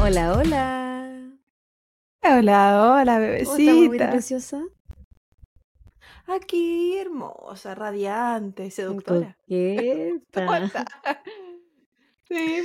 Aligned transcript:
Hola, 0.00 0.32
hola. 0.36 1.36
Hola, 2.22 2.92
hola, 2.92 3.14
¿Cómo 3.14 3.18
bebecita. 3.18 4.10
preciosa? 4.10 4.62
Aquí, 6.28 6.96
hermosa, 6.96 7.74
radiante, 7.74 8.70
seductora. 8.70 9.36
¿Cómo? 9.48 10.52
Sí. 12.28 12.62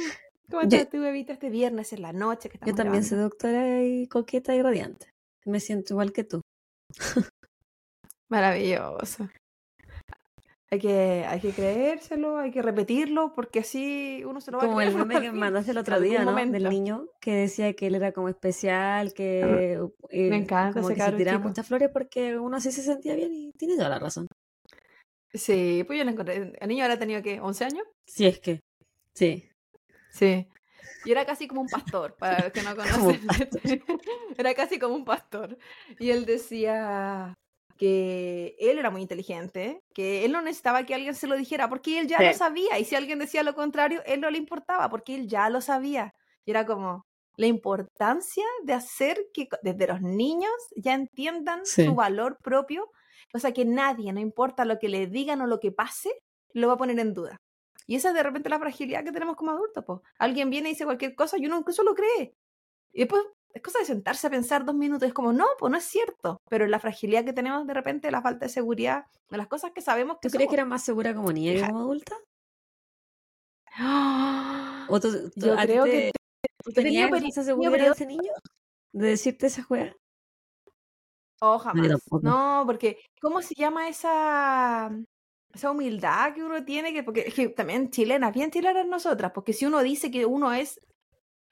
¿Cómo 0.51 0.61
estás 0.61 0.89
tú, 0.91 0.99
bebita, 0.99 1.33
este 1.33 1.49
viernes 1.49 1.93
en 1.93 2.03
la 2.03 2.13
noche 2.13 2.47
que 2.49 2.59
yo 2.63 2.75
también 2.75 3.03
soy 3.03 3.17
doctora 3.17 3.81
y 3.81 4.07
coqueta 4.07 4.53
y 4.53 4.61
radiante. 4.61 5.11
Me 5.45 5.59
siento 5.59 5.95
igual 5.95 6.13
que 6.13 6.25
tú. 6.25 6.41
Maravilloso. 8.29 9.29
Hay 10.73 10.79
que, 10.79 11.23
hay 11.27 11.39
que 11.39 11.51
creérselo, 11.51 12.39
hay 12.39 12.49
que 12.49 12.63
repetirlo, 12.63 13.35
porque 13.35 13.59
así 13.59 14.23
uno 14.25 14.41
se 14.41 14.49
lo 14.49 14.57
va 14.57 14.63
a 14.63 14.67
Como 14.67 14.81
el 14.81 14.89
creer 14.91 15.05
meme 15.05 15.21
que 15.21 15.31
me 15.31 15.37
mandaste 15.37 15.69
el 15.69 15.77
otro 15.77 15.99
día, 15.99 16.25
¿no? 16.25 16.33
Del 16.33 16.67
niño 16.67 17.09
que 17.21 17.35
decía 17.35 17.73
que 17.73 17.85
él 17.85 17.93
era 17.93 18.11
como 18.11 18.27
especial, 18.27 19.09
Me 19.09 19.13
que 19.13 19.79
me 20.11 20.17
eh, 20.17 20.35
encanta 20.35 20.81
como 20.81 20.89
ese 20.89 20.99
que 20.99 21.05
se 21.05 21.11
tiraba 21.11 21.37
chico. 21.37 21.49
muchas 21.49 21.67
flores 21.67 21.89
porque 21.93 22.39
uno 22.39 22.57
así 22.57 22.71
se 22.71 22.81
sentía 22.81 23.13
bien 23.13 23.31
y 23.35 23.51
tiene 23.51 23.75
toda 23.75 23.89
la 23.89 23.99
razón. 23.99 24.25
Sí, 25.31 25.83
pues 25.85 25.99
yo 25.99 26.05
lo 26.05 26.09
encontré. 26.09 26.53
El 26.59 26.67
niño 26.67 26.85
ahora 26.85 26.97
tenía 26.97 27.21
que 27.21 27.39
11 27.39 27.65
años. 27.65 27.83
Si 28.07 28.25
es 28.25 28.39
que, 28.39 28.59
sí, 29.13 29.47
Sí. 30.09 30.47
Y 31.05 31.11
era 31.11 31.23
casi 31.23 31.47
como 31.47 31.61
un 31.61 31.67
pastor, 31.67 32.15
para 32.15 32.45
los 32.45 32.51
que 32.51 32.63
no 32.63 32.75
conocen. 32.75 33.21
Era 34.37 34.55
casi 34.55 34.79
como 34.79 34.95
un 34.95 35.05
pastor. 35.05 35.55
Y 35.99 36.09
él 36.09 36.25
decía 36.25 37.35
que 37.77 38.55
él 38.59 38.77
era 38.77 38.89
muy 38.89 39.01
inteligente, 39.01 39.81
que 39.93 40.25
él 40.25 40.31
no 40.31 40.41
necesitaba 40.41 40.85
que 40.85 40.93
alguien 40.93 41.15
se 41.15 41.27
lo 41.27 41.35
dijera, 41.35 41.69
porque 41.69 41.99
él 41.99 42.07
ya 42.07 42.21
lo 42.21 42.33
sabía. 42.33 42.79
Y 42.79 42.85
si 42.85 42.95
alguien 42.95 43.19
decía 43.19 43.43
lo 43.43 43.55
contrario, 43.55 44.01
él 44.05 44.21
no 44.21 44.29
le 44.29 44.37
importaba, 44.37 44.89
porque 44.89 45.15
él 45.15 45.27
ya 45.27 45.49
lo 45.49 45.61
sabía. 45.61 46.13
Y 46.45 46.51
era 46.51 46.65
como 46.65 47.05
la 47.35 47.47
importancia 47.47 48.45
de 48.63 48.73
hacer 48.73 49.17
que 49.33 49.47
desde 49.63 49.87
los 49.87 50.01
niños 50.01 50.53
ya 50.75 50.93
entiendan 50.93 51.65
su 51.65 51.95
valor 51.95 52.37
propio. 52.43 52.91
O 53.33 53.39
sea, 53.39 53.51
que 53.51 53.65
nadie, 53.65 54.13
no 54.13 54.19
importa 54.19 54.65
lo 54.65 54.77
que 54.77 54.89
le 54.89 55.07
digan 55.07 55.41
o 55.41 55.47
lo 55.47 55.59
que 55.59 55.71
pase, 55.71 56.11
lo 56.53 56.67
va 56.67 56.73
a 56.73 56.77
poner 56.77 56.99
en 56.99 57.13
duda. 57.13 57.41
Y 57.87 57.95
esa 57.95 58.09
es 58.09 58.13
de 58.13 58.23
repente 58.23 58.49
la 58.49 58.59
fragilidad 58.59 59.03
que 59.03 59.11
tenemos 59.11 59.35
como 59.35 59.51
adultos, 59.51 59.83
pues. 59.85 59.99
Alguien 60.19 60.49
viene 60.49 60.69
y 60.69 60.73
dice 60.73 60.85
cualquier 60.85 61.15
cosa 61.15 61.37
y 61.37 61.45
uno 61.47 61.57
incluso 61.57 61.83
lo 61.83 61.95
cree. 61.95 62.35
Y 62.93 62.99
después 62.99 63.23
es 63.53 63.61
cosa 63.61 63.79
de 63.79 63.85
sentarse 63.85 64.27
a 64.27 64.29
pensar 64.29 64.65
dos 64.65 64.75
minutos. 64.75 65.07
Es 65.07 65.13
como, 65.13 65.31
no, 65.31 65.45
pues 65.59 65.71
no 65.71 65.77
es 65.77 65.83
cierto. 65.83 66.37
Pero 66.49 66.65
la 66.67 66.79
fragilidad 66.79 67.23
que 67.23 67.33
tenemos 67.33 67.65
de 67.67 67.73
repente, 67.73 68.09
la 68.11 68.21
falta 68.21 68.45
de 68.45 68.49
seguridad, 68.51 69.05
de 69.29 69.37
las 69.37 69.47
cosas 69.47 69.71
que 69.73 69.81
sabemos 69.81 70.17
que 70.21 70.29
¿Tú 70.29 70.33
crees 70.35 70.49
que 70.49 70.55
era 70.55 70.65
más 70.65 70.83
segura 70.83 71.13
como 71.13 71.31
niña 71.31 71.53
que 71.53 71.61
como 71.67 71.79
adulta? 71.79 72.15
¡Ah! 73.75 74.85
¿O 74.89 74.99
tú, 74.99 75.29
tú- 75.31 75.47
Yo 75.47 75.55
creo 75.55 75.85
que 75.85 75.91
te, 75.91 76.11
te- 76.11 76.49
tú 76.63 76.71
tenías 76.71 77.11
esa 77.23 77.43
seguridad 77.43 77.71
de 77.71 77.87
ese 77.91 78.05
niño? 78.05 78.31
De 78.91 79.07
decirte 79.07 79.47
esa 79.47 79.63
juega. 79.63 79.95
Oh, 81.41 81.53
No, 81.57 81.59
jamás. 81.59 81.87
tampoco. 81.89 82.19
No, 82.21 82.63
porque, 82.65 82.99
¿cómo 83.19 83.41
se 83.41 83.55
llama 83.55 83.89
esa, 83.89 84.91
esa 85.53 85.71
humildad 85.71 86.33
que 86.33 86.43
uno 86.43 86.63
tiene? 86.63 86.93
Que, 86.93 87.03
porque 87.03 87.25
que 87.25 87.49
también 87.49 87.89
chilenas, 87.89 88.33
bien 88.33 88.51
chilenas 88.51 88.85
nosotras, 88.87 89.31
porque 89.33 89.53
si 89.53 89.65
uno 89.65 89.81
dice 89.81 90.09
que 90.11 90.25
uno 90.25 90.53
es 90.53 90.79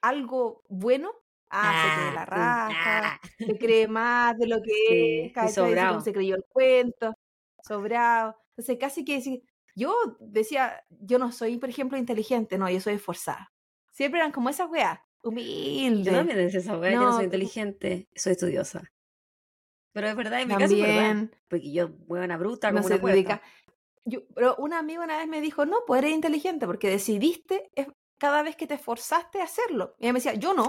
algo 0.02 0.62
bueno, 0.68 1.12
ah, 1.52 1.84
se 1.84 2.00
cree 2.00 2.14
la 2.14 2.22
Ah, 2.22 2.26
tú, 2.26 2.30
raja, 2.74 3.00
ah. 3.14 3.20
se 3.38 3.58
cree 3.58 3.88
más 3.88 4.38
de 4.38 4.46
lo 4.48 4.56
que 4.62 4.70
es, 4.70 5.26
Sí, 5.28 5.32
¿cachai? 5.32 5.72
Así 5.78 5.86
como 5.88 6.00
se 6.00 6.12
creyó 6.12 6.34
el 6.36 6.44
cuento, 6.48 7.14
sobrado. 7.62 8.36
Entonces, 8.50 8.76
casi 8.80 9.04
que 9.04 9.20
si- 9.20 9.42
yo 9.74 9.94
decía, 10.20 10.84
yo 10.90 11.18
no 11.18 11.32
soy, 11.32 11.58
por 11.58 11.68
ejemplo, 11.68 11.96
inteligente, 11.96 12.58
no, 12.58 12.68
yo 12.68 12.80
soy 12.80 12.94
esforzada. 12.94 13.52
Siempre 13.92 14.20
eran 14.20 14.32
como 14.32 14.48
esas 14.50 14.68
weas, 14.70 14.98
Yo 15.22 15.30
humilde. 15.30 16.10
también 16.10 16.36
decía 16.38 16.60
esa 16.60 16.72
que 16.80 16.90
no 16.90 17.02
soy 17.02 17.12
No, 17.12 17.18
que- 17.18 17.24
inteligente, 17.24 18.08
soy 18.14 18.32
estudiosa. 18.32 18.82
Pero 19.92 20.08
es 20.08 20.16
verdad, 20.16 20.40
en 20.40 20.48
mi 20.48 20.54
caso 20.56 20.74
es 20.74 20.80
verdad. 20.80 20.94
también. 20.96 21.36
Porque 21.48 21.72
yo, 21.72 21.88
buena 22.06 22.36
bruta, 22.38 22.70
no 22.70 22.78
como 22.78 22.88
se 22.88 22.94
una 22.94 23.00
puerta. 23.02 23.42
Yo, 24.04 24.20
pero 24.34 24.56
un 24.56 24.72
amigo 24.72 25.02
una 25.04 25.18
vez 25.18 25.28
me 25.28 25.40
dijo, 25.40 25.64
no, 25.66 25.78
pues 25.86 25.98
eres 26.02 26.12
inteligente 26.14 26.66
porque 26.66 26.88
decidiste 26.90 27.70
es- 27.74 27.86
cada 28.18 28.42
vez 28.42 28.56
que 28.56 28.66
te 28.66 28.74
esforzaste 28.74 29.40
a 29.40 29.44
hacerlo. 29.44 29.94
Y 29.98 30.04
ella 30.04 30.12
me 30.12 30.18
decía, 30.18 30.34
yo 30.34 30.54
no. 30.54 30.66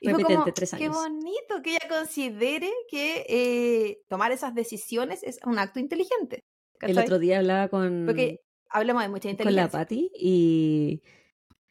Y 0.00 0.08
fue 0.08 0.18
Repitente, 0.18 0.40
como, 0.40 0.54
tres 0.54 0.70
qué 0.70 0.84
años. 0.84 0.96
bonito 0.96 1.62
que 1.62 1.70
ella 1.72 1.88
considere 1.88 2.72
que 2.88 3.26
eh, 3.28 4.02
tomar 4.08 4.32
esas 4.32 4.54
decisiones 4.54 5.22
es 5.22 5.38
un 5.44 5.58
acto 5.58 5.78
inteligente. 5.78 6.44
El 6.80 6.98
otro 6.98 7.18
día 7.18 7.38
hablaba 7.38 7.68
con, 7.68 8.04
Porque 8.06 8.40
hablemos 8.70 9.02
de 9.02 9.08
mucha 9.10 9.28
con 9.28 9.54
la 9.54 9.64
inteligencia. 9.64 9.78
Patti 9.78 10.10
y 10.14 11.02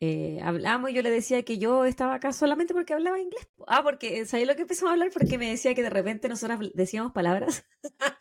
eh, 0.02 0.40
hablamos 0.44 0.92
y 0.92 0.94
yo 0.94 1.02
le 1.02 1.10
decía 1.10 1.44
que 1.44 1.58
yo 1.58 1.86
estaba 1.86 2.14
acá 2.16 2.32
solamente 2.32 2.74
porque 2.74 2.94
hablaba 2.94 3.20
inglés. 3.20 3.50
Ah, 3.68 3.82
porque, 3.84 4.26
¿sabes 4.26 4.48
lo 4.48 4.56
que 4.56 4.62
empezamos 4.62 4.92
a 4.92 4.94
hablar? 4.94 5.10
Porque 5.12 5.38
me 5.38 5.50
decía 5.50 5.74
que 5.74 5.84
de 5.84 5.90
repente 5.90 6.30
nosotras 6.30 6.60
decíamos 6.74 7.12
palabras 7.12 7.66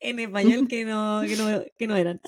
en 0.00 0.18
español 0.18 0.66
que 0.68 0.84
no, 0.84 1.20
que 1.22 1.36
no, 1.36 1.64
que 1.76 1.86
no 1.86 1.96
eran. 1.96 2.20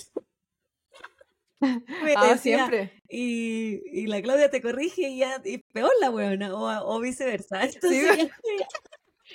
Me 2.04 2.12
Ah, 2.16 2.32
decía, 2.34 2.66
siempre. 2.66 2.92
y, 3.08 3.80
y 4.02 4.06
la 4.06 4.20
Claudia 4.20 4.50
te 4.50 4.60
corrige 4.60 5.08
y 5.08 5.18
ya, 5.18 5.40
y 5.44 5.58
peor 5.58 5.92
la 6.00 6.10
weona, 6.10 6.54
o, 6.54 6.96
o 6.96 7.00
viceversa. 7.00 7.60
Sí, 7.70 7.76
Entonces, 7.76 8.30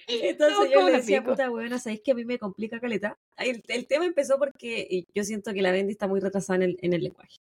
entonces 0.07 0.55
somos 0.57 0.71
yo 0.71 0.85
le 0.85 0.91
decía, 0.97 1.23
puta 1.23 1.49
weona, 1.49 1.79
¿sabéis 1.79 2.01
que 2.03 2.11
a 2.11 2.16
mí 2.16 2.25
me 2.25 2.37
complica 2.39 2.79
caleta? 2.79 3.17
El, 3.37 3.63
el 3.67 3.87
tema 3.87 4.05
empezó 4.05 4.37
porque 4.37 5.05
yo 5.13 5.23
siento 5.23 5.53
que 5.53 5.61
la 5.61 5.71
Bendy 5.71 5.93
está 5.93 6.07
muy 6.07 6.19
retrasada 6.19 6.57
en 6.57 6.61
el, 6.63 6.77
en 6.81 6.93
el 6.93 7.03
lenguaje. 7.03 7.37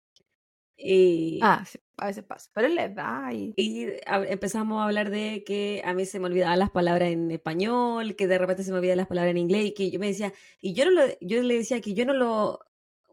Y, 0.84 1.40
Ah, 1.44 1.64
sí, 1.70 1.78
a 1.98 2.08
veces 2.08 2.24
pasa. 2.24 2.50
Pero 2.54 2.68
es 2.68 2.74
la 2.74 2.86
edad 2.86 3.32
y... 3.32 3.54
y 3.56 3.86
a- 4.08 4.26
empezamos 4.28 4.82
a 4.82 4.86
hablar 4.86 5.12
de 5.12 5.44
que 5.46 5.82
a 5.86 5.94
mí 5.94 6.06
se 6.06 6.20
me 6.20 6.26
olvidaban 6.26 6.58
las 6.58 6.72
palabras 6.72 7.10
en 7.12 7.30
español, 7.30 8.16
que 8.16 8.28
de 8.28 8.38
repente 8.40 8.64
se 8.64 8.72
me 8.72 8.80
olvidaban 8.80 8.98
las 8.98 9.08
palabras 9.08 9.32
en 9.32 9.38
inglés, 9.38 9.66
y 9.68 9.74
que 9.74 9.92
yo 9.92 10.00
me 10.00 10.08
decía, 10.08 10.34
y 10.60 10.74
yo 10.74 10.86
no 10.86 10.92
lo, 10.92 11.04
yo 11.22 11.42
le 11.44 11.56
decía 11.58 11.82
que 11.82 11.94
yo 11.94 12.06
no 12.06 12.14
lo, 12.14 12.60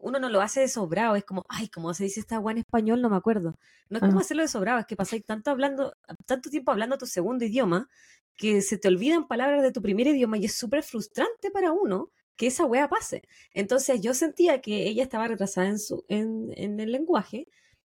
uno 0.01 0.19
no 0.19 0.29
lo 0.29 0.41
hace 0.41 0.61
de 0.61 0.67
sobrado, 0.67 1.15
es 1.15 1.25
como, 1.25 1.45
ay, 1.49 1.69
¿cómo 1.69 1.93
se 1.93 2.05
dice 2.05 2.19
esta 2.19 2.35
agua 2.35 2.51
en 2.51 2.59
español? 2.59 3.01
No 3.01 3.09
me 3.09 3.17
acuerdo. 3.17 3.57
No 3.89 3.97
es 3.97 4.03
como 4.03 4.19
hacerlo 4.19 4.43
de 4.43 4.49
sobrado, 4.49 4.79
es 4.79 4.85
que 4.85 4.95
pasáis 4.95 5.25
tanto 5.25 5.51
hablando, 5.51 5.95
tanto 6.25 6.49
tiempo 6.49 6.71
hablando 6.71 6.97
tu 6.97 7.05
segundo 7.05 7.45
idioma, 7.45 7.89
que 8.35 8.61
se 8.61 8.77
te 8.77 8.87
olvidan 8.87 9.27
palabras 9.27 9.63
de 9.63 9.71
tu 9.71 9.81
primer 9.81 10.07
idioma 10.07 10.37
y 10.37 10.45
es 10.45 10.55
súper 10.55 10.83
frustrante 10.83 11.51
para 11.51 11.71
uno 11.71 12.11
que 12.37 12.47
esa 12.47 12.65
wea 12.65 12.87
pase. 12.87 13.23
Entonces 13.53 13.99
yo 14.01 14.13
sentía 14.13 14.61
que 14.61 14.87
ella 14.87 15.03
estaba 15.03 15.27
retrasada 15.27 15.67
en, 15.67 15.79
su, 15.79 16.05
en, 16.07 16.51
en 16.55 16.79
el 16.79 16.91
lenguaje 16.91 17.47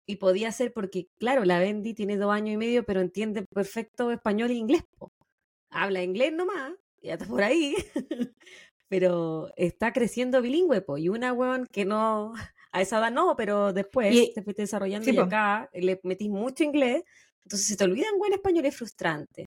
y 0.07 0.17
podía 0.17 0.51
ser 0.51 0.73
porque, 0.73 1.09
claro, 1.19 1.45
la 1.45 1.59
Bendy 1.59 1.95
tiene 1.95 2.17
dos 2.17 2.33
años 2.33 2.55
y 2.55 2.57
medio, 2.57 2.85
pero 2.85 3.01
entiende 3.01 3.45
perfecto 3.55 4.11
español 4.11 4.51
e 4.51 4.55
inglés. 4.55 4.83
po. 4.99 5.13
Habla 5.71 6.03
inglés 6.03 6.33
nomás, 6.33 6.73
ya 7.03 7.15
está 7.15 7.27
por 7.27 7.43
ahí, 7.43 7.75
pero 8.93 9.49
está 9.57 9.91
creciendo 9.95 10.43
bilingüe, 10.43 10.83
po. 10.83 10.99
Y 10.99 11.09
una 11.09 11.33
weón 11.33 11.67
que 11.73 11.87
no, 11.87 12.35
a 12.73 12.83
esa 12.83 12.99
edad 12.99 13.11
no, 13.11 13.35
pero 13.37 13.73
después 13.73 14.15
Y- 14.15 14.35
te 14.35 14.43
fuiste 14.43 14.61
desarrollando 14.63 15.07
sí, 15.07 15.15
y 15.17 15.19
acá 15.19 15.71
le 15.73 15.99
metís 16.05 16.29
mucho 16.29 16.63
inglés, 16.63 17.03
entonces 17.43 17.69
se 17.69 17.77
te 17.79 17.85
olvidan 17.85 18.19
buen 18.19 18.35
español, 18.35 18.67
es 18.67 18.77
frustrante. 18.77 19.47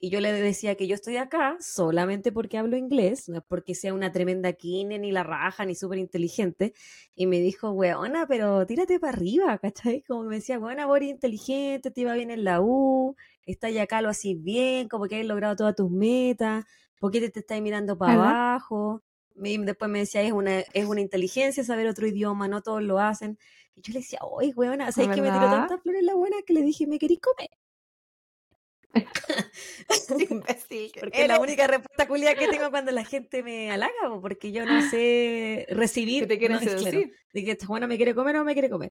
Y 0.00 0.10
yo 0.10 0.18
le 0.20 0.32
decía 0.32 0.74
que 0.74 0.88
yo 0.88 0.96
estoy 0.96 1.18
acá 1.18 1.56
solamente 1.60 2.32
porque 2.32 2.58
hablo 2.58 2.76
inglés, 2.76 3.28
no 3.28 3.38
es 3.38 3.44
porque 3.46 3.76
sea 3.76 3.94
una 3.94 4.10
tremenda 4.10 4.52
kine, 4.54 4.98
ni 4.98 5.12
la 5.12 5.22
raja, 5.22 5.64
ni 5.66 5.76
súper 5.76 5.98
inteligente. 5.98 6.72
Y 7.14 7.26
me 7.26 7.38
dijo, 7.40 7.70
weona, 7.70 8.26
pero 8.26 8.66
tírate 8.66 8.98
para 8.98 9.12
arriba, 9.16 9.58
¿cachai? 9.58 10.02
Como 10.02 10.24
me 10.24 10.36
decía, 10.36 10.58
weona, 10.58 10.86
vos 10.86 10.96
eres 10.96 11.10
inteligente, 11.10 11.92
te 11.92 12.00
iba 12.00 12.14
bien 12.14 12.30
en 12.32 12.42
la 12.44 12.60
U, 12.60 13.14
estás 13.46 13.76
acá, 13.76 14.02
lo 14.02 14.08
haces 14.08 14.42
bien, 14.42 14.88
como 14.88 15.06
que 15.06 15.20
has 15.20 15.26
logrado 15.26 15.54
todas 15.56 15.76
tus 15.76 15.90
metas, 15.90 16.64
¿por 17.00 17.12
qué 17.12 17.20
te, 17.20 17.30
te 17.30 17.40
estás 17.40 17.60
mirando 17.62 17.98
para 17.98 18.12
¿Verdad? 18.12 18.36
abajo? 18.54 19.02
Y 19.42 19.58
después 19.58 19.90
me 19.90 20.00
decía, 20.00 20.22
es 20.22 20.32
una, 20.32 20.60
es 20.60 20.86
una 20.86 21.00
inteligencia 21.02 21.64
saber 21.64 21.88
otro 21.88 22.06
idioma, 22.08 22.48
no 22.48 22.62
todos 22.62 22.82
lo 22.82 23.00
hacen. 23.00 23.38
Y 23.76 23.82
yo 23.82 23.92
le 23.94 24.00
decía, 24.00 24.20
oye, 24.22 24.52
weona, 24.56 24.92
¿sabes 24.92 25.10
que 25.10 25.22
me 25.22 25.32
tiró 25.32 25.48
tantas 25.48 25.82
flores 25.82 26.02
la 26.04 26.14
buena 26.14 26.36
que 26.46 26.54
le 26.54 26.62
dije, 26.62 26.86
me 26.86 26.98
querís 26.98 27.20
comer? 27.20 27.50
Imbécil 30.30 30.92
Porque 30.98 31.22
es 31.22 31.28
la 31.28 31.38
única 31.40 31.66
respuesta 31.66 32.06
culia 32.08 32.36
que 32.36 32.48
tengo 32.48 32.70
cuando 32.70 32.92
la 32.92 33.04
gente 33.04 33.42
me 33.42 33.70
halaga, 33.70 33.92
po, 34.08 34.20
porque 34.20 34.52
yo 34.52 34.66
no 34.66 34.80
sé 34.82 35.66
Que 35.68 35.74
recibir, 35.76 36.26
te 36.26 36.38
quieren 36.38 36.56
no, 36.56 36.60
es 36.66 36.74
claro, 36.76 37.00
de 37.32 37.44
que 37.44 37.52
esta 37.52 37.66
buena 37.66 37.86
me 37.86 37.96
quiere 37.96 38.14
comer 38.14 38.36
o 38.36 38.38
no 38.40 38.44
me 38.44 38.52
quiere 38.54 38.70
comer. 38.70 38.90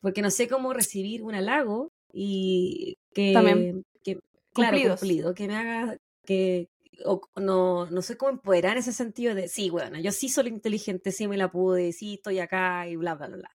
Porque 0.00 0.22
no 0.22 0.30
sé 0.30 0.48
cómo 0.48 0.72
recibir 0.74 1.22
un 1.22 1.34
halago 1.34 1.92
y 2.12 2.96
También. 3.32 3.58
que, 3.64 3.82
que 4.04 4.20
claro, 4.52 4.78
cumplido, 4.82 5.34
que 5.34 5.48
me 5.48 5.56
haga 5.56 5.98
que 6.24 6.68
o, 7.04 7.20
no, 7.36 7.86
no 7.86 8.02
sé 8.02 8.16
cómo 8.16 8.32
empoderar 8.32 8.72
en 8.72 8.78
ese 8.78 8.92
sentido 8.92 9.34
de, 9.34 9.48
sí, 9.48 9.70
bueno, 9.70 9.98
yo 9.98 10.12
sí 10.12 10.28
soy 10.28 10.48
inteligente, 10.48 11.12
sí 11.12 11.28
me 11.28 11.36
la 11.36 11.50
pude, 11.50 11.92
sí 11.92 12.14
estoy 12.14 12.38
acá 12.38 12.86
y 12.88 12.96
bla, 12.96 13.14
bla, 13.14 13.28
bla, 13.28 13.36
bla. 13.36 13.50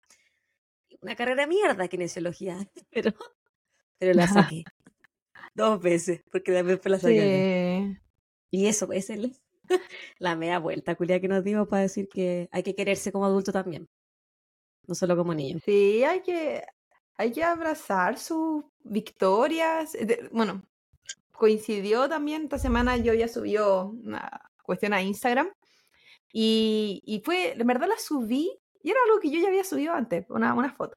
Una 1.01 1.15
carrera 1.15 1.45
mierda 1.47 1.87
kinesiología, 1.87 2.57
pero, 2.91 3.13
pero 3.97 4.13
la 4.13 4.27
saqué 4.27 4.63
dos 5.55 5.81
veces, 5.81 6.21
porque 6.31 6.51
después 6.51 6.91
la 6.91 6.99
saqué. 6.99 7.97
Sí. 7.97 8.01
Y 8.51 8.67
eso 8.67 8.91
es 8.91 9.09
el, 9.09 9.35
la 10.19 10.35
media 10.35 10.59
vuelta, 10.59 10.95
culia, 10.95 11.19
que 11.19 11.27
nos 11.27 11.43
dimos 11.43 11.67
para 11.67 11.83
decir 11.83 12.07
que 12.09 12.47
hay 12.51 12.61
que 12.61 12.75
quererse 12.75 13.11
como 13.11 13.25
adulto 13.25 13.51
también. 13.51 13.87
no 14.87 14.93
solo 14.93 15.17
como 15.17 15.33
niño. 15.33 15.59
Sí, 15.63 16.03
hay 16.03 16.21
que, 16.21 16.63
hay 17.17 17.31
que 17.31 17.43
abrazar 17.43 18.19
sus 18.19 18.63
victorias. 18.83 19.95
Eh, 19.95 20.29
bueno, 20.31 20.63
coincidió 21.35 22.09
también, 22.09 22.43
esta 22.43 22.59
semana 22.59 22.97
yo 22.97 23.13
ya 23.13 23.27
subió 23.27 23.87
una 24.03 24.51
cuestión 24.63 24.93
a 24.93 25.01
Instagram 25.01 25.49
y, 26.31 27.01
y 27.05 27.21
fue, 27.21 27.53
en 27.53 27.67
verdad 27.67 27.87
la 27.87 27.97
subí 27.97 28.51
y 28.85 28.91
era 28.91 28.99
algo 29.07 29.19
que 29.19 29.31
yo 29.31 29.39
ya 29.39 29.47
había 29.47 29.63
subido 29.63 29.93
antes, 29.93 30.27
una, 30.29 30.53
una 30.53 30.71
foto. 30.71 30.95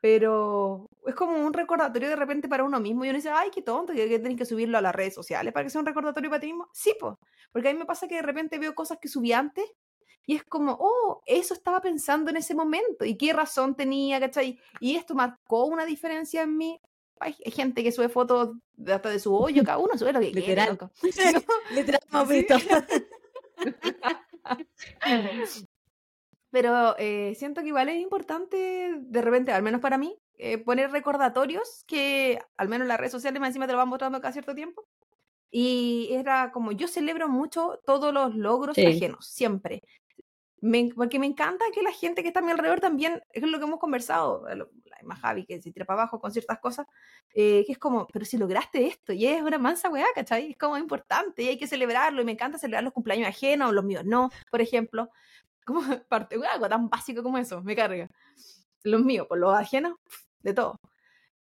Pero 0.00 0.88
es 1.06 1.14
como 1.14 1.36
un 1.36 1.52
recordatorio 1.52 2.08
de 2.08 2.16
repente 2.16 2.48
para 2.48 2.64
uno 2.64 2.80
mismo. 2.80 3.04
Y 3.04 3.10
uno 3.10 3.18
dice, 3.18 3.30
ay, 3.30 3.50
qué 3.52 3.62
tonto, 3.62 3.92
que, 3.92 4.08
que 4.08 4.36
que 4.36 4.44
subirlo 4.44 4.76
a 4.76 4.80
las 4.80 4.92
redes 4.92 5.14
sociales 5.14 5.52
para 5.52 5.62
que 5.62 5.70
sea 5.70 5.80
un 5.80 5.86
recordatorio 5.86 6.30
para 6.30 6.40
ti 6.40 6.48
mismo. 6.48 6.68
Sí, 6.72 6.96
pues. 6.98 7.14
Porque 7.52 7.68
a 7.68 7.72
mí 7.72 7.78
me 7.78 7.84
pasa 7.84 8.08
que 8.08 8.16
de 8.16 8.22
repente 8.22 8.58
veo 8.58 8.74
cosas 8.74 8.98
que 9.00 9.06
subí 9.06 9.32
antes 9.32 9.64
y 10.26 10.34
es 10.34 10.42
como, 10.42 10.76
oh, 10.80 11.22
eso 11.26 11.54
estaba 11.54 11.80
pensando 11.80 12.30
en 12.30 12.38
ese 12.38 12.56
momento 12.56 13.04
y 13.04 13.16
qué 13.16 13.32
razón 13.32 13.76
tenía, 13.76 14.18
¿cachai? 14.18 14.58
Y 14.80 14.96
esto 14.96 15.14
marcó 15.14 15.66
una 15.66 15.86
diferencia 15.86 16.42
en 16.42 16.56
mí. 16.56 16.80
Hay 17.20 17.34
gente 17.52 17.82
que 17.82 17.92
sube 17.92 18.08
fotos 18.08 18.56
hasta 18.86 19.10
de 19.10 19.18
su 19.18 19.34
hoyo, 19.34 19.64
cada 19.64 19.78
uno 19.78 19.98
sube 19.98 20.12
lo 20.12 20.20
que 20.20 20.30
Literal. 20.30 20.78
quiere. 21.00 21.44
Literal, 21.74 22.00
hemos 22.10 22.28
visto. 22.34 22.54
Pero 26.50 26.96
eh, 26.98 27.34
siento 27.36 27.60
que 27.60 27.68
igual 27.68 27.88
es 27.88 28.00
importante, 28.00 28.94
de 28.98 29.22
repente, 29.22 29.52
al 29.52 29.62
menos 29.62 29.80
para 29.80 29.98
mí, 29.98 30.16
eh, 30.36 30.58
poner 30.58 30.90
recordatorios 30.90 31.84
que, 31.86 32.38
al 32.56 32.68
menos 32.68 32.84
en 32.84 32.88
las 32.88 32.98
redes 32.98 33.12
sociales, 33.12 33.40
más 33.40 33.48
encima 33.48 33.66
te 33.66 33.72
lo 33.72 33.78
van 33.78 33.88
mostrando 33.88 34.20
cada 34.20 34.32
cierto 34.32 34.54
tiempo. 34.54 34.86
Y 35.50 36.08
era 36.12 36.50
como, 36.52 36.72
yo 36.72 36.88
celebro 36.88 37.28
mucho 37.28 37.80
todos 37.84 38.12
los 38.12 38.34
logros 38.34 38.76
ajenos, 38.78 39.26
siempre. 39.26 39.82
Porque 40.94 41.18
me 41.18 41.26
encanta 41.26 41.64
que 41.72 41.82
la 41.82 41.92
gente 41.92 42.22
que 42.22 42.28
está 42.28 42.40
a 42.40 42.42
mi 42.42 42.50
alrededor 42.50 42.80
también, 42.80 43.22
es 43.32 43.42
lo 43.42 43.58
que 43.58 43.64
hemos 43.64 43.78
conversado, 43.78 44.46
la 44.48 44.66
más 45.04 45.20
Javi, 45.20 45.44
que 45.44 45.60
se 45.60 45.72
tira 45.72 45.86
para 45.86 46.02
abajo 46.02 46.20
con 46.20 46.32
ciertas 46.32 46.58
cosas, 46.58 46.86
eh, 47.34 47.64
que 47.66 47.72
es 47.72 47.78
como, 47.78 48.06
pero 48.08 48.24
si 48.24 48.36
lograste 48.36 48.86
esto, 48.86 49.12
y 49.12 49.26
es 49.26 49.42
una 49.42 49.58
mansa 49.58 49.88
weá, 49.88 50.06
¿cachai? 50.14 50.50
Es 50.52 50.58
como 50.58 50.76
importante 50.76 51.42
y 51.42 51.48
hay 51.48 51.58
que 51.58 51.66
celebrarlo, 51.66 52.22
y 52.22 52.24
me 52.24 52.32
encanta 52.32 52.58
celebrar 52.58 52.84
los 52.84 52.92
cumpleaños 52.92 53.28
ajenos, 53.28 53.72
los 53.72 53.84
míos 53.84 54.04
no, 54.04 54.30
por 54.50 54.60
ejemplo, 54.60 55.10
como 55.64 55.82
parte, 56.08 56.36
algo 56.50 56.68
tan 56.68 56.88
básico 56.88 57.22
como 57.22 57.38
eso, 57.38 57.62
me 57.62 57.76
carga. 57.76 58.08
Los 58.84 59.02
míos, 59.02 59.26
por 59.28 59.38
los 59.38 59.54
ajenos, 59.54 59.96
de 60.40 60.54
todo. 60.54 60.80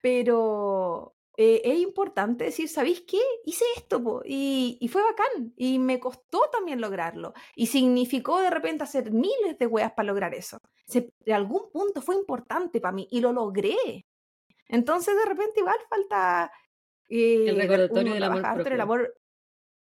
Pero 0.02 1.16
eh, 1.38 1.62
es 1.64 1.80
importante 1.80 2.46
decir, 2.46 2.68
¿sabéis 2.68 3.02
qué? 3.08 3.22
Hice 3.46 3.64
esto 3.78 4.22
y, 4.26 4.78
y, 4.82 4.88
fue 4.90 5.02
bacán 5.02 5.54
y 5.56 5.80
me 5.80 6.00
costó 6.00 6.42
también 6.52 6.82
lograrlo 6.82 7.34
y 7.56 7.68
significó 7.68 8.40
de 8.42 8.50
repente 8.50 8.84
hacer 8.84 9.12
miles 9.12 9.58
de 9.58 9.68
weas 9.68 9.94
para 9.94 10.08
lograr 10.08 10.34
eso. 10.34 10.58
de 10.88 11.34
algún 11.34 11.72
punto 11.72 12.02
fue 12.02 12.16
importante 12.16 12.82
para 12.82 12.94
mí 12.94 13.08
y 13.10 13.22
lo 13.22 13.32
logré. 13.32 14.06
Entonces 14.68 15.16
de 15.16 15.26
repente 15.26 15.62
igual 15.62 15.78
falta 15.90 16.52
eh, 17.08 17.46
el 17.48 17.56
recordatorio 17.56 18.14
del 18.14 18.24
amor 18.24 18.42
propio. 18.42 18.74
El 18.74 18.82
amor, 18.82 19.14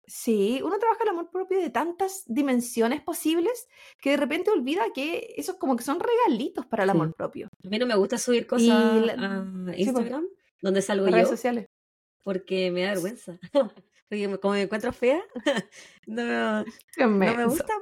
Sí, 0.04 0.60
uno 0.62 0.78
trabaja 0.78 1.04
el 1.04 1.10
amor 1.10 1.30
propio 1.30 1.60
de 1.60 1.70
tantas 1.70 2.24
dimensiones 2.26 3.00
posibles 3.00 3.68
que 4.00 4.10
de 4.10 4.16
repente 4.16 4.50
olvida 4.50 4.82
que 4.92 5.32
esos 5.36 5.56
como 5.56 5.76
que 5.76 5.84
son 5.84 6.00
regalitos 6.00 6.66
para 6.66 6.82
el 6.82 6.90
amor 6.90 7.14
propio. 7.14 7.48
A 7.64 7.68
mí 7.68 7.78
no 7.78 7.86
me 7.86 7.94
gusta 7.94 8.18
subir 8.18 8.46
cosas 8.46 8.68
a 8.68 9.76
Instagram 9.76 10.26
donde 10.62 10.80
salgo 10.80 11.06
yo. 11.06 11.12
redes 11.12 11.28
sociales. 11.28 11.68
Porque 12.22 12.70
me 12.70 12.82
da 12.82 12.90
vergüenza. 12.90 13.38
porque 14.08 14.38
como 14.40 14.54
me 14.54 14.62
encuentro 14.62 14.92
fea, 14.92 15.22
no, 16.06 16.64
me 16.96 17.46
gusta 17.46 17.74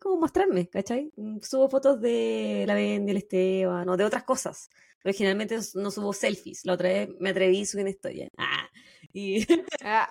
como 0.00 0.20
mostrarme, 0.20 0.68
¿cachai? 0.68 1.10
Mm, 1.16 1.38
subo 1.40 1.68
fotos 1.68 2.00
de 2.00 2.64
la 2.66 2.74
Bendy, 2.74 3.10
el 3.10 3.16
Esteban 3.16 3.88
o 3.88 3.96
de 3.96 4.04
otras 4.04 4.24
cosas. 4.24 4.68
Pero 5.02 5.16
generalmente 5.16 5.58
no 5.74 5.90
subo 5.90 6.12
selfies. 6.12 6.64
La 6.64 6.74
otra 6.74 6.88
vez 6.88 7.08
me 7.18 7.30
atreví 7.30 7.60
y 7.60 7.66
subí 7.66 7.82
una 7.82 7.90
historia. 7.90 8.28
Ah, 8.36 8.68
y, 9.12 9.46
ah. 9.84 10.08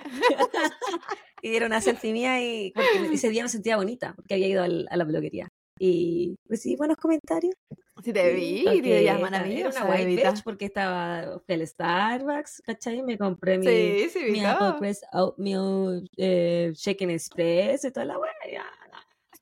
y 1.41 1.55
era 1.55 1.67
una 1.67 1.81
selfie 1.81 2.13
mía 2.13 2.41
y 2.41 2.71
porque 2.71 3.13
ese 3.13 3.29
día 3.29 3.43
me 3.43 3.49
sentía 3.49 3.77
bonita 3.77 4.13
porque 4.15 4.33
había 4.33 4.47
ido 4.47 4.63
a 4.63 4.67
la 4.67 5.03
bloguería. 5.03 5.49
Y 5.77 6.35
recibí 6.47 6.75
buenos 6.75 6.97
comentarios. 6.97 7.55
Sí, 8.03 8.13
te 8.13 8.33
vi, 8.33 8.65
y 8.67 8.81
te 8.81 9.03
Era 9.03 9.17
una 9.17 9.43
white 9.85 10.05
bitch 10.05 10.43
porque 10.43 10.65
estaba 10.65 11.19
al 11.19 11.67
Starbucks, 11.67 12.61
¿cachai? 12.65 13.01
Me 13.01 13.17
compré 13.17 13.57
mi, 13.57 13.65
sí, 13.65 14.09
sí, 14.09 14.31
mi 14.31 14.45
Apple 14.45 14.75
Press 14.79 15.01
Oatmeal 15.13 16.07
eh, 16.17 16.71
Shaken 16.75 17.09
Express 17.09 17.85
y 17.85 17.91
toda 17.91 18.05
la 18.05 18.19
wea. 18.19 18.31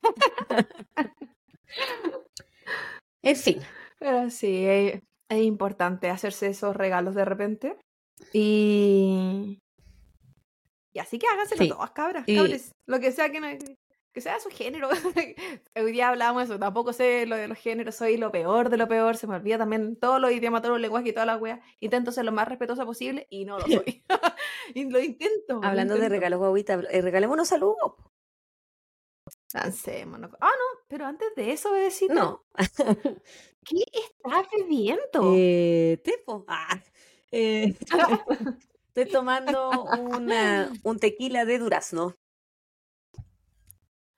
en 3.24 3.36
fin. 3.36 3.60
Pero 4.00 4.30
sí, 4.30 4.66
es, 4.66 5.02
es 5.30 5.42
importante 5.42 6.10
hacerse 6.10 6.48
esos 6.48 6.76
regalos 6.76 7.16
de 7.16 7.26
repente. 7.26 7.78
Y. 8.32 9.60
Y 10.96 11.00
así 11.00 11.18
que 11.18 11.26
háganselo 11.28 11.76
todas, 11.76 11.92
cabras, 11.92 12.26
cabres. 12.26 12.72
Lo 12.88 13.00
que 13.00 13.12
sea 13.12 13.32
que 13.32 13.40
no, 13.40 13.48
que 14.14 14.22
sea 14.22 14.40
su 14.40 14.50
género. 14.50 14.90
Hoy 15.76 15.92
día 15.92 16.10
hablábamos 16.10 16.48
de 16.48 16.54
eso, 16.54 16.60
tampoco 16.60 16.94
sé 16.94 17.26
lo 17.26 17.36
de 17.36 17.48
los 17.48 17.58
géneros, 17.58 17.96
soy 17.96 18.18
lo 18.18 18.32
peor 18.32 18.70
de 18.70 18.78
lo 18.78 18.88
peor, 18.88 19.18
se 19.18 19.28
me 19.28 19.36
olvida 19.36 19.58
también 19.58 19.96
todos 19.96 20.22
los 20.22 20.32
idiomas, 20.32 20.62
todos 20.62 20.74
los 20.74 20.82
lenguajes 20.82 21.10
y 21.10 21.14
todas 21.14 21.28
las 21.28 21.42
weas. 21.42 21.60
Intento 21.80 22.12
ser 22.12 22.26
lo 22.26 22.32
más 22.32 22.48
respetuosa 22.48 22.86
posible 22.86 23.28
y 23.30 23.46
no 23.46 23.58
lo 23.58 23.66
soy. 23.66 24.04
y 24.76 24.90
lo 24.90 25.00
intento. 25.00 25.60
Hablando 25.64 25.96
de 25.96 26.10
regalos, 26.10 26.40
guaguita, 26.40 26.82
eh, 26.92 27.02
regalémonos 27.02 27.48
saludos. 27.48 27.96
Lancémonos. 29.54 30.32
Ah, 30.40 30.52
no, 30.52 30.86
pero 30.88 31.06
antes 31.06 31.34
de 31.36 31.52
eso, 31.52 31.72
decir 31.74 32.12
No. 32.12 32.44
¿Qué 33.66 33.84
estás 33.94 34.48
bebiendo? 34.52 35.34
Eh, 35.36 36.02
tepo. 36.04 36.44
Ah, 36.48 36.80
eh, 37.32 37.76
estoy 38.88 39.12
tomando 39.12 39.70
una, 39.94 40.72
un 40.84 41.00
tequila 41.00 41.46
de 41.46 41.60
durazno. 41.60 42.16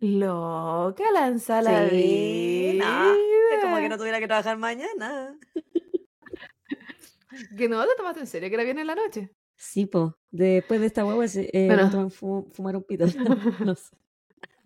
Loca 0.06 1.04
la 1.12 1.28
ensalada. 1.28 1.90
Sí, 1.90 2.80
es 2.80 3.62
como 3.62 3.78
que 3.78 3.90
no 3.90 3.98
tuviera 3.98 4.20
que 4.20 4.28
trabajar 4.28 4.58
mañana. 4.58 5.36
que 7.58 7.68
no 7.68 7.84
te 7.84 7.96
tomaste 7.98 8.20
en 8.20 8.28
serio 8.28 8.50
que 8.50 8.56
era 8.56 8.64
bien 8.64 8.78
en 8.78 8.88
la 8.88 8.96
noche. 8.96 9.32
Sí, 9.56 9.88
po. 9.88 10.16
Después 10.30 10.80
de 10.80 10.86
esta 10.86 11.06
hueva 11.06 11.26
eh, 11.26 11.66
bueno. 11.66 12.10
fumar 12.10 12.76
un 12.76 12.84
pito. 12.84 13.06
no 13.66 13.74
sé. 13.74 13.96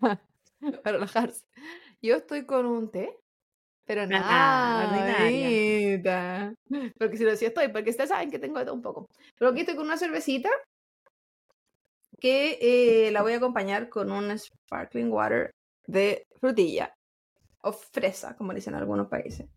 Para 0.00 0.20
relajarse. 0.84 1.46
Yo 2.02 2.16
estoy 2.16 2.44
con 2.44 2.66
un 2.66 2.90
té 2.90 3.16
pero 3.86 4.06
nada, 4.06 4.88
ordinaria. 4.88 6.54
Porque 6.96 7.16
si 7.16 7.24
lo 7.24 7.30
decía 7.30 7.48
estoy, 7.48 7.68
porque 7.68 7.90
ustedes 7.90 8.10
saben 8.10 8.30
que 8.30 8.38
tengo 8.38 8.60
de 8.60 8.66
todo 8.66 8.74
un 8.74 8.82
poco. 8.82 9.08
Pero 9.36 9.50
aquí 9.50 9.60
estoy 9.60 9.74
con 9.74 9.86
una 9.86 9.96
cervecita 9.96 10.48
que 12.20 12.58
eh, 12.60 13.10
la 13.10 13.22
voy 13.22 13.32
a 13.32 13.36
acompañar 13.36 13.88
con 13.88 14.10
un 14.12 14.38
sparkling 14.38 15.10
water 15.10 15.50
de 15.86 16.26
frutilla 16.38 16.94
o 17.62 17.72
fresa, 17.72 18.36
como 18.36 18.54
dicen 18.54 18.74
en 18.74 18.80
algunos 18.80 19.08
países. 19.08 19.48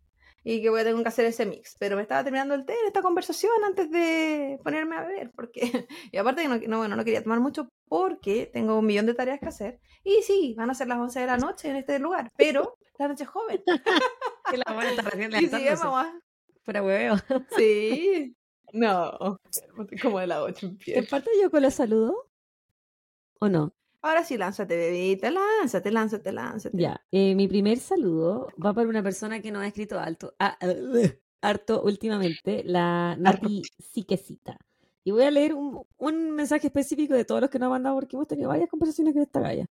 Y 0.45 0.61
que 0.61 0.69
voy 0.69 0.81
a 0.81 0.83
tener 0.83 1.01
que 1.01 1.07
hacer 1.07 1.25
ese 1.25 1.45
mix. 1.45 1.75
Pero 1.79 1.95
me 1.95 2.01
estaba 2.01 2.23
terminando 2.23 2.53
el 2.53 2.65
té 2.65 2.73
en 2.73 2.87
esta 2.87 3.01
conversación 3.01 3.53
antes 3.65 3.89
de 3.89 4.59
ponerme 4.63 4.97
a 4.97 5.03
beber. 5.03 5.31
Porque... 5.31 5.61
y 6.11 6.17
aparte, 6.17 6.45
no, 6.47 6.57
no, 6.67 6.77
bueno, 6.79 6.95
no 6.97 7.05
quería 7.05 7.23
tomar 7.23 7.39
mucho 7.39 7.69
porque 7.87 8.49
tengo 8.51 8.79
un 8.79 8.85
millón 8.85 9.05
de 9.05 9.13
tareas 9.13 9.39
que 9.39 9.47
hacer. 9.47 9.79
Y 10.03 10.21
sí, 10.23 10.53
van 10.57 10.69
a 10.69 10.73
ser 10.73 10.87
las 10.87 10.97
11 10.97 11.19
de 11.21 11.27
la 11.27 11.37
noche 11.37 11.69
en 11.69 11.77
este 11.77 11.97
lugar. 11.99 12.29
Pero 12.35 12.77
la 12.99 13.07
noche 13.07 13.23
es 13.23 13.29
joven. 13.29 13.63
que 14.49 14.57
la 14.57 14.73
buena 14.73 14.89
está 14.89 15.03
recién 15.03 15.31
Fuera 16.63 16.83
hueveo. 16.83 17.15
Sí. 17.57 18.35
No, 18.73 19.37
como 20.01 20.19
de 20.19 20.27
la 20.27 20.41
8 20.41 20.71
¿Te 20.83 21.03
falta 21.03 21.29
yo 21.41 21.51
con 21.51 21.61
los 21.61 21.73
saludos? 21.73 22.15
¿O 23.43 23.49
no? 23.49 23.73
Ahora 24.01 24.23
sí, 24.23 24.37
lánzate, 24.37 24.77
bebita, 24.77 25.29
lánzate, 25.29 25.91
lánzate, 25.91 26.31
lánzate. 26.31 26.77
Ya, 26.77 27.01
eh, 27.11 27.35
mi 27.35 27.49
primer 27.49 27.77
saludo 27.77 28.47
va 28.63 28.73
para 28.73 28.87
una 28.87 29.03
persona 29.03 29.41
que 29.41 29.51
nos 29.51 29.63
ha 29.63 29.67
escrito 29.67 29.99
alto, 29.99 30.33
ah, 30.39 30.57
harto 31.41 31.83
últimamente, 31.83 32.63
la 32.63 33.17
Nati 33.17 33.61
Siquecita. 33.79 34.57
Y 35.03 35.11
voy 35.11 35.23
a 35.23 35.31
leer 35.31 35.55
un, 35.55 35.85
un, 35.97 36.31
mensaje 36.31 36.67
específico 36.67 37.15
de 37.15 37.25
todos 37.25 37.41
los 37.41 37.49
que 37.49 37.59
nos 37.59 37.65
han 37.65 37.71
mandado 37.71 37.97
porque 37.97 38.15
hemos 38.15 38.29
tenido 38.29 38.47
varias 38.47 38.69
conversaciones 38.69 39.13
con 39.13 39.23
esta 39.23 39.41
galla. 39.41 39.65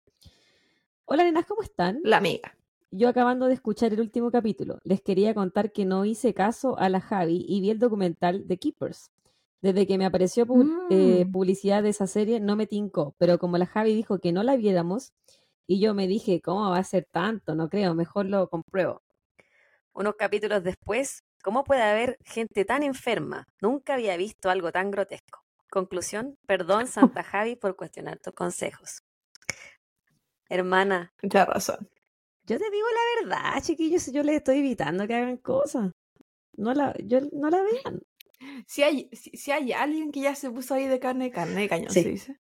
Hola, 1.05 1.23
nenas, 1.23 1.47
¿cómo 1.47 1.63
están? 1.63 2.01
La 2.03 2.17
amiga. 2.17 2.57
Yo 2.91 3.09
acabando 3.09 3.47
de 3.47 3.55
escuchar 3.55 3.93
el 3.93 4.01
último 4.01 4.33
capítulo, 4.33 4.81
les 4.83 5.01
quería 5.01 5.33
contar 5.33 5.71
que 5.71 5.85
no 5.85 6.05
hice 6.05 6.35
caso 6.35 6.77
a 6.77 6.89
la 6.89 7.01
Javi 7.01 7.47
y 7.49 7.61
vi 7.61 7.71
el 7.71 7.79
documental 7.79 8.49
de 8.49 8.59
Keepers. 8.59 9.13
Desde 9.63 9.87
que 9.87 9.99
me 9.99 10.07
apareció 10.07 10.47
eh, 10.91 11.25
mm. 11.27 11.33
publicidad 11.33 11.83
de 11.83 11.91
esa 11.91 12.07
serie, 12.07 12.41
no 12.41 12.57
me 12.57 12.67
tincó, 12.67 13.15
pero 13.19 13.39
como 13.39 13.59
la 13.59 13.67
Javi 13.67 13.95
dijo 13.95 14.19
que 14.19 14.33
no 14.33 14.43
la 14.43 14.57
viéramos, 14.57 15.13
y 15.67 15.81
yo 15.81 15.95
me 15.95 16.09
dije, 16.09 16.41
¿cómo 16.41 16.71
va 16.71 16.79
a 16.79 16.85
ser 16.85 17.07
tanto? 17.13 17.55
No 17.55 17.69
creo, 17.69 17.95
mejor 17.95 18.27
lo 18.27 18.49
compruebo. 18.49 19.03
Unos 19.93 20.15
capítulos 20.17 20.65
después, 20.65 21.23
¿cómo 21.43 21.63
puede 21.63 21.83
haber 21.83 22.17
gente 22.25 22.65
tan 22.65 22.83
enferma? 22.83 23.45
Nunca 23.61 23.95
había 23.95 24.17
visto 24.17 24.51
algo 24.51 24.73
tan 24.73 24.91
grotesco. 24.91 25.45
Conclusión, 25.71 26.37
perdón 26.47 26.87
Santa 26.87 27.23
Javi 27.23 27.55
por 27.55 27.77
cuestionar 27.77 28.19
tus 28.19 28.35
consejos. 28.35 29.03
Hermana. 30.49 31.13
Mucha 31.23 31.45
razón. 31.45 31.89
Yo 32.47 32.59
te 32.59 32.69
digo 32.71 32.87
la 32.89 33.29
verdad, 33.29 33.63
chiquillos, 33.63 34.11
yo 34.11 34.25
les 34.25 34.37
estoy 34.37 34.59
evitando 34.59 35.07
que 35.07 35.15
hagan 35.15 35.37
cosas. 35.37 35.93
no 36.57 36.75
la, 36.75 36.95
yo 37.05 37.21
no 37.33 37.49
la 37.49 37.63
vean. 37.63 38.03
Si 38.67 38.83
hay, 38.83 39.09
si, 39.13 39.31
si 39.37 39.53
hay 39.53 39.73
alguien 39.73 40.13
que 40.13 40.21
ya 40.21 40.35
se 40.35 40.51
puso 40.51 40.75
ahí 40.75 40.87
de 40.87 40.99
carne, 41.01 41.31
carne 41.31 41.63
de 41.63 41.69
cañón, 41.69 41.91
Sí. 41.93 42.03
se 42.03 42.09
dice. 42.09 42.41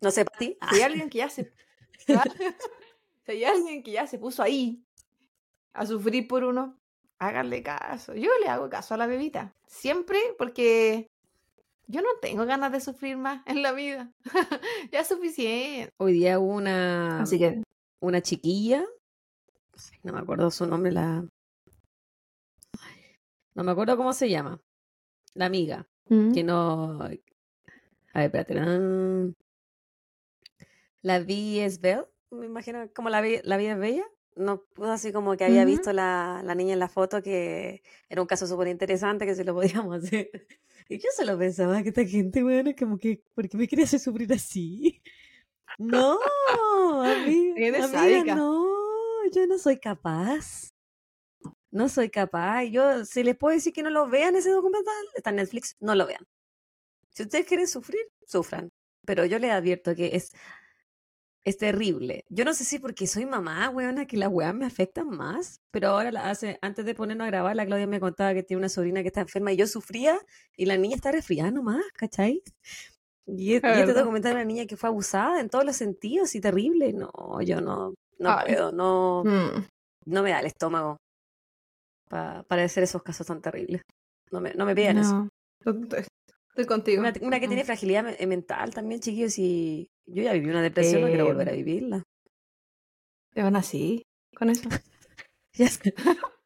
No 0.00 0.10
sé 0.10 0.24
para 0.24 0.38
ti. 0.38 0.56
Si 0.70 0.76
hay 0.76 0.82
alguien 0.82 1.10
que 1.10 1.18
ya 1.18 1.28
se. 1.28 1.52
si 3.26 3.32
hay 3.32 3.44
alguien 3.44 3.82
que 3.82 3.92
ya 3.92 4.06
se 4.06 4.18
puso 4.18 4.42
ahí 4.42 4.82
a 5.74 5.84
sufrir 5.86 6.26
por 6.26 6.44
uno, 6.44 6.78
háganle 7.18 7.62
caso. 7.62 8.14
Yo 8.14 8.30
le 8.42 8.48
hago 8.48 8.70
caso 8.70 8.94
a 8.94 8.96
la 8.96 9.06
bebita. 9.06 9.54
Siempre 9.66 10.18
porque 10.38 11.06
yo 11.86 12.00
no 12.00 12.08
tengo 12.22 12.46
ganas 12.46 12.72
de 12.72 12.80
sufrir 12.80 13.16
más 13.18 13.42
en 13.46 13.62
la 13.62 13.72
vida. 13.72 14.10
ya 14.90 15.00
es 15.00 15.08
suficiente. 15.08 15.92
Hoy 15.98 16.14
día 16.14 16.38
hubo 16.38 16.54
una, 16.54 17.20
Así 17.22 17.38
que. 17.38 17.62
una 18.00 18.22
chiquilla, 18.22 18.84
no 20.02 20.12
me 20.14 20.20
acuerdo 20.20 20.50
su 20.50 20.66
nombre, 20.66 20.92
la... 20.92 21.24
No 23.54 23.64
me 23.64 23.72
acuerdo 23.72 23.96
cómo 23.96 24.12
se 24.12 24.30
llama. 24.30 24.60
La 25.34 25.46
amiga, 25.46 25.86
que 26.32 26.42
no... 26.42 27.00
A 27.02 27.08
ver, 27.08 27.20
espérate. 28.26 28.54
mm. 28.60 29.34
La 31.02 31.18
vi 31.20 31.60
es 31.60 31.80
Belle, 31.80 32.04
me 32.30 32.46
imagino, 32.46 32.90
como 32.94 33.08
la, 33.10 33.20
vi- 33.20 33.40
la 33.44 33.56
vida 33.56 33.72
es 33.72 33.78
bella. 33.78 34.04
No 34.36 34.62
puso 34.74 34.92
así 34.92 35.12
como 35.12 35.36
que 35.36 35.44
había 35.44 35.64
visto 35.64 35.92
la, 35.92 36.40
la 36.44 36.54
niña 36.54 36.72
en 36.74 36.78
la 36.78 36.88
foto 36.88 37.22
que 37.22 37.82
era 38.08 38.20
un 38.22 38.26
caso 38.28 38.46
súper 38.46 38.68
interesante 38.68 39.26
que 39.26 39.34
se 39.34 39.44
lo 39.44 39.54
podíamos 39.54 39.96
hacer. 40.04 40.30
Y 40.88 40.98
yo 40.98 41.08
solo 41.16 41.38
pensaba 41.38 41.82
que 41.82 41.88
esta 41.90 42.04
gente, 42.04 42.42
bueno, 42.42 42.70
como 42.78 42.98
que, 42.98 43.22
¿por 43.34 43.48
qué 43.48 43.56
me 43.56 43.66
quería 43.68 43.84
hacer 43.84 44.00
sufrir 44.00 44.32
así? 44.32 45.02
No, 45.78 46.18
amiga, 47.04 47.54
amiga, 47.84 48.34
no, 48.36 48.66
yo 49.32 49.46
no 49.46 49.58
soy 49.58 49.78
capaz. 49.78 50.72
No 51.70 51.88
soy 51.88 52.10
capaz. 52.10 52.64
Yo, 52.64 53.04
si 53.04 53.22
les 53.22 53.36
puedo 53.36 53.54
decir 53.54 53.72
que 53.72 53.82
no 53.82 53.90
lo 53.90 54.08
vean 54.08 54.36
ese 54.36 54.50
documental, 54.50 54.94
está 55.14 55.30
en 55.30 55.36
Netflix, 55.36 55.76
no 55.80 55.94
lo 55.94 56.06
vean. 56.06 56.26
Si 57.10 57.22
ustedes 57.22 57.46
quieren 57.46 57.68
sufrir, 57.68 58.00
sufran. 58.26 58.70
Pero 59.06 59.24
yo 59.24 59.38
les 59.38 59.50
advierto 59.52 59.94
que 59.94 60.10
es, 60.16 60.32
es 61.44 61.56
terrible. 61.56 62.24
Yo 62.28 62.44
no 62.44 62.52
sé 62.54 62.64
si 62.64 62.78
porque 62.78 63.06
soy 63.06 63.24
mamá, 63.24 63.68
weona, 63.70 64.06
que 64.06 64.16
las 64.16 64.28
weas 64.30 64.54
me 64.54 64.66
afectan 64.66 65.08
más. 65.08 65.60
Pero 65.70 65.88
ahora, 65.88 66.12
la 66.12 66.28
hace, 66.30 66.58
antes 66.60 66.84
de 66.84 66.94
ponernos 66.94 67.24
a 67.26 67.30
grabar, 67.30 67.56
la 67.56 67.64
Claudia 67.66 67.86
me 67.86 67.98
contaba 68.00 68.34
que 68.34 68.42
tiene 68.42 68.58
una 68.58 68.68
sobrina 68.68 69.02
que 69.02 69.08
está 69.08 69.20
enferma 69.22 69.52
y 69.52 69.56
yo 69.56 69.66
sufría 69.66 70.18
y 70.56 70.66
la 70.66 70.76
niña 70.76 70.96
está 70.96 71.12
resfriada 71.12 71.50
nomás, 71.50 71.82
¿cachai? 71.94 72.42
Y, 73.26 73.54
es- 73.54 73.62
y 73.62 73.66
este 73.66 73.92
documental 73.94 74.32
de 74.32 74.36
una 74.36 74.44
niña 74.44 74.66
que 74.66 74.76
fue 74.76 74.88
abusada 74.88 75.40
en 75.40 75.48
todos 75.48 75.64
los 75.64 75.76
sentidos 75.76 76.34
y 76.34 76.40
terrible. 76.40 76.92
No, 76.92 77.40
yo 77.42 77.60
no, 77.60 77.94
no 78.18 78.30
Ay. 78.38 78.46
puedo, 78.54 78.72
no, 78.72 79.22
Mm. 79.24 79.64
no 80.06 80.22
me 80.22 80.30
da 80.30 80.40
el 80.40 80.46
estómago 80.46 80.98
pa- 82.10 82.42
para 82.48 82.64
hacer 82.64 82.82
esos 82.82 83.02
casos 83.02 83.26
tan 83.26 83.40
terribles. 83.40 83.82
No 84.30 84.40
me, 84.40 84.52
no 84.54 84.66
me 84.66 84.74
pidan 84.74 84.98
eso. 84.98 85.28
No, 85.64 85.72
estoy, 85.82 86.04
estoy 86.50 86.66
contigo. 86.66 87.00
Una, 87.00 87.12
una 87.22 87.40
que 87.40 87.48
tiene 87.48 87.64
fragilidad 87.64 88.04
me- 88.04 88.26
mental 88.26 88.74
también, 88.74 89.00
chiquillos, 89.00 89.38
y 89.38 89.88
yo 90.06 90.22
ya 90.22 90.32
viví 90.34 90.50
una 90.50 90.62
depresión, 90.62 91.00
no 91.02 91.06
quiero 91.08 91.24
volver 91.24 91.48
a 91.48 91.52
Eh, 91.52 91.56
vivirla. 91.56 92.02
Te 93.32 93.42
van 93.42 93.56
así, 93.56 94.02
con 94.36 94.50
eso. 94.50 94.68
Ya 95.52 95.68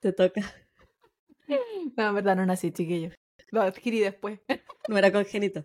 te 0.00 0.12
toca. 0.12 0.40
No, 1.96 2.08
en 2.08 2.14
verdad 2.14 2.36
no 2.36 2.46
nací, 2.46 2.72
chiquillo. 2.72 3.10
Lo 3.50 3.60
adquirí 3.62 4.00
después. 4.00 4.40
No 4.88 4.98
era 4.98 5.10
congénito. 5.12 5.64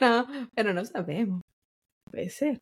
No, 0.00 0.26
pero 0.54 0.72
no 0.74 0.84
sabemos. 0.84 1.40
Puede 2.10 2.30
ser. 2.30 2.58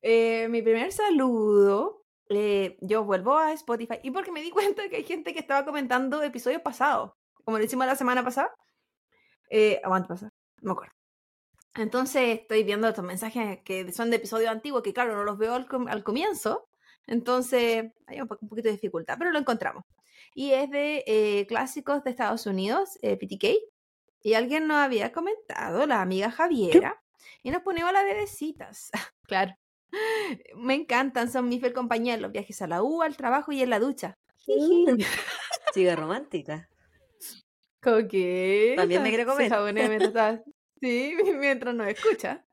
Eh, 0.00 0.48
mi 0.48 0.62
primer 0.62 0.92
saludo, 0.92 2.01
eh, 2.36 2.76
yo 2.80 3.04
vuelvo 3.04 3.36
a 3.36 3.52
Spotify 3.52 3.98
y 4.02 4.10
porque 4.10 4.32
me 4.32 4.42
di 4.42 4.50
cuenta 4.76 4.88
que 4.88 4.96
hay 4.96 5.04
gente 5.04 5.32
que 5.32 5.40
estaba 5.40 5.64
comentando 5.64 6.22
episodios 6.22 6.62
pasados, 6.62 7.12
como 7.44 7.58
lo 7.58 7.64
hicimos 7.64 7.86
la 7.86 7.96
semana 7.96 8.22
pasada, 8.24 8.50
eh, 9.50 9.80
antepasada, 9.84 10.32
no 10.60 10.68
me 10.68 10.72
acuerdo. 10.72 10.94
Entonces 11.74 12.40
estoy 12.40 12.64
viendo 12.64 12.86
estos 12.88 13.04
mensajes 13.04 13.60
que 13.64 13.90
son 13.92 14.10
de 14.10 14.16
episodios 14.16 14.50
antiguos, 14.50 14.82
que 14.82 14.92
claro, 14.92 15.14
no 15.16 15.24
los 15.24 15.38
veo 15.38 15.54
al, 15.54 15.66
com- 15.66 15.88
al 15.88 16.04
comienzo, 16.04 16.68
entonces 17.06 17.92
hay 18.06 18.20
un, 18.20 18.28
po- 18.28 18.38
un 18.40 18.48
poquito 18.48 18.68
de 18.68 18.72
dificultad, 18.74 19.16
pero 19.18 19.30
lo 19.30 19.38
encontramos. 19.38 19.84
Y 20.34 20.52
es 20.52 20.70
de 20.70 21.02
eh, 21.06 21.46
clásicos 21.46 22.04
de 22.04 22.10
Estados 22.10 22.46
Unidos, 22.46 22.98
eh, 23.02 23.16
PTK, 23.16 23.58
y 24.22 24.34
alguien 24.34 24.66
nos 24.66 24.76
había 24.78 25.12
comentado, 25.12 25.86
la 25.86 26.00
amiga 26.02 26.30
Javiera, 26.30 27.02
y 27.42 27.50
nos 27.50 27.62
ponemos 27.62 27.92
las 27.92 28.04
bebecitas. 28.04 28.90
claro. 29.26 29.54
Me 30.56 30.74
encantan, 30.74 31.30
son 31.30 31.48
mi 31.48 31.60
fiel 31.60 31.72
compañía 31.72 32.14
en 32.14 32.22
los 32.22 32.32
viajes 32.32 32.62
a 32.62 32.66
la 32.66 32.82
U, 32.82 33.02
al 33.02 33.16
trabajo 33.16 33.52
y 33.52 33.62
en 33.62 33.70
la 33.70 33.78
ducha. 33.78 34.18
Chica 35.74 35.96
romántica. 35.96 36.68
Coqueta. 37.82 38.82
También 38.82 39.02
me 39.02 39.08
quiere 39.08 39.26
comer. 39.26 39.50
mientras 39.88 40.40
Sí, 40.80 41.14
mientras 41.38 41.74
nos 41.74 41.88
escucha. 41.88 42.44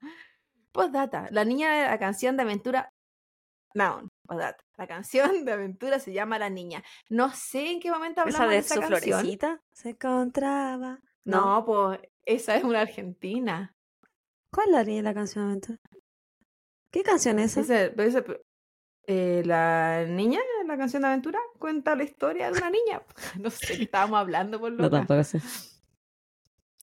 Postdata, 0.71 1.27
la 1.31 1.45
niña 1.45 1.73
de 1.73 1.87
la 1.87 1.97
canción 1.99 2.37
de 2.37 2.43
aventura. 2.43 2.93
Noun, 3.73 4.11
postdata. 4.23 4.63
La 4.77 4.87
canción 4.87 5.45
de 5.45 5.51
aventura 5.51 5.99
se 5.99 6.13
llama 6.13 6.39
La 6.39 6.49
Niña. 6.49 6.83
No 7.09 7.33
sé 7.33 7.71
en 7.71 7.79
qué 7.79 7.91
momento 7.91 8.21
hablamos 8.21 8.39
Esa 8.39 8.47
de 8.47 8.53
de 8.53 8.59
esa 8.59 8.79
canción. 8.79 9.01
florecita 9.01 9.61
se 9.73 9.89
encontraba. 9.89 10.99
No. 11.25 11.41
No, 11.41 11.65
pues 11.65 11.99
esa 12.25 12.55
es 12.55 12.63
una 12.63 12.81
argentina. 12.81 13.75
¿Cuál 14.51 14.67
es 14.67 14.73
la 14.73 14.83
niña 14.83 14.97
de 14.97 15.03
la 15.03 15.13
canción 15.13 15.43
de 15.45 15.49
aventura? 15.49 15.79
¿Qué 16.91 17.03
canción 17.03 17.39
es 17.39 17.57
esa? 17.57 17.85
Ese- 17.85 17.93
ese- 18.19 18.41
eh, 19.07 19.41
la 19.45 20.05
niña, 20.07 20.39
la 20.67 20.77
canción 20.77 21.01
de 21.01 21.07
aventura, 21.09 21.39
cuenta 21.57 21.95
la 21.95 22.03
historia 22.03 22.51
de 22.51 22.57
una 22.59 22.69
niña. 22.69 23.01
No 23.41 23.49
sé 23.49 23.77
qué 23.77 23.83
estábamos 23.83 24.19
hablando 24.19 24.59
por 24.59 24.71
No, 24.71 24.83
loca. 24.83 24.97
tampoco 24.97 25.23
sé. 25.23 25.39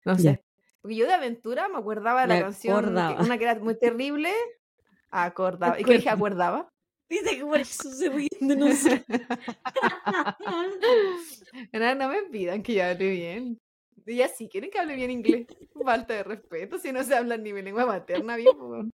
No 0.05 0.15
Ya. 0.17 0.33
sé. 0.33 0.43
Porque 0.81 0.95
yo 0.95 1.05
de 1.05 1.13
aventura 1.13 1.67
me 1.67 1.77
acordaba 1.77 2.21
de 2.21 2.27
la 2.27 2.35
Me 2.35 2.41
canción, 2.41 2.79
que- 2.79 2.85
acordaba. 2.85 3.21
una 3.23 3.37
que 3.37 3.43
era 3.43 3.55
muy 3.59 3.77
terrible. 3.77 4.31
Acordaba. 5.11 5.79
¿Y 5.79 5.83
qué 5.83 5.93
dije? 5.93 6.09
Acordaba. 6.09 6.69
Dice 7.09 7.35
que 7.37 7.43
por 7.45 7.59
eso 7.59 7.91
se 7.91 8.09
riendo, 8.09 8.55
no 8.55 8.71
sé. 8.73 9.03
no, 11.73 11.95
no 11.95 12.09
me 12.09 12.23
pidan 12.31 12.63
que 12.63 12.75
yo 12.75 12.85
hable 12.85 13.09
bien. 13.09 13.57
Y 14.05 14.21
así 14.21 14.47
quieren 14.47 14.71
que 14.71 14.79
hable 14.79 14.95
bien 14.95 15.11
inglés. 15.11 15.47
Falta 15.83 16.13
de 16.13 16.23
respeto 16.23 16.79
si 16.79 16.91
no 16.91 17.03
se 17.03 17.15
habla 17.15 17.37
ni 17.37 17.53
mi 17.53 17.61
lengua 17.61 17.85
materna 17.85 18.35
bien. 18.37 18.91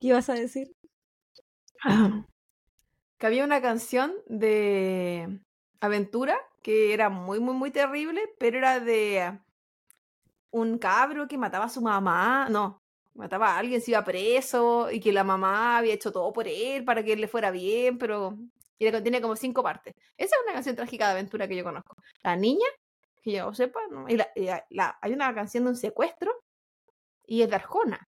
¿Qué 0.00 0.08
ibas 0.08 0.28
a 0.28 0.34
decir? 0.34 0.74
que 3.18 3.26
había 3.26 3.44
una 3.44 3.60
canción 3.62 4.12
de 4.26 5.40
aventura 5.80 6.38
que 6.62 6.92
era 6.94 7.08
muy, 7.08 7.40
muy, 7.40 7.54
muy 7.54 7.70
terrible, 7.70 8.22
pero 8.38 8.58
era 8.58 8.80
de 8.80 9.38
un 10.50 10.78
cabro 10.78 11.26
que 11.28 11.38
mataba 11.38 11.64
a 11.66 11.68
su 11.68 11.80
mamá, 11.80 12.48
no, 12.50 12.78
mataba 13.14 13.54
a 13.54 13.58
alguien, 13.58 13.80
se 13.80 13.90
iba 13.92 14.04
preso 14.04 14.90
y 14.90 15.00
que 15.00 15.12
la 15.12 15.24
mamá 15.24 15.78
había 15.78 15.94
hecho 15.94 16.12
todo 16.12 16.32
por 16.32 16.46
él 16.46 16.84
para 16.84 17.02
que 17.02 17.12
él 17.14 17.20
le 17.20 17.28
fuera 17.28 17.50
bien, 17.50 17.98
pero 17.98 18.36
y 18.78 18.90
la- 18.90 19.02
tiene 19.02 19.20
como 19.20 19.36
cinco 19.36 19.62
partes. 19.62 19.94
Esa 20.16 20.36
es 20.36 20.42
una 20.44 20.54
canción 20.54 20.76
trágica 20.76 21.06
de 21.06 21.12
aventura 21.12 21.46
que 21.48 21.56
yo 21.56 21.64
conozco. 21.64 21.96
La 22.22 22.36
niña, 22.36 22.66
que 23.22 23.32
yo 23.32 23.52
sepa, 23.54 23.80
¿no? 23.90 24.08
y 24.08 24.16
la- 24.16 24.28
y 24.34 24.42
la- 24.42 24.64
la- 24.70 24.98
hay 25.00 25.12
una 25.12 25.32
canción 25.34 25.64
de 25.64 25.70
un 25.70 25.76
secuestro 25.76 26.32
y 27.26 27.42
es 27.42 27.48
de 27.48 27.56
Arjona. 27.56 28.08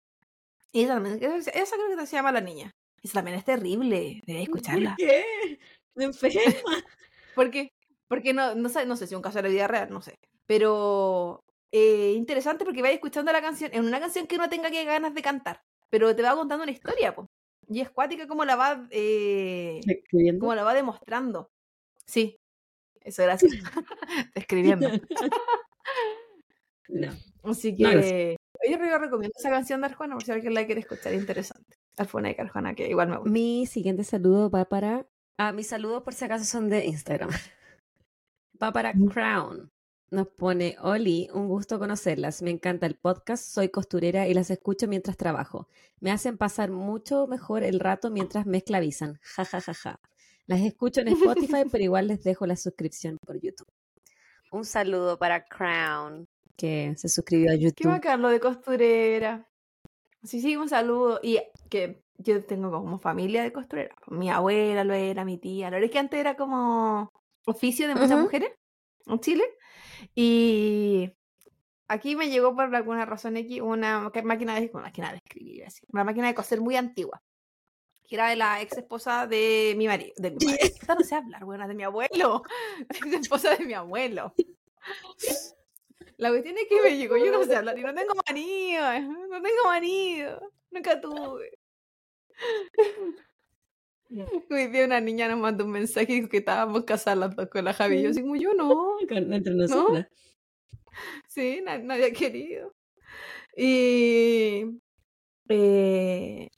Esa, 0.83 0.95
también- 0.95 1.19
esa, 1.23 1.51
esa 1.51 1.77
creo 1.77 1.97
que 1.97 2.07
se 2.07 2.17
llama 2.17 2.33
La 2.33 2.41
Niña. 2.41 2.71
Esa 3.03 3.15
también 3.15 3.39
es 3.39 3.45
terrible, 3.45 4.23
debes 4.27 4.43
escucharla. 4.43 4.97
¿Por 4.99 5.07
qué? 5.07 5.59
Me 5.95 6.05
enferma. 6.05 6.41
¿Por 7.35 7.51
qué? 7.51 7.73
Porque 8.09 8.33
no, 8.33 8.55
no, 8.55 8.69
sé, 8.69 8.87
no 8.87 8.97
sé 8.97 9.07
si 9.07 9.15
es 9.15 9.17
un 9.17 9.23
caso 9.23 9.39
de 9.39 9.43
la 9.43 9.49
vida 9.49 9.69
real, 9.69 9.89
no 9.91 10.01
sé. 10.03 10.19
Pero 10.47 11.45
eh, 11.73 12.13
interesante 12.17 12.65
porque 12.65 12.83
vais 12.83 12.95
escuchando 12.95 13.33
la 13.33 13.41
canción, 13.41 13.71
en 13.73 13.85
una 13.85 14.01
canción 14.01 14.27
que 14.27 14.39
no 14.39 14.49
tenga 14.49 14.71
que 14.71 14.85
ganas 14.85 15.15
de 15.15 15.23
cantar, 15.23 15.63
pero 15.91 16.15
te 16.15 16.23
va 16.23 16.35
contando 16.35 16.63
una 16.63 16.73
historia, 16.73 17.15
po. 17.15 17.27
Y 17.69 17.81
es 17.81 17.91
cuática 17.91 18.29
como 18.29 18.45
la 18.45 18.57
va, 18.57 18.87
eh, 18.91 19.81
como 20.39 20.55
la 20.55 20.63
va 20.63 20.75
demostrando. 20.75 21.51
Sí, 22.07 22.39
eso 23.01 23.29
así. 23.29 23.49
Escribiendo. 24.35 24.89
No. 26.89 27.13
Así 27.43 27.73
No, 27.79 27.91
que 28.67 28.73
yo 28.73 28.79
re- 28.79 28.99
recomiendo 28.99 29.35
esa 29.39 29.51
canción 29.51 29.81
de 29.81 29.87
Arjona 29.87 30.15
por 30.15 30.25
si 30.25 30.33
alguien 30.33 30.55
la 30.55 30.67
quiere 30.67 30.81
escuchar, 30.83 31.13
es 31.13 31.21
interesante. 31.21 31.77
Arjona 31.97 32.31
y 32.31 32.37
Arjona, 32.39 32.75
que 32.75 32.89
igual 32.89 33.09
me 33.09 33.17
gusta. 33.17 33.31
Mi 33.31 33.67
siguiente 33.67 34.05
saludo 34.05 34.51
va 34.51 34.65
para. 34.67 35.07
Ah, 35.39 35.53
mis 35.53 35.67
saludos 35.69 36.03
por 36.03 36.15
si 36.15 36.25
acaso 36.25 36.45
son 36.45 36.69
de 36.69 36.85
Instagram. 36.87 37.31
Va 38.63 38.73
para 38.73 38.93
Crown. 38.93 39.71
Nos 40.11 40.29
pone, 40.29 40.77
Oli, 40.81 41.29
un 41.35 41.49
gusto 41.49 41.79
conocerlas. 41.79 42.41
Me 42.41 42.51
encanta 42.51 42.87
el 42.87 42.95
podcast, 42.95 43.45
soy 43.45 43.69
costurera 43.69 44.27
y 44.29 44.35
las 44.35 44.51
escucho 44.51 44.87
mientras 44.89 45.17
trabajo. 45.17 45.69
Me 46.01 46.11
hacen 46.11 46.39
pasar 46.39 46.71
mucho 46.71 47.27
mejor 47.27 47.65
el 47.65 47.81
rato 47.81 48.11
mientras 48.11 48.47
me 48.47 48.59
esclavizan. 48.59 49.19
Ja, 49.37 49.45
ja, 49.45 49.61
ja, 49.61 49.75
ja. 49.75 50.01
Las 50.47 50.61
escucho 50.61 51.01
en 51.01 51.09
Spotify, 51.09 51.65
pero 51.71 51.85
igual 51.85 52.07
les 52.09 52.23
dejo 52.23 52.47
la 52.47 52.57
suscripción 52.57 53.19
por 53.27 53.39
YouTube. 53.41 53.69
Un 54.53 54.65
saludo 54.65 55.19
para 55.19 55.45
Crown, 55.45 56.27
que 56.57 56.95
se 56.97 57.09
suscribió 57.09 57.51
a 57.51 57.55
Qué 57.55 57.61
YouTube. 57.61 57.89
bacán 57.89 58.23
lo 58.23 58.29
de 58.29 58.41
costurera. 58.41 59.47
Sí, 60.23 60.41
sí, 60.41 60.57
un 60.57 60.69
saludo. 60.69 61.21
Y 61.23 61.41
que 61.69 62.03
yo 62.19 62.45
tengo 62.45 62.71
como 62.71 62.99
familia 62.99 63.43
de 63.43 63.53
costurera. 63.53 63.95
Mi 64.09 64.31
abuela 64.31 64.85
lo 64.85 64.95
era, 64.95 65.25
mi 65.25 65.39
tía. 65.39 65.67
La 65.67 65.77
verdad 65.77 65.87
es 65.87 65.91
que 65.91 65.99
antes 65.99 66.21
era 66.21 66.37
como 66.37 67.11
oficio 67.45 67.89
de 67.89 67.95
muchas 67.95 68.19
mujeres 68.19 68.53
en 69.07 69.21
Chile. 69.21 69.45
Y 70.15 71.13
aquí 71.89 72.17
me 72.17 72.29
llegó 72.29 72.55
por 72.55 72.75
alguna 72.75 73.05
razón 73.05 73.37
X 73.37 73.61
una 73.61 74.11
máquina 74.25 74.59
de, 74.59 74.71
una 74.73 74.85
máquina 74.85 75.11
de 75.13 75.19
escribir, 75.19 75.65
así, 75.65 75.87
una 75.93 76.05
máquina 76.05 76.27
de 76.27 76.35
coser 76.35 76.61
muy 76.61 76.77
antigua. 76.77 77.23
Que 78.09 78.15
era 78.15 78.29
de 78.29 78.37
la 78.37 78.63
ex 78.63 78.77
esposa 78.77 79.27
de 79.27 79.75
mi 79.77 79.89
marido. 79.89 80.13
De 80.17 80.31
mi 80.31 80.47
marido. 80.47 80.69
No 80.89 81.05
sé 81.05 81.17
hablar, 81.17 81.45
buena, 81.45 81.67
de 81.67 81.75
mi 81.75 81.83
abuelo. 81.83 82.43
Ex 82.89 83.07
esposa 83.13 83.57
de 83.57 83.65
mi 83.65 83.75
abuelo. 83.75 84.33
La 86.19 86.31
cuestión 86.31 86.57
es 86.57 86.65
que 86.69 86.81
me 86.83 86.97
llegó, 86.97 87.17
yo 87.19 87.31
no 87.31 87.45
sé 87.45 87.57
hablar 87.57 87.79
y 87.79 87.83
no 87.83 87.95
tengo 87.95 88.15
marido, 88.27 88.83
no 89.31 89.43
tengo 89.43 89.65
marido, 89.65 90.53
nunca 90.71 91.01
tuve. 91.01 91.51
Hoy 94.51 94.67
día 94.69 94.85
una 94.85 95.01
niña 95.01 95.29
nos 95.29 95.39
mandó 95.39 95.65
un 95.65 95.73
mensaje 95.73 96.13
y 96.13 96.17
dijo 96.17 96.29
que 96.29 96.39
estábamos 96.39 96.85
casadas 96.85 97.19
las 97.19 97.37
dos 97.37 97.49
con 97.49 97.65
la 97.65 97.73
Javi. 97.75 97.99
y 97.99 98.03
Yo 98.05 98.11
así 98.11 98.23
como 98.23 98.37
yo 98.37 98.55
no, 98.55 98.97
entre 99.09 99.55
nosotras. 99.55 100.07
sí, 101.29 101.61
na- 101.65 101.79
nadie 101.79 102.07
ha 102.07 102.13
querido. 102.13 102.75
Y 103.57 104.65
eh, 105.49 106.49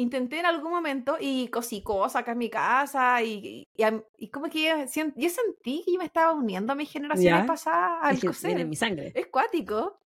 intenté 0.00 0.40
en 0.40 0.46
algún 0.46 0.70
momento 0.72 1.16
y 1.20 1.48
cosí 1.48 1.82
cosas 1.82 2.22
acá 2.22 2.32
en 2.32 2.38
mi 2.38 2.50
casa 2.50 3.22
y, 3.22 3.68
y, 3.76 3.82
a- 3.82 4.02
y 4.16 4.28
como 4.30 4.48
que 4.48 4.62
yo, 4.64 5.04
yo 5.16 5.28
sentí 5.28 5.82
que 5.84 5.92
yo 5.92 5.98
me 5.98 6.04
estaba 6.04 6.32
uniendo 6.32 6.72
a 6.72 6.76
mis 6.76 6.90
generaciones 6.90 7.40
Ya. 7.42 7.46
pasadas 7.46 7.98
al 8.02 8.14
Es 8.14 8.20
que 8.20 8.26
coser. 8.28 8.48
viene 8.48 8.62
en 8.62 8.68
mi 8.70 8.76
sangre. 8.76 9.12
Es 9.14 9.26
cuático. 9.28 9.98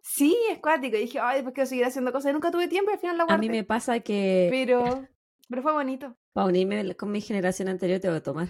Sí, 0.00 0.36
es 0.50 0.58
cuático. 0.58 0.96
Y 0.96 1.00
dije, 1.00 1.18
ay, 1.20 1.36
después 1.36 1.54
quiero 1.54 1.68
seguir 1.68 1.84
haciendo 1.86 2.12
cosas. 2.12 2.30
Y 2.30 2.32
nunca 2.34 2.50
tuve 2.50 2.68
tiempo 2.68 2.90
y 2.90 2.94
al 2.94 3.00
final 3.00 3.16
la 3.16 3.22
A 3.24 3.26
guardé. 3.26 3.40
mí 3.40 3.48
me 3.50 3.64
pasa 3.64 4.00
que 4.00 4.48
Pero, 4.50 5.06
pero 5.48 5.62
fue 5.62 5.72
bonito. 5.72 6.16
para 6.32 6.46
unirme 6.48 6.94
con 6.96 7.10
mi 7.10 7.20
generación 7.20 7.68
anterior 7.68 8.00
tengo 8.00 8.14
que 8.14 8.20
tomar. 8.20 8.48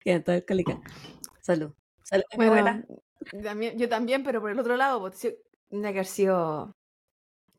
Quedan 0.00 0.24
todas 0.24 0.40
alcohólicas. 0.40 0.78
Salud. 1.40 1.72
Salud, 2.02 2.24
Bueno, 2.36 2.82
yo 3.76 3.88
también, 3.88 4.24
pero 4.24 4.40
por 4.40 4.50
el 4.50 4.58
otro 4.58 4.76
lado, 4.76 5.00
pues, 5.00 5.20
tendría 5.68 5.92
que 5.92 5.98
haber 5.98 6.06
sido... 6.06 6.76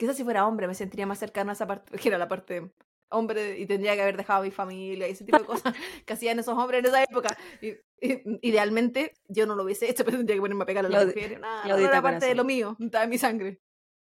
Quizás 0.01 0.17
si 0.17 0.23
fuera 0.23 0.47
hombre 0.47 0.65
me 0.67 0.73
sentiría 0.73 1.05
más 1.05 1.19
cercano 1.19 1.51
a 1.51 1.53
esa 1.53 1.67
parte, 1.67 1.91
que 1.99 2.09
era 2.09 2.17
la 2.17 2.27
parte 2.27 2.71
hombre 3.11 3.59
y 3.59 3.67
tendría 3.67 3.93
que 3.93 4.01
haber 4.01 4.17
dejado 4.17 4.39
a 4.41 4.43
mi 4.45 4.49
familia 4.49 5.07
y 5.07 5.11
ese 5.11 5.25
tipo 5.25 5.37
de 5.37 5.45
cosas 5.45 5.75
que 6.07 6.13
hacían 6.13 6.39
esos 6.39 6.57
hombres 6.57 6.79
en 6.79 6.85
esa 6.87 7.03
época. 7.03 7.37
Y- 7.61 7.73
y- 8.01 8.23
idealmente 8.41 9.13
yo 9.27 9.45
no 9.45 9.53
lo 9.55 9.63
hubiese 9.63 9.87
hecho, 9.89 10.03
pero 10.05 10.17
tendría 10.17 10.37
que 10.37 10.41
ponerme 10.41 10.63
a 10.63 10.65
pegar 10.65 10.85
a 10.87 10.89
las 10.89 11.05
mujeres. 11.05 11.39
Nada, 11.39 11.67
no 11.67 11.77
era 11.77 12.01
parte 12.01 12.25
de 12.25 12.33
lo 12.35 12.43
mío, 12.43 12.75
estaba 12.79 13.03
en 13.03 13.09
mi 13.11 13.17
sangre. 13.19 13.59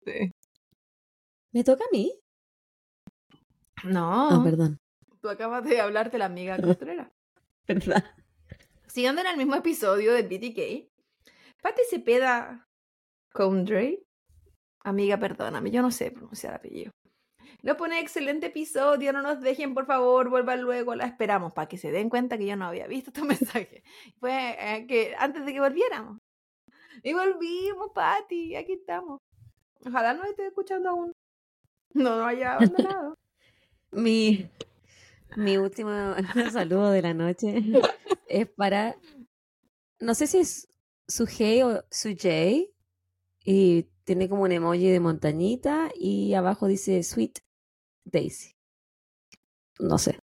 Sí. 0.04 0.32
¿Me 1.52 1.64
toca 1.64 1.84
a 1.84 1.92
mí? 1.92 2.20
No, 3.84 4.30
Ah, 4.32 4.42
perdón. 4.44 4.80
tú 5.22 5.30
acabas 5.30 5.64
de 5.64 5.80
hablar 5.80 6.10
de 6.10 6.18
la 6.18 6.26
amiga 6.26 6.58
costurera. 6.60 7.12
¿Verdad? 7.68 8.04
Siguiendo 8.88 9.22
en 9.22 9.28
el 9.28 9.38
mismo 9.38 9.54
episodio 9.56 10.14
de 10.14 10.24
BTK, 10.24 10.90
Patty 11.62 11.82
Cepeda 11.90 12.68
Condrey, 13.32 14.04
amiga, 14.84 15.18
perdóname, 15.18 15.72
yo 15.72 15.82
no 15.82 15.92
sé 15.92 16.12
pronunciar 16.12 16.54
apellido. 16.54 16.92
Nos 17.62 17.78
pone 17.78 18.00
excelente 18.00 18.48
episodio, 18.48 19.14
no 19.14 19.22
nos 19.22 19.40
dejen, 19.40 19.74
por 19.74 19.86
favor, 19.86 20.30
vuelvan 20.30 20.62
luego, 20.62 20.96
la 20.96 21.06
esperamos 21.06 21.54
para 21.54 21.68
que 21.68 21.78
se 21.78 21.92
den 21.92 22.10
cuenta 22.10 22.38
que 22.38 22.46
yo 22.46 22.58
no 22.58 22.66
había 22.66 22.88
visto 22.88 23.12
tu 23.14 23.26
mensaje. 23.26 23.84
Fue 24.20 24.56
eh, 24.60 24.86
que 24.88 25.16
antes 25.18 25.46
de 25.46 25.54
que 25.54 25.60
volviéramos. 25.60 26.20
Y 27.02 27.14
volvimos, 27.14 27.92
Patty, 27.94 28.56
aquí 28.56 28.74
estamos. 28.74 29.20
Ojalá 29.86 30.14
no 30.14 30.24
esté 30.26 30.48
escuchando 30.48 30.90
aún. 30.90 31.14
No 31.94 32.18
nos 32.18 32.28
haya 32.28 32.56
abandonado. 32.56 33.18
Mi, 33.92 34.50
mi 35.36 35.58
último 35.58 35.92
saludo 36.52 36.90
de 36.90 37.02
la 37.04 37.14
noche 37.14 37.64
es 38.28 38.50
para, 38.50 38.96
no 40.00 40.16
sé 40.16 40.26
si 40.26 40.40
es 40.40 40.68
Sujei 41.08 41.62
o 41.62 41.84
Sujei, 41.92 42.74
y 43.46 43.88
tiene 44.04 44.30
como 44.30 44.44
un 44.44 44.52
emoji 44.52 44.90
de 44.90 45.00
montañita 45.00 45.90
y 45.96 46.34
abajo 46.34 46.68
dice 46.68 47.02
Sweet 47.04 47.40
Daisy. 48.06 48.56
No 49.80 49.98
sé. 49.98 50.20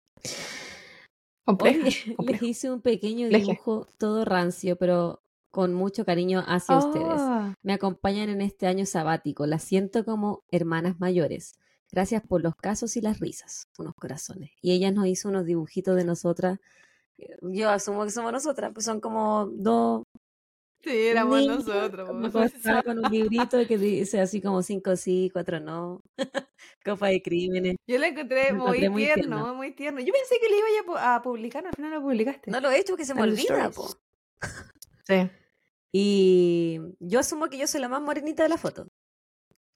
Compleja, 1.45 2.11
Hoy 2.17 2.27
les 2.33 2.41
hice 2.41 2.71
un 2.71 2.81
pequeño 2.81 3.27
dibujo 3.29 3.87
todo 3.97 4.25
rancio, 4.25 4.75
pero 4.77 5.21
con 5.51 5.73
mucho 5.73 6.03
cariño 6.05 6.43
hacia 6.45 6.77
ustedes. 6.77 7.05
Ah, 7.07 7.53
Me 7.61 7.73
acompañan 7.73 8.29
en 8.29 8.41
este 8.41 8.67
año 8.67 8.85
sabático. 8.85 9.45
Las 9.45 9.63
siento 9.63 10.03
como 10.03 10.43
hermanas 10.51 10.99
mayores. 10.99 11.53
Gracias 11.91 12.23
por 12.23 12.41
los 12.41 12.55
casos 12.55 12.97
y 12.97 13.01
las 13.01 13.19
risas. 13.19 13.69
Unos 13.77 13.93
corazones. 13.95 14.51
Y 14.61 14.71
ella 14.73 14.91
nos 14.91 15.05
hizo 15.07 15.29
unos 15.29 15.45
dibujitos 15.45 15.95
de 15.95 16.03
nosotras. 16.03 16.59
Eh, 17.17 17.37
Yo 17.41 17.69
asumo 17.69 18.03
que 18.03 18.11
somos 18.11 18.33
nosotras, 18.33 18.71
pues 18.73 18.85
son 18.85 18.99
como 18.99 19.45
dos 19.45 20.03
Sí, 20.85 21.07
éramos 21.07 21.43
nosotros. 21.47 22.07
po. 22.07 22.25
acostadas 22.27 22.83
con 22.83 22.99
un 22.99 23.11
librito 23.11 23.57
que 23.67 23.77
dice 23.77 24.21
así 24.21 24.39
como 24.39 24.61
cinco 24.61 24.95
sí, 24.95 25.31
cuatro 25.33 25.59
no. 25.59 26.01
Copa 26.85 27.07
de 27.07 27.21
crímenes. 27.23 27.75
Yo 27.87 27.97
lo 27.97 28.05
encontré 28.05 28.53
muy, 28.53 28.83
encontré 28.83 28.89
muy 28.91 29.03
tierno, 29.05 29.37
tierno. 29.37 29.55
muy 29.55 29.71
tierno. 29.71 29.99
Yo 30.01 30.13
pensé 30.13 30.35
que 30.39 30.47
le 30.47 30.57
iba 30.57 31.01
a, 31.01 31.15
a 31.15 31.21
publicar, 31.23 31.65
al 31.65 31.73
final 31.73 31.91
lo 31.91 32.01
publicaste. 32.03 32.51
No 32.51 32.59
lo 32.61 32.69
he 32.69 32.79
hecho 32.79 32.93
porque 32.93 33.05
se 33.05 33.15
me 33.15 33.23
olvida, 33.23 33.71
po. 33.71 33.89
Sí. 35.07 35.29
Y 35.91 36.79
yo 36.99 37.19
asumo 37.19 37.47
que 37.49 37.57
yo 37.57 37.65
soy 37.67 37.81
la 37.81 37.89
más 37.89 38.01
morenita 38.01 38.43
de 38.43 38.49
la 38.49 38.57
foto. 38.57 38.87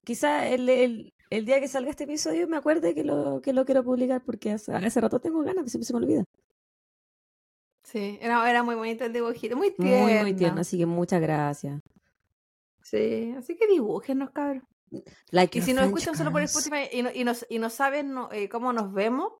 Quizá 0.04 0.48
el, 0.48 0.69
el, 0.69 1.13
el 1.32 1.45
día 1.45 1.60
que 1.60 1.67
salga 1.67 1.89
este 1.89 2.04
episodio 2.06 2.48
me 2.48 2.58
acuerde 2.58 2.93
que 2.93 3.04
lo, 3.04 3.41
que 3.41 3.54
lo 3.54 3.65
quiero 3.65 3.84
publicar 3.84 4.24
porque 4.24 4.52
hace, 4.52 4.74
hace 4.74 5.02
rato 5.02 5.19
tengo 5.19 5.39
ganas, 5.41 5.58
pero 5.63 5.69
siempre 5.69 5.86
se 5.88 5.93
me 5.93 6.00
olvida. 6.00 6.24
Sí, 7.91 8.19
era, 8.21 8.47
era 8.47 8.62
muy 8.62 8.75
bonito 8.75 9.04
el 9.04 9.13
dibujito, 9.13 9.58
muy 9.58 9.71
tierno. 9.71 10.04
Muy, 10.04 10.13
muy 10.19 10.34
tierno, 10.36 10.62
así 10.62 10.78
que 10.78 10.86
muchas 10.86 11.19
gracias. 11.21 11.82
Sí, 12.84 13.34
así 13.36 13.56
que 13.56 13.65
dibújenos, 13.67 14.30
cabrón. 14.30 14.67
Like 15.32 15.58
Y 15.58 15.62
si 15.62 15.73
nos 15.73 15.86
escuchan 15.86 16.15
solo 16.15 16.32
por. 16.32 16.41
Spotify 16.43 16.88
y 16.91 17.02
no, 17.02 17.10
y 17.13 17.23
nos, 17.23 17.45
y 17.49 17.58
no 17.60 17.69
saben 17.69 18.13
no, 18.13 18.32
eh, 18.32 18.47
cómo 18.47 18.73
nos 18.73 18.93
vemos, 18.93 19.34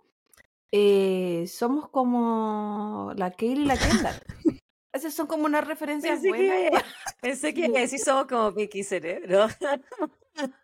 eh, 0.72 1.46
somos 1.48 1.90
como 1.90 3.14
la 3.16 3.32
Kaylee 3.32 3.64
y 3.64 3.66
la 3.66 3.78
Kendall. 3.78 4.16
Esas 4.94 5.14
son 5.14 5.28
como 5.28 5.46
unas 5.46 5.68
referencias 5.68 6.20
Pensé 6.20 6.32
que, 6.38 6.48
buenas. 6.70 6.84
pensé 7.22 7.54
que 7.54 7.66
iba 7.68 7.78
a 7.78 7.82
decir 7.82 8.00
somos 8.00 8.26
como 8.26 8.52
Vicky 8.52 8.84
Cerebro. 8.84 9.48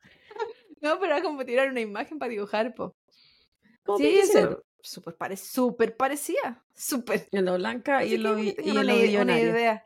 No, 0.82 1.00
pero 1.00 1.16
era 1.16 1.24
como 1.24 1.44
tirar 1.46 1.72
una 1.72 1.82
imagen 1.82 2.20
para 2.20 2.30
dibujar, 2.30 2.76
po. 2.76 2.96
Como 3.84 3.98
Sí, 3.98 4.20
eso-. 4.20 4.64
Súper 4.86 5.16
pare, 5.16 5.38
súper 5.38 5.96
parecía. 5.98 6.64
Súper. 6.74 7.28
En 7.32 7.46
lo 7.46 7.56
blanca 7.56 8.04
y 8.04 8.14
Así 8.14 8.18
lo, 8.18 8.36
que 8.36 8.56
que 8.56 8.62
y 8.64 8.72
lo 8.72 8.82
una, 8.82 8.94
una 9.24 9.40
idea. 9.40 9.86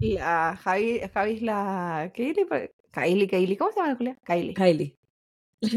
La 0.00 0.56
Javi, 0.56 1.00
Javi 1.12 1.32
es 1.32 1.42
la 1.42 2.10
Kaylee, 2.14 2.44
pa- 2.46 2.68
Kylie, 2.92 3.26
Kylie, 3.28 3.56
¿cómo 3.56 3.70
se 3.72 3.76
llama 3.80 3.90
la 3.92 3.96
Julia? 3.96 4.16
Kylie. 4.24 4.54
Kylie. 4.54 4.96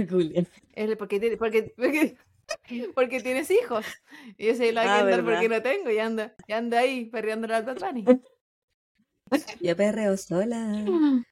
Julian. 0.09 0.47
Es 0.73 0.95
porque, 0.95 1.19
tiene- 1.19 1.37
porque, 1.37 1.73
porque, 1.75 2.17
porque 2.93 3.19
tienes 3.21 3.49
hijos. 3.49 3.85
Y 4.37 4.47
yo 4.47 4.55
soy 4.55 4.71
la 4.71 4.81
Ah, 4.83 4.97
Kendall 4.99 5.23
verdad. 5.23 5.33
porque 5.33 5.49
no 5.49 5.61
tengo 5.61 5.89
y 5.89 5.97
anda, 5.97 6.35
y 6.47 6.53
anda 6.53 6.79
ahí 6.79 7.05
perreando 7.05 7.47
la 7.47 7.65
Tatlani. 7.65 8.05
Yo 9.61 9.75
perreo 9.77 10.17
sola. 10.17 10.85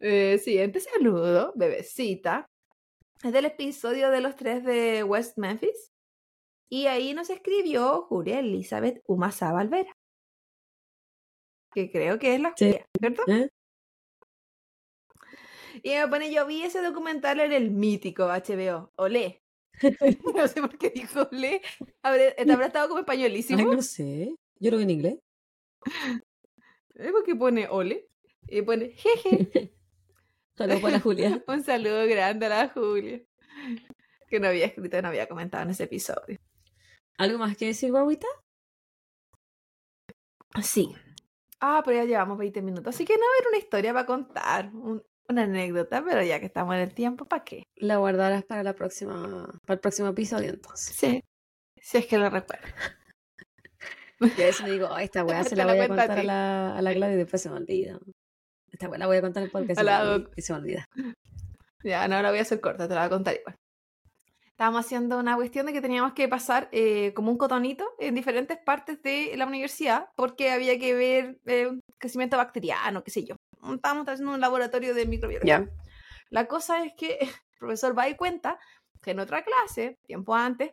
Eh, 0.00 0.38
siguiente 0.38 0.80
saludo, 0.80 1.52
bebecita. 1.56 2.46
Es 3.22 3.32
del 3.32 3.46
episodio 3.46 4.10
de 4.10 4.20
los 4.20 4.36
tres 4.36 4.64
de 4.64 5.04
West 5.04 5.38
Memphis. 5.38 5.92
Y 6.68 6.86
ahí 6.86 7.14
nos 7.14 7.30
escribió 7.30 8.02
Julia 8.02 8.40
Elizabeth 8.40 9.02
Umasa 9.06 9.52
Valvera. 9.52 9.92
Que 11.72 11.90
creo 11.90 12.18
que 12.18 12.34
es 12.34 12.40
la 12.40 12.52
Sí. 12.56 12.66
Julia, 12.66 12.86
¿cierto? 12.98 13.22
¿Eh? 13.28 13.48
Y 15.82 15.90
me 15.90 16.08
pone, 16.08 16.32
yo 16.32 16.46
vi 16.46 16.62
ese 16.62 16.80
documental 16.82 17.40
en 17.40 17.52
el 17.52 17.70
mítico 17.70 18.24
HBO. 18.24 18.92
Olé. 18.96 19.42
no 20.36 20.48
sé 20.48 20.60
por 20.60 20.78
qué 20.78 20.90
dijo 20.90 21.28
olé. 21.30 21.60
Habré, 22.02 22.32
¿te 22.32 22.52
¿Habrá 22.52 22.66
estado 22.66 22.88
como 22.88 23.00
españolísimo? 23.00 23.58
Ay, 23.58 23.76
no 23.76 23.82
sé. 23.82 24.34
Yo 24.60 24.70
lo 24.70 24.76
vi 24.78 24.84
en 24.84 24.90
inglés. 24.90 25.18
¿Es 26.94 27.12
porque 27.12 27.34
pone 27.34 27.68
ole? 27.68 28.08
Y 28.48 28.62
pone 28.62 28.90
jeje. 28.90 29.73
Saludos 30.56 30.80
para 30.80 31.00
Julia. 31.00 31.42
Un 31.48 31.62
saludo 31.64 32.06
grande 32.06 32.46
a 32.46 32.48
la 32.48 32.68
Julia. 32.68 33.20
Que 34.28 34.40
no 34.40 34.48
había 34.48 34.66
escrito, 34.66 35.00
no 35.02 35.08
había 35.08 35.28
comentado 35.28 35.64
en 35.64 35.70
ese 35.70 35.84
episodio. 35.84 36.38
¿Algo 37.18 37.38
más 37.38 37.56
que 37.56 37.66
decir, 37.66 37.90
guaguita? 37.90 38.26
Sí. 40.62 40.94
Ah, 41.60 41.82
pero 41.84 41.98
ya 41.98 42.04
llevamos 42.04 42.38
20 42.38 42.62
minutos. 42.62 42.94
Así 42.94 43.04
que 43.04 43.16
no 43.16 43.22
haber 43.24 43.48
una 43.48 43.58
historia 43.58 43.92
para 43.92 44.06
contar. 44.06 44.70
un- 44.74 45.02
una 45.26 45.44
anécdota, 45.44 46.04
pero 46.04 46.22
ya 46.22 46.38
que 46.38 46.44
estamos 46.46 46.74
en 46.74 46.82
el 46.82 46.92
tiempo, 46.92 47.24
¿para 47.24 47.44
qué? 47.44 47.62
La 47.76 47.96
guardarás 47.96 48.44
para 48.44 48.62
la 48.62 48.74
próxima, 48.74 49.46
para 49.64 49.74
el 49.74 49.80
próximo 49.80 50.08
episodio 50.08 50.50
entonces. 50.50 50.94
Sí. 50.94 51.24
Si 51.80 51.96
es 51.96 52.06
que 52.06 52.18
lo 52.18 52.28
recuerdo. 52.28 52.66
Y 54.20 54.42
a 54.42 54.46
veces 54.46 54.62
me 54.62 54.70
digo, 54.70 54.88
"Ay, 54.92 55.06
esta 55.06 55.24
weá 55.24 55.42
se 55.44 55.56
la 55.56 55.66
voy 55.66 55.78
a 55.80 55.88
contar 55.88 56.10
a 56.12 56.22
la, 56.22 56.76
a 56.78 56.82
la 56.82 56.92
Claudia 56.94 57.14
y 57.14 57.18
después 57.18 57.42
se 57.42 57.50
me 57.50 57.56
olvida. 57.56 57.98
Esta 58.74 58.88
la 58.98 59.06
voy 59.06 59.16
a 59.16 59.20
contar 59.20 59.44
en 59.44 59.50
podcast 59.52 59.80
y 60.36 60.42
se 60.42 60.52
me 60.52 60.58
olvida-. 60.58 60.88
Ya, 61.84 62.08
no 62.08 62.20
la 62.20 62.30
voy 62.30 62.40
a 62.40 62.42
hacer 62.42 62.60
corta, 62.60 62.88
te 62.88 62.94
la 62.94 63.02
voy 63.02 63.06
a 63.06 63.10
contar 63.10 63.36
igual. 63.36 63.56
estábamos 64.46 64.84
haciendo 64.84 65.18
una 65.18 65.36
cuestión 65.36 65.66
de 65.66 65.72
que 65.72 65.80
teníamos 65.80 66.12
que 66.12 66.28
pasar 66.28 66.68
eh, 66.72 67.12
como 67.14 67.30
un 67.30 67.38
cotonito 67.38 67.86
en 68.00 68.14
diferentes 68.14 68.58
partes 68.58 69.00
de 69.02 69.34
la 69.36 69.46
universidad 69.46 70.08
porque 70.16 70.50
había 70.50 70.78
que 70.78 70.94
ver 70.94 71.38
eh, 71.46 71.70
crecimiento 71.98 72.36
bacteriano, 72.36 73.04
qué 73.04 73.10
sé 73.10 73.24
yo. 73.24 73.36
Estábamos 73.72 74.08
haciendo 74.08 74.34
un 74.34 74.40
laboratorio 74.40 74.92
de 74.92 75.06
microbiología. 75.06 75.68
La 76.30 76.46
cosa 76.46 76.84
es 76.84 76.92
que 76.96 77.18
el 77.20 77.30
profesor 77.58 77.96
va 77.96 78.08
y 78.08 78.16
cuenta 78.16 78.58
que 79.00 79.12
en 79.12 79.20
otra 79.20 79.44
clase, 79.44 79.98
tiempo 80.04 80.34
antes, 80.34 80.72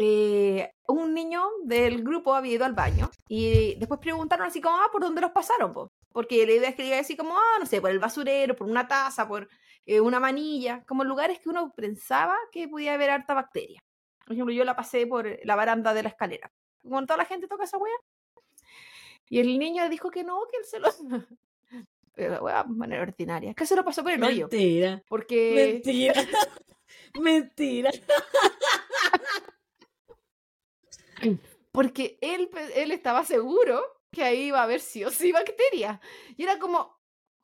eh, 0.00 0.70
un 0.86 1.14
niño 1.14 1.44
del 1.64 2.04
grupo 2.04 2.34
había 2.34 2.54
ido 2.54 2.64
al 2.64 2.72
baño 2.72 3.10
y 3.28 3.74
después 3.78 3.98
preguntaron 4.00 4.46
así 4.46 4.60
como, 4.60 4.76
ah, 4.76 4.88
¿por 4.92 5.00
dónde 5.00 5.20
los 5.20 5.32
pasaron? 5.32 5.72
Po? 5.72 5.90
Porque 6.12 6.46
la 6.46 6.52
idea 6.52 6.68
es 6.70 6.74
que 6.74 6.82
diga 6.82 6.98
así 6.98 7.16
como, 7.16 7.36
ah, 7.36 7.58
no 7.60 7.66
sé, 7.66 7.80
por 7.80 7.90
el 7.90 7.98
basurero, 7.98 8.56
por 8.56 8.68
una 8.68 8.88
taza, 8.88 9.28
por 9.28 9.48
eh, 9.86 10.00
una 10.00 10.20
manilla, 10.20 10.84
como 10.86 11.04
lugares 11.04 11.38
que 11.40 11.48
uno 11.48 11.72
pensaba 11.74 12.36
que 12.52 12.68
podía 12.68 12.94
haber 12.94 13.10
harta 13.10 13.34
bacteria. 13.34 13.82
Por 14.24 14.34
ejemplo, 14.34 14.54
yo 14.54 14.64
la 14.64 14.76
pasé 14.76 15.06
por 15.06 15.38
la 15.44 15.56
baranda 15.56 15.94
de 15.94 16.02
la 16.02 16.10
escalera. 16.10 16.52
Como 16.82 17.00
toda 17.06 17.16
la 17.18 17.24
gente 17.24 17.48
toca 17.48 17.64
esa 17.64 17.78
wea. 17.78 17.94
Y 19.30 19.40
el 19.40 19.58
niño 19.58 19.88
dijo 19.88 20.10
que 20.10 20.24
no, 20.24 20.40
que 20.50 20.58
él 20.58 20.64
se 20.64 20.78
lo... 20.78 20.88
Pero, 22.14 22.42
wea, 22.42 22.64
manera 22.64 23.02
ordinaria. 23.02 23.54
Que 23.54 23.64
se 23.64 23.76
lo 23.76 23.84
pasó 23.84 24.02
por 24.02 24.12
el 24.12 24.22
hoyo. 24.22 24.48
Mentira. 24.50 25.02
Porque... 25.08 25.82
Mentira. 25.84 26.14
Mentira. 27.20 27.90
Porque 31.72 32.18
él, 32.20 32.50
él 32.74 32.92
estaba 32.92 33.24
seguro 33.24 33.82
que 34.10 34.22
ahí 34.22 34.46
iba 34.46 34.60
a 34.60 34.64
haber 34.64 34.80
sí 34.80 35.04
o 35.04 35.10
sí 35.10 35.32
bacterias. 35.32 36.00
Y 36.36 36.44
era 36.44 36.58
como, 36.58 36.98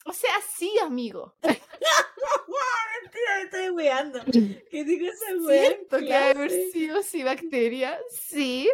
o 0.04 0.12
sea, 0.12 0.34
sí, 0.56 0.72
amigo. 0.82 1.34
Mentira, 1.42 3.36
me 3.36 3.42
estoy 3.44 3.70
weando. 3.70 4.20
¿Qué 4.70 4.84
digo 4.84 5.06
esa 5.06 5.36
wea? 5.46 5.66
Siento 5.66 5.98
que 5.98 6.14
haber 6.14 6.50
sí 6.50 6.90
o 6.90 7.02
sí 7.02 7.22
bacterias, 7.22 8.00
sí. 8.10 8.68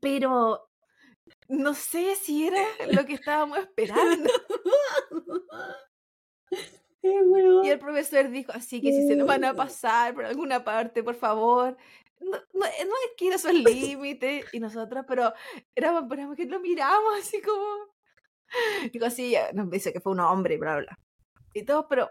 Pero 0.00 0.68
no 1.48 1.74
sé 1.74 2.14
si 2.16 2.46
era 2.46 2.62
lo 2.90 3.04
que 3.04 3.14
estábamos 3.14 3.58
esperando. 3.58 4.30
Y 7.02 7.68
el 7.70 7.78
profesor 7.78 8.28
dijo, 8.28 8.52
así 8.52 8.82
que 8.82 8.92
si 8.92 9.06
se 9.06 9.16
nos 9.16 9.26
van 9.26 9.44
a 9.44 9.54
pasar 9.54 10.12
por 10.12 10.26
alguna 10.26 10.64
parte, 10.64 11.02
por 11.02 11.14
favor, 11.14 11.78
no, 12.20 12.38
no, 12.52 12.66
eh, 12.66 12.84
no 12.84 12.94
es 12.94 13.10
que 13.16 13.24
ir 13.26 13.32
a 13.32 13.36
esos 13.36 13.52
límites. 13.54 14.46
Y 14.52 14.60
nosotros, 14.60 15.04
pero 15.08 15.32
éramos, 15.74 16.04
éramos 16.12 16.36
que 16.36 16.46
lo 16.46 16.60
miramos 16.60 17.18
así 17.18 17.40
como... 17.42 17.64
Digo 18.92 19.06
así, 19.06 19.34
nos 19.54 19.70
dice 19.70 19.92
que 19.92 20.00
fue 20.00 20.12
un 20.12 20.20
hombre, 20.20 20.56
bla, 20.58 20.76
bla. 20.76 20.98
Y 21.54 21.64
todos, 21.64 21.86
pero... 21.88 22.10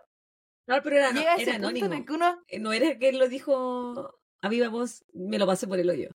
No, 0.67 0.81
pero 0.83 0.97
era, 0.97 1.11
no, 1.11 1.19
llega 1.19 1.33
ese 1.35 1.43
era 1.43 1.53
punto 1.53 1.67
anónimo. 1.67 1.85
en 1.87 1.93
el 1.93 2.05
que 2.05 2.13
uno... 2.13 2.43
Eh, 2.47 2.59
No 2.59 2.71
era 2.73 2.97
que 2.99 3.09
él 3.09 3.17
lo 3.19 3.27
dijo 3.27 4.11
a 4.41 4.49
viva 4.49 4.69
voz, 4.69 5.03
me 5.13 5.37
lo 5.39 5.45
pasé 5.47 5.67
por 5.67 5.79
el 5.79 5.89
hoyo. 5.89 6.09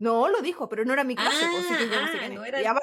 No, 0.00 0.28
lo 0.28 0.40
dijo, 0.42 0.68
pero 0.68 0.84
no 0.84 0.92
era 0.92 1.02
mi 1.02 1.16
clase. 1.16 1.44
pues, 1.50 1.70
no 1.70 1.76
Ah, 1.96 2.28
no 2.28 2.44
era- 2.44 2.60
no 2.74 2.80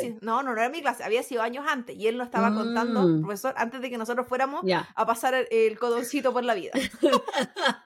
sido- 0.00 0.18
no, 0.22 0.42
no, 0.42 0.54
no 0.54 0.60
era 0.60 0.68
mi 0.70 0.80
clase. 0.80 1.02
Había 1.04 1.22
sido 1.22 1.42
años 1.42 1.66
antes. 1.68 1.96
Y 1.96 2.06
él 2.08 2.16
nos 2.16 2.26
estaba 2.26 2.54
contando, 2.54 3.02
Mm. 3.02 3.20
profesor, 3.22 3.54
antes 3.58 3.80
de 3.82 3.90
que 3.90 3.98
nosotros 3.98 4.26
fuéramos 4.26 4.62
Ya. 4.64 4.88
a 4.94 5.04
pasar 5.06 5.34
el, 5.34 5.46
el 5.50 5.78
codoncito 5.78 6.32
por 6.32 6.44
la 6.44 6.54
vida. 6.54 6.72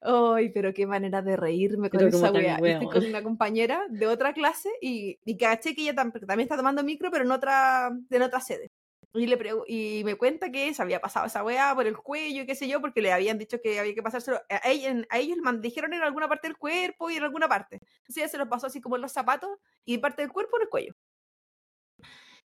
Ay, 0.00 0.50
pero 0.50 0.72
qué 0.74 0.86
manera 0.86 1.22
de 1.22 1.36
reírme 1.36 1.90
con 1.90 1.98
Pero 1.98 2.16
esa 2.16 2.30
wea. 2.30 2.56
Estoy 2.56 2.88
con 2.88 3.04
una 3.06 3.22
compañera 3.22 3.82
de 3.88 4.06
otra 4.06 4.32
clase 4.32 4.70
y, 4.80 5.18
y 5.24 5.36
caché 5.36 5.74
que 5.74 5.82
ella 5.82 5.94
tam- 5.94 6.12
también 6.12 6.40
está 6.40 6.56
tomando 6.56 6.84
micro, 6.84 7.10
pero 7.10 7.24
en 7.24 7.30
otra, 7.32 7.90
en 8.10 8.22
otra 8.22 8.40
sede. 8.40 8.70
Y, 9.14 9.26
le 9.26 9.38
y 9.66 10.02
me 10.04 10.16
cuenta 10.16 10.50
que 10.52 10.74
se 10.74 10.82
había 10.82 11.00
pasado 11.00 11.24
esa 11.26 11.42
weá 11.42 11.74
por 11.74 11.86
el 11.86 11.96
cuello 11.96 12.42
y 12.42 12.46
qué 12.46 12.54
sé 12.54 12.68
yo, 12.68 12.82
porque 12.82 13.00
le 13.00 13.12
habían 13.12 13.38
dicho 13.38 13.58
que 13.62 13.78
había 13.80 13.94
que 13.94 14.02
pasárselo. 14.02 14.38
A, 14.50 14.70
ella- 14.70 15.06
a 15.08 15.18
ellos 15.18 15.38
le 15.42 15.58
dijeron 15.60 15.94
en 15.94 16.02
alguna 16.02 16.28
parte 16.28 16.48
del 16.48 16.58
cuerpo 16.58 17.10
y 17.10 17.16
en 17.16 17.22
alguna 17.22 17.48
parte. 17.48 17.76
Entonces 17.76 18.16
ella 18.18 18.28
se 18.28 18.38
los 18.38 18.48
pasó 18.48 18.66
así 18.66 18.80
como 18.82 18.96
en 18.96 19.02
los 19.02 19.12
zapatos 19.12 19.50
y 19.86 19.96
parte 19.98 20.20
del 20.22 20.30
cuerpo 20.32 20.58
en 20.58 20.62
el 20.62 20.68
cuello. 20.68 20.94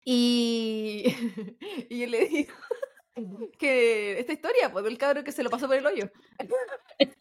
Y, 0.06 1.04
y 1.90 2.00
yo 2.00 2.08
le 2.08 2.28
digo 2.28 2.54
que 3.60 4.20
esta 4.20 4.34
historia, 4.34 4.72
pues 4.72 4.84
del 4.86 4.98
cabro 4.98 5.24
que 5.24 5.32
se 5.32 5.44
lo 5.44 5.50
pasó 5.50 5.68
por 5.68 5.78
el 5.78 5.86
hoyo. 5.86 6.10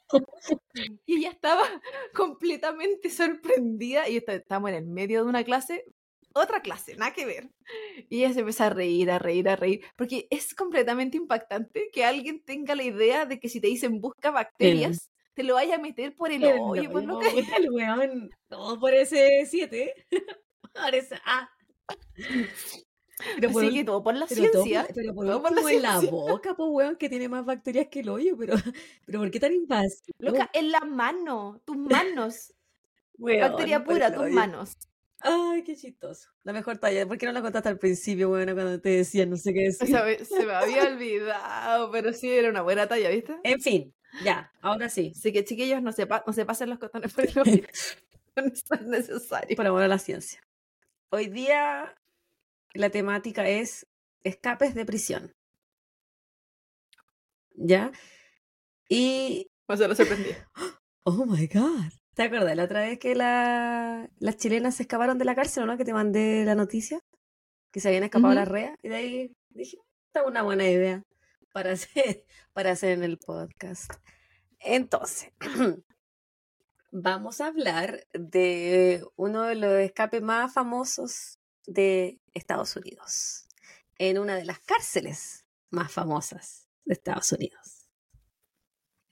Y 1.07 1.17
ella 1.19 1.31
estaba 1.31 1.65
completamente 2.15 3.09
sorprendida 3.11 4.09
y 4.09 4.17
está- 4.19 4.35
estábamos 4.35 4.71
en 4.71 4.77
el 4.77 4.87
medio 4.87 5.23
de 5.25 5.31
una 5.31 5.45
clase, 5.45 5.85
otra 6.35 6.61
clase, 6.61 6.97
nada 6.97 7.13
que 7.13 7.27
ver. 7.27 7.51
Y 8.09 8.19
ella 8.25 8.33
se 8.35 8.41
empieza 8.41 8.67
a 8.67 8.71
reír, 8.71 9.11
a 9.11 9.19
reír, 9.19 9.49
a 9.49 9.57
reír, 9.57 9.85
porque 9.97 10.27
es 10.31 10.55
completamente 10.55 11.17
impactante 11.17 11.89
que 11.93 12.05
alguien 12.05 12.43
tenga 12.45 12.75
la 12.75 12.85
idea 12.85 13.27
de 13.27 13.39
que 13.41 13.49
si 13.49 13.61
te 13.61 13.69
dicen 13.69 14.01
busca 14.01 14.31
bacterias, 14.31 15.11
te 15.35 15.43
lo 15.43 15.55
vaya 15.55 15.77
a 15.77 15.79
meter 15.79 16.15
por 16.15 16.31
el 16.31 16.45
El 16.45 16.59
hoyo, 16.61 16.91
por 16.91 17.05
lo 17.05 17.19
que... 17.19 17.29
el 17.57 17.71
weón. 17.71 18.31
No, 18.51 18.79
por 18.79 18.93
ese 18.95 19.47
7. 19.47 19.95
Por 20.75 20.95
ese 20.95 21.17
A. 21.25 21.49
Pero 23.37 23.51
por, 23.53 23.65
Así 23.65 23.75
que 23.75 23.85
todo 23.85 24.03
por 24.03 24.15
la 24.15 24.27
pero 24.27 24.51
todo 24.51 24.65
ciencia. 24.65 24.85
por- 24.87 24.95
pero 24.95 25.15
por 25.15 25.27
todo 25.27 25.43
por 25.43 25.53
la 25.63 25.73
en 25.73 25.83
la 25.83 26.01
boca, 26.01 26.55
pues 26.55 26.69
weón, 26.73 26.97
que 26.97 27.09
tiene 27.09 27.29
más 27.29 27.45
bacterias 27.45 27.89
que 27.91 28.01
el 28.01 28.09
hoyo, 28.09 28.37
pero, 28.37 28.55
pero 29.07 29.19
¿por 29.21 29.31
qué 29.31 29.41
tan 29.41 29.53
invasivo? 29.53 30.15
Loca, 30.19 30.51
en 30.53 30.71
la 30.73 30.81
mano, 30.81 31.61
tus 31.65 31.77
manos, 31.77 32.55
Weón, 33.19 33.41
bacteria 33.41 33.85
pura, 33.85 34.13
tus 34.13 34.31
manos. 34.31 34.77
Ay, 35.21 35.63
qué 35.63 35.77
chistoso. 35.77 36.31
La 36.43 36.53
mejor 36.53 36.79
talla. 36.79 37.07
¿Por 37.07 37.17
qué 37.17 37.27
no 37.27 37.33
la 37.33 37.43
contaste 37.43 37.69
al 37.69 37.79
principio, 37.79 38.31
weón, 38.31 38.53
cuando 38.55 38.81
te 38.81 38.89
decían 38.89 39.31
no 39.31 39.37
sé 39.37 39.53
qué 39.55 39.61
O 39.81 39.85
decir? 39.85 39.89
sea, 39.89 40.05
me- 40.05 40.25
se 40.25 40.45
me 40.45 40.53
había 40.53 40.85
olvidado, 40.89 41.91
pero 41.93 42.13
sí 42.13 42.29
era 42.31 42.49
una 42.51 42.63
buena 42.63 42.89
talla, 42.89 43.09
¿viste? 43.11 43.37
En 43.45 43.61
fin, 43.61 43.95
ya, 44.25 44.51
ahora 44.61 44.89
sí. 44.89 45.13
Así 45.17 45.33
que 45.33 45.45
chiquillos, 45.45 45.81
no 45.83 45.93
se, 45.93 46.07
pa- 46.09 46.25
no 46.27 46.33
se 46.33 46.45
pasen 46.45 46.71
los 46.71 46.79
cotones 46.81 47.13
por 47.13 47.25
el. 47.25 47.33
No 48.35 48.45
es 48.47 48.83
necesario. 48.87 49.55
Por 49.57 49.67
amor 49.67 49.83
a 49.83 49.89
la 49.89 49.99
ciencia. 49.99 50.41
Hoy 51.11 51.27
día 51.29 51.95
la 52.75 52.91
temática 52.91 53.49
es 53.49 53.87
escapes 54.25 54.75
de 54.75 54.85
prisión. 54.85 55.35
¿Ya? 57.55 57.93
Y, 58.89 59.51
Me 59.69 59.77
se 59.77 59.89
lo 59.89 59.95
sorprendí. 59.95 60.31
oh 61.05 61.27
my 61.27 61.47
God. 61.47 61.93
¿Te 62.15 62.25
acuerdas 62.25 62.57
la 62.57 62.65
otra 62.65 62.81
vez 62.81 62.99
que 62.99 63.15
la- 63.15 64.09
las 64.19 64.37
chilenas 64.37 64.77
se 64.77 64.83
escaparon 64.85 65.19
de 65.19 65.25
la 65.25 65.35
cárcel, 65.35 65.67
¿no? 65.67 65.77
Que 65.77 65.85
te 65.85 65.93
mandé 65.95 66.45
la 66.45 66.55
noticia, 66.55 67.01
que 67.71 67.81
se 67.81 67.89
habían 67.89 68.05
escapado 68.05 68.29
Ujú. 68.33 68.39
las 68.41 68.49
reas. 68.49 68.77
Y 68.83 68.89
de 68.89 68.97
ahí 68.97 69.37
dije, 69.51 69.79
esta 70.07 70.21
es 70.21 70.27
una 70.27 70.43
buena 70.43 70.67
idea 70.69 71.03
para 71.53 71.73
hacer, 71.73 72.25
para 72.53 72.73
hacer 72.73 72.93
en 72.93 73.05
el 73.05 73.19
podcast. 73.19 73.91
Entonces, 74.59 75.33
vamos 76.93 77.41
a 77.41 77.47
hablar 77.47 78.07
de 78.13 79.05
uno 79.17 79.43
de 79.45 79.55
los 79.55 79.73
escapes 79.81 80.23
más 80.23 80.53
famosos 80.53 81.39
de 81.67 82.21
Estados 82.35 82.75
Unidos, 82.77 83.47
en 83.99 84.19
una 84.19 84.35
de 84.37 84.45
las 84.45 84.59
cárceles 84.61 85.45
más 85.71 85.93
famosas 85.93 86.69
de 86.85 86.95
Estados 86.95 87.31
Unidos. 87.33 87.89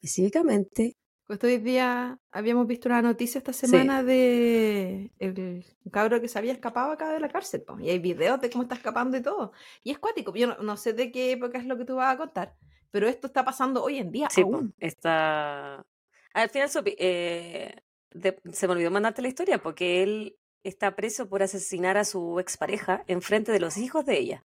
Específicamente, 0.00 0.96
Justo 1.26 1.46
hoy 1.46 1.58
día 1.58 2.18
habíamos 2.32 2.66
visto 2.66 2.88
una 2.88 3.02
noticia 3.02 3.38
esta 3.38 3.52
Sí. 3.52 3.68
semana 3.68 4.02
de 4.02 5.12
el 5.20 5.64
cabro 5.92 6.20
que 6.20 6.26
se 6.26 6.36
había 6.40 6.52
escapado 6.52 6.90
acá 6.90 7.12
de 7.12 7.20
la 7.20 7.28
cárcel. 7.28 7.62
po, 7.62 7.78
Y 7.78 7.88
hay 7.88 8.00
videos 8.00 8.40
de 8.40 8.50
cómo 8.50 8.64
está 8.64 8.74
escapando 8.74 9.16
y 9.16 9.22
todo. 9.22 9.52
Y 9.84 9.92
es 9.92 10.00
cuático. 10.00 10.34
Yo 10.34 10.48
no, 10.48 10.56
no 10.58 10.76
sé 10.76 10.92
de 10.92 11.12
qué 11.12 11.30
época 11.30 11.58
es 11.58 11.66
lo 11.66 11.78
que 11.78 11.84
tú 11.84 11.94
vas 11.94 12.12
a 12.12 12.18
contar, 12.18 12.56
pero 12.90 13.06
esto 13.06 13.28
está 13.28 13.44
pasando 13.44 13.80
hoy 13.84 13.98
en 13.98 14.10
día 14.10 14.28
sí, 14.28 14.42
po, 14.42 14.56
aún. 14.56 14.74
está... 14.78 15.86
Al 16.34 16.50
final, 16.50 16.68
eh, 16.98 17.76
de- 18.10 18.40
se 18.52 18.66
me 18.66 18.72
olvidó 18.72 18.90
mandarte 18.90 19.22
la 19.22 19.28
historia 19.28 19.62
porque 19.62 20.02
él 20.02 20.36
está 20.64 20.94
preso 20.96 21.28
por 21.28 21.42
asesinar 21.42 21.96
a 21.96 22.04
su 22.04 22.38
expareja 22.40 23.04
en 23.06 23.22
frente 23.22 23.52
de 23.52 23.60
los 23.60 23.76
hijos 23.76 24.04
de 24.04 24.18
ella. 24.18 24.44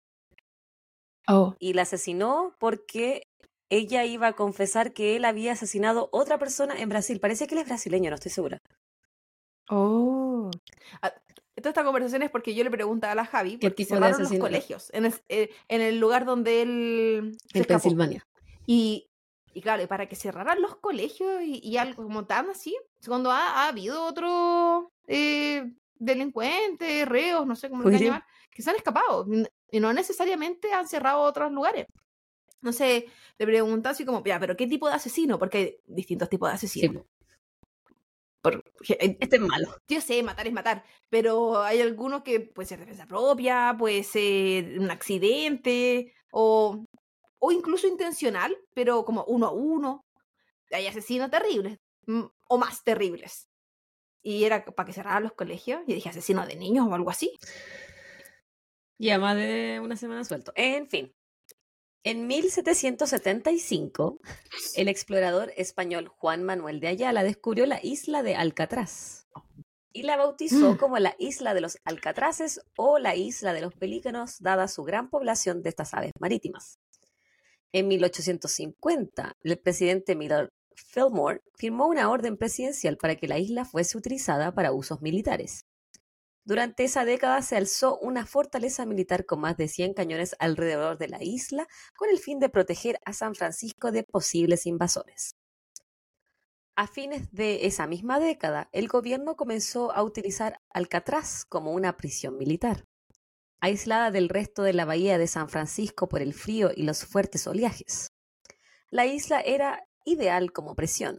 Oh. 1.27 1.55
y 1.57 1.73
la 1.73 1.81
asesinó 1.81 2.55
porque 2.59 3.23
ella 3.71 4.05
iba 4.05 4.27
a 4.27 4.33
confesar 4.33 4.93
que 4.93 5.15
él 5.15 5.25
había 5.25 5.53
asesinado 5.53 6.07
otra 6.11 6.37
persona 6.37 6.79
en 6.79 6.87
Brasil. 6.87 7.19
Parece 7.19 7.47
que 7.47 7.55
él 7.55 7.61
es 7.61 7.67
brasileño, 7.67 8.11
no 8.11 8.15
estoy 8.15 8.31
segura. 8.31 8.59
Oh. 9.69 10.51
Ah, 11.01 11.13
Toda 11.55 11.69
esta 11.69 11.83
conversación 11.83 12.21
es 12.21 12.29
porque 12.29 12.53
yo 12.53 12.63
le 12.63 12.69
preguntaba 12.69 13.13
a 13.13 13.15
la 13.15 13.25
Javi 13.25 13.57
¿Qué 13.57 13.69
de 13.69 13.85
cerraron 13.85 14.21
los 14.21 14.33
colegios 14.37 14.91
en 14.93 15.05
el, 15.05 15.13
eh, 15.29 15.49
en 15.69 15.81
el 15.81 15.99
lugar 15.99 16.25
donde 16.25 16.61
él 16.61 17.37
se 17.51 17.57
En 17.57 17.61
escapó. 17.61 17.81
Pensilvania. 17.83 18.27
Y, 18.67 19.07
y 19.53 19.61
claro, 19.61 19.81
y 19.81 19.87
para 19.87 20.07
que 20.07 20.17
cerraran 20.17 20.61
los 20.61 20.75
colegios 20.75 21.41
y, 21.41 21.59
y 21.63 21.77
algo 21.77 22.03
como 22.03 22.25
tan 22.25 22.49
así, 22.49 22.75
cuando 23.07 23.31
ha, 23.31 23.63
ha 23.63 23.69
habido 23.69 24.05
otros 24.05 24.87
eh, 25.07 25.71
delincuentes, 25.97 27.07
reos, 27.07 27.45
no 27.47 27.55
sé 27.55 27.69
cómo 27.69 27.83
lo 27.83 27.89
llamar, 27.89 28.25
que 28.51 28.61
se 28.61 28.69
han 28.69 28.75
escapado 28.75 29.25
y 29.71 29.79
no 29.79 29.93
necesariamente 29.93 30.71
han 30.73 30.87
cerrado 30.87 31.21
otros 31.21 31.51
lugares. 31.51 31.87
No 32.61 32.73
sé, 32.73 33.07
le 33.37 33.45
preguntan 33.45 33.91
así 33.91 34.05
como, 34.05 34.23
ya, 34.23 34.39
pero 34.39 34.55
¿qué 34.57 34.67
tipo 34.67 34.87
de 34.87 34.95
asesino? 34.95 35.37
Porque 35.37 35.57
hay 35.57 35.77
distintos 35.85 36.29
tipos 36.29 36.49
de 36.49 36.55
asesinos. 36.55 37.03
Por- 38.41 38.63
eh, 38.89 39.17
este 39.19 39.37
es 39.37 39.41
malo. 39.41 39.75
yo 39.87 40.01
sé, 40.01 40.21
matar 40.21 40.45
es 40.47 40.53
matar, 40.53 40.83
pero 41.09 41.61
hay 41.63 41.81
algunos 41.81 42.21
que 42.23 42.39
puede 42.41 42.67
ser 42.67 42.79
defensa 42.79 43.07
propia, 43.07 43.75
puede 43.77 44.03
ser 44.03 44.79
un 44.79 44.91
accidente, 44.91 46.13
o, 46.31 46.85
o 47.39 47.51
incluso 47.51 47.87
intencional, 47.87 48.55
pero 48.73 49.03
como 49.03 49.23
uno 49.25 49.47
a 49.47 49.51
uno. 49.51 50.05
hay 50.71 50.87
asesinos 50.87 51.29
terribles, 51.31 51.79
mm, 52.07 52.23
o 52.47 52.57
más 52.57 52.83
terribles. 52.83 53.47
Y 54.27 54.43
era 54.45 54.65
para 54.65 54.87
que 54.87 54.93
cerraran 54.93 55.21
los 55.21 55.33
colegios. 55.33 55.81
Y 55.85 55.93
dije, 55.93 56.09
asesino 56.09 56.47
de 56.47 56.55
niños 56.55 56.87
o 56.89 56.93
algo 56.95 57.11
así. 57.11 57.31
Ya 58.99 59.19
más 59.19 59.35
de 59.35 59.79
una 59.83 59.95
semana 59.95 60.23
suelto. 60.23 60.51
En 60.55 60.89
fin. 60.89 61.13
En 62.03 62.25
1775, 62.27 64.19
el 64.75 64.87
explorador 64.87 65.51
español 65.57 66.07
Juan 66.07 66.43
Manuel 66.43 66.79
de 66.79 66.87
Ayala 66.87 67.23
descubrió 67.23 67.67
la 67.67 67.79
isla 67.83 68.23
de 68.23 68.35
Alcatraz 68.35 69.27
y 69.93 70.03
la 70.03 70.17
bautizó 70.17 70.73
Mm. 70.73 70.77
como 70.77 70.97
la 70.99 71.15
isla 71.19 71.53
de 71.53 71.61
los 71.61 71.77
Alcatraces 71.83 72.61
o 72.77 72.97
la 72.99 73.15
isla 73.15 73.53
de 73.53 73.61
los 73.61 73.73
pelícanos, 73.73 74.39
dada 74.39 74.67
su 74.67 74.83
gran 74.83 75.09
población 75.09 75.61
de 75.61 75.69
estas 75.69 75.93
aves 75.93 76.11
marítimas. 76.19 76.79
En 77.71 77.87
1850, 77.87 79.33
el 79.41 79.57
presidente 79.57 80.15
Fillmore 80.75 81.41
firmó 81.55 81.87
una 81.87 82.09
orden 82.09 82.37
presidencial 82.37 82.97
para 82.97 83.15
que 83.15 83.27
la 83.27 83.39
isla 83.39 83.65
fuese 83.65 83.97
utilizada 83.97 84.53
para 84.53 84.71
usos 84.71 85.01
militares. 85.01 85.65
Durante 86.43 86.83
esa 86.83 87.05
década 87.05 87.41
se 87.41 87.55
alzó 87.55 87.97
una 87.97 88.27
fortaleza 88.27 88.85
militar 88.85 89.25
con 89.25 89.39
más 89.39 89.57
de 89.57 89.67
100 89.67 89.95
cañones 89.95 90.35
alrededor 90.37 90.99
de 90.99 91.07
la 91.07 91.23
isla 91.23 91.67
con 91.97 92.09
el 92.09 92.19
fin 92.19 92.39
de 92.39 92.49
proteger 92.49 92.99
a 93.03 93.13
San 93.13 93.33
Francisco 93.33 93.91
de 93.91 94.03
posibles 94.03 94.67
invasores. 94.67 95.35
A 96.75 96.87
fines 96.87 97.31
de 97.31 97.65
esa 97.65 97.87
misma 97.87 98.19
década, 98.19 98.69
el 98.73 98.87
gobierno 98.87 99.35
comenzó 99.35 99.91
a 99.91 100.03
utilizar 100.03 100.61
Alcatraz 100.69 101.45
como 101.45 101.71
una 101.71 101.97
prisión 101.97 102.37
militar. 102.37 102.85
Aislada 103.59 104.11
del 104.11 104.29
resto 104.29 104.61
de 104.61 104.73
la 104.73 104.85
bahía 104.85 105.17
de 105.17 105.27
San 105.27 105.49
Francisco 105.49 106.07
por 106.07 106.21
el 106.21 106.33
frío 106.33 106.69
y 106.75 106.83
los 106.83 107.05
fuertes 107.05 107.47
oleajes. 107.47 108.11
La 108.91 109.05
isla 109.05 109.39
era 109.39 109.87
ideal 110.05 110.53
como 110.53 110.75
prisión. 110.75 111.17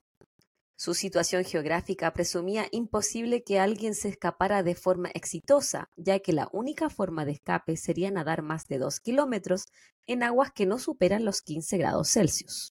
Su 0.78 0.94
situación 0.94 1.44
geográfica 1.44 2.12
presumía 2.12 2.66
imposible 2.70 3.42
que 3.42 3.58
alguien 3.58 3.94
se 3.94 4.08
escapara 4.08 4.62
de 4.62 4.74
forma 4.74 5.08
exitosa, 5.14 5.90
ya 5.96 6.18
que 6.20 6.32
la 6.32 6.48
única 6.52 6.90
forma 6.90 7.24
de 7.24 7.32
escape 7.32 7.76
sería 7.76 8.10
nadar 8.10 8.42
más 8.42 8.66
de 8.68 8.78
dos 8.78 9.00
kilómetros 9.00 9.66
en 10.06 10.22
aguas 10.22 10.52
que 10.52 10.66
no 10.66 10.78
superan 10.78 11.24
los 11.24 11.40
15 11.42 11.78
grados 11.78 12.10
Celsius. 12.10 12.74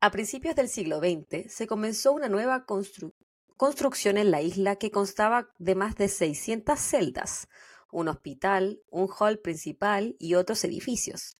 A 0.00 0.10
principios 0.10 0.54
del 0.54 0.68
siglo 0.68 0.98
XX 1.00 1.50
se 1.50 1.66
comenzó 1.66 2.12
una 2.12 2.28
nueva 2.28 2.66
constru- 2.66 3.14
construcción 3.56 4.18
en 4.18 4.30
la 4.30 4.42
isla 4.42 4.76
que 4.76 4.90
constaba 4.90 5.48
de 5.58 5.74
más 5.74 5.96
de 5.96 6.08
600 6.08 6.78
celdas, 6.78 7.48
un 7.90 8.08
hospital, 8.08 8.82
un 8.90 9.08
hall 9.08 9.38
principal 9.38 10.16
y 10.18 10.34
otros 10.34 10.62
edificios. 10.64 11.38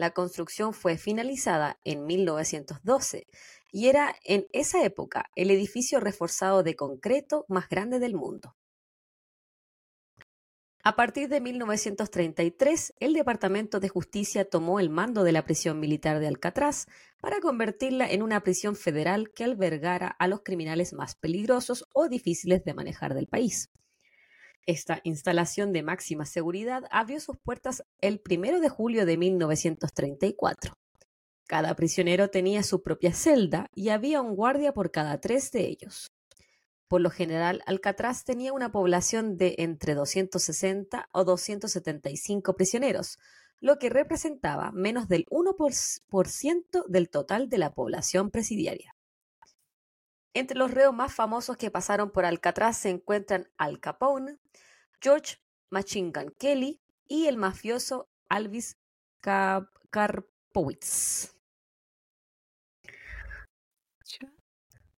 La 0.00 0.12
construcción 0.12 0.72
fue 0.72 0.96
finalizada 0.96 1.78
en 1.84 2.06
1912 2.06 3.26
y 3.70 3.88
era 3.88 4.16
en 4.24 4.46
esa 4.54 4.82
época 4.82 5.30
el 5.36 5.50
edificio 5.50 6.00
reforzado 6.00 6.62
de 6.62 6.74
concreto 6.74 7.44
más 7.48 7.68
grande 7.68 7.98
del 7.98 8.14
mundo. 8.14 8.56
A 10.82 10.96
partir 10.96 11.28
de 11.28 11.42
1933, 11.42 12.94
el 12.98 13.12
Departamento 13.12 13.78
de 13.78 13.90
Justicia 13.90 14.48
tomó 14.48 14.80
el 14.80 14.88
mando 14.88 15.22
de 15.22 15.32
la 15.32 15.44
prisión 15.44 15.78
militar 15.78 16.18
de 16.18 16.28
Alcatraz 16.28 16.86
para 17.20 17.40
convertirla 17.40 18.10
en 18.10 18.22
una 18.22 18.42
prisión 18.42 18.76
federal 18.76 19.30
que 19.34 19.44
albergara 19.44 20.08
a 20.08 20.28
los 20.28 20.40
criminales 20.40 20.94
más 20.94 21.14
peligrosos 21.14 21.84
o 21.92 22.08
difíciles 22.08 22.64
de 22.64 22.72
manejar 22.72 23.12
del 23.12 23.26
país. 23.26 23.68
Esta 24.66 25.00
instalación 25.04 25.72
de 25.72 25.82
máxima 25.82 26.26
seguridad 26.26 26.84
abrió 26.90 27.20
sus 27.20 27.36
puertas 27.38 27.84
el 28.00 28.20
1 28.28 28.60
de 28.60 28.68
julio 28.68 29.06
de 29.06 29.16
1934. 29.16 30.74
Cada 31.46 31.74
prisionero 31.74 32.30
tenía 32.30 32.62
su 32.62 32.82
propia 32.82 33.12
celda 33.12 33.66
y 33.74 33.88
había 33.88 34.20
un 34.20 34.36
guardia 34.36 34.72
por 34.72 34.90
cada 34.90 35.20
tres 35.20 35.50
de 35.50 35.66
ellos. 35.66 36.12
Por 36.86 37.00
lo 37.00 37.10
general, 37.10 37.62
Alcatraz 37.66 38.24
tenía 38.24 38.52
una 38.52 38.70
población 38.72 39.36
de 39.36 39.54
entre 39.58 39.94
260 39.94 41.08
o 41.12 41.24
275 41.24 42.54
prisioneros, 42.54 43.18
lo 43.60 43.78
que 43.78 43.90
representaba 43.90 44.72
menos 44.72 45.08
del 45.08 45.26
1% 45.26 46.86
del 46.88 47.10
total 47.10 47.48
de 47.48 47.58
la 47.58 47.74
población 47.74 48.30
presidiaria. 48.30 48.94
Entre 50.34 50.56
los 50.56 50.70
reos 50.70 50.94
más 50.94 51.12
famosos 51.14 51.56
que 51.56 51.70
pasaron 51.70 52.10
por 52.10 52.24
Alcatraz 52.24 52.78
se 52.78 52.88
encuentran 52.90 53.50
Al 53.58 53.80
Capone, 53.80 54.38
George 55.00 55.38
Machine 55.70 56.12
Gun 56.14 56.34
Kelly 56.38 56.80
y 57.08 57.26
el 57.26 57.36
mafioso 57.36 58.08
Alvis 58.28 58.76
Ka- 59.20 59.70
Karpowitz. 59.90 61.34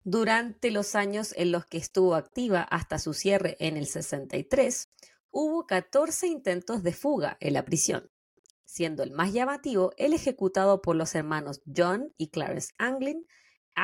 Durante 0.03 0.71
los 0.71 0.95
años 0.95 1.35
en 1.37 1.53
los 1.53 1.67
que 1.67 1.77
estuvo 1.79 2.15
activa 2.15 2.63
hasta 2.63 2.99
su 2.99 3.13
cierre 3.13 3.57
en 3.61 3.77
el 3.77 3.87
63, 3.87 4.89
hubo 5.31 5.67
14 5.67 6.27
intentos 6.27 6.83
de 6.83 6.93
fuga 6.93 7.37
en 7.41 7.53
la 7.53 7.65
prisión, 7.65 8.11
siendo 8.65 9.03
el 9.03 9.13
más 9.13 9.33
llamativo 9.33 9.93
el 9.99 10.15
ejecutado 10.15 10.81
por 10.81 10.97
los 10.97 11.15
hermanos 11.15 11.61
John 11.77 12.13
y 12.17 12.31
Clarence 12.31 12.73
Anglin, 12.79 13.27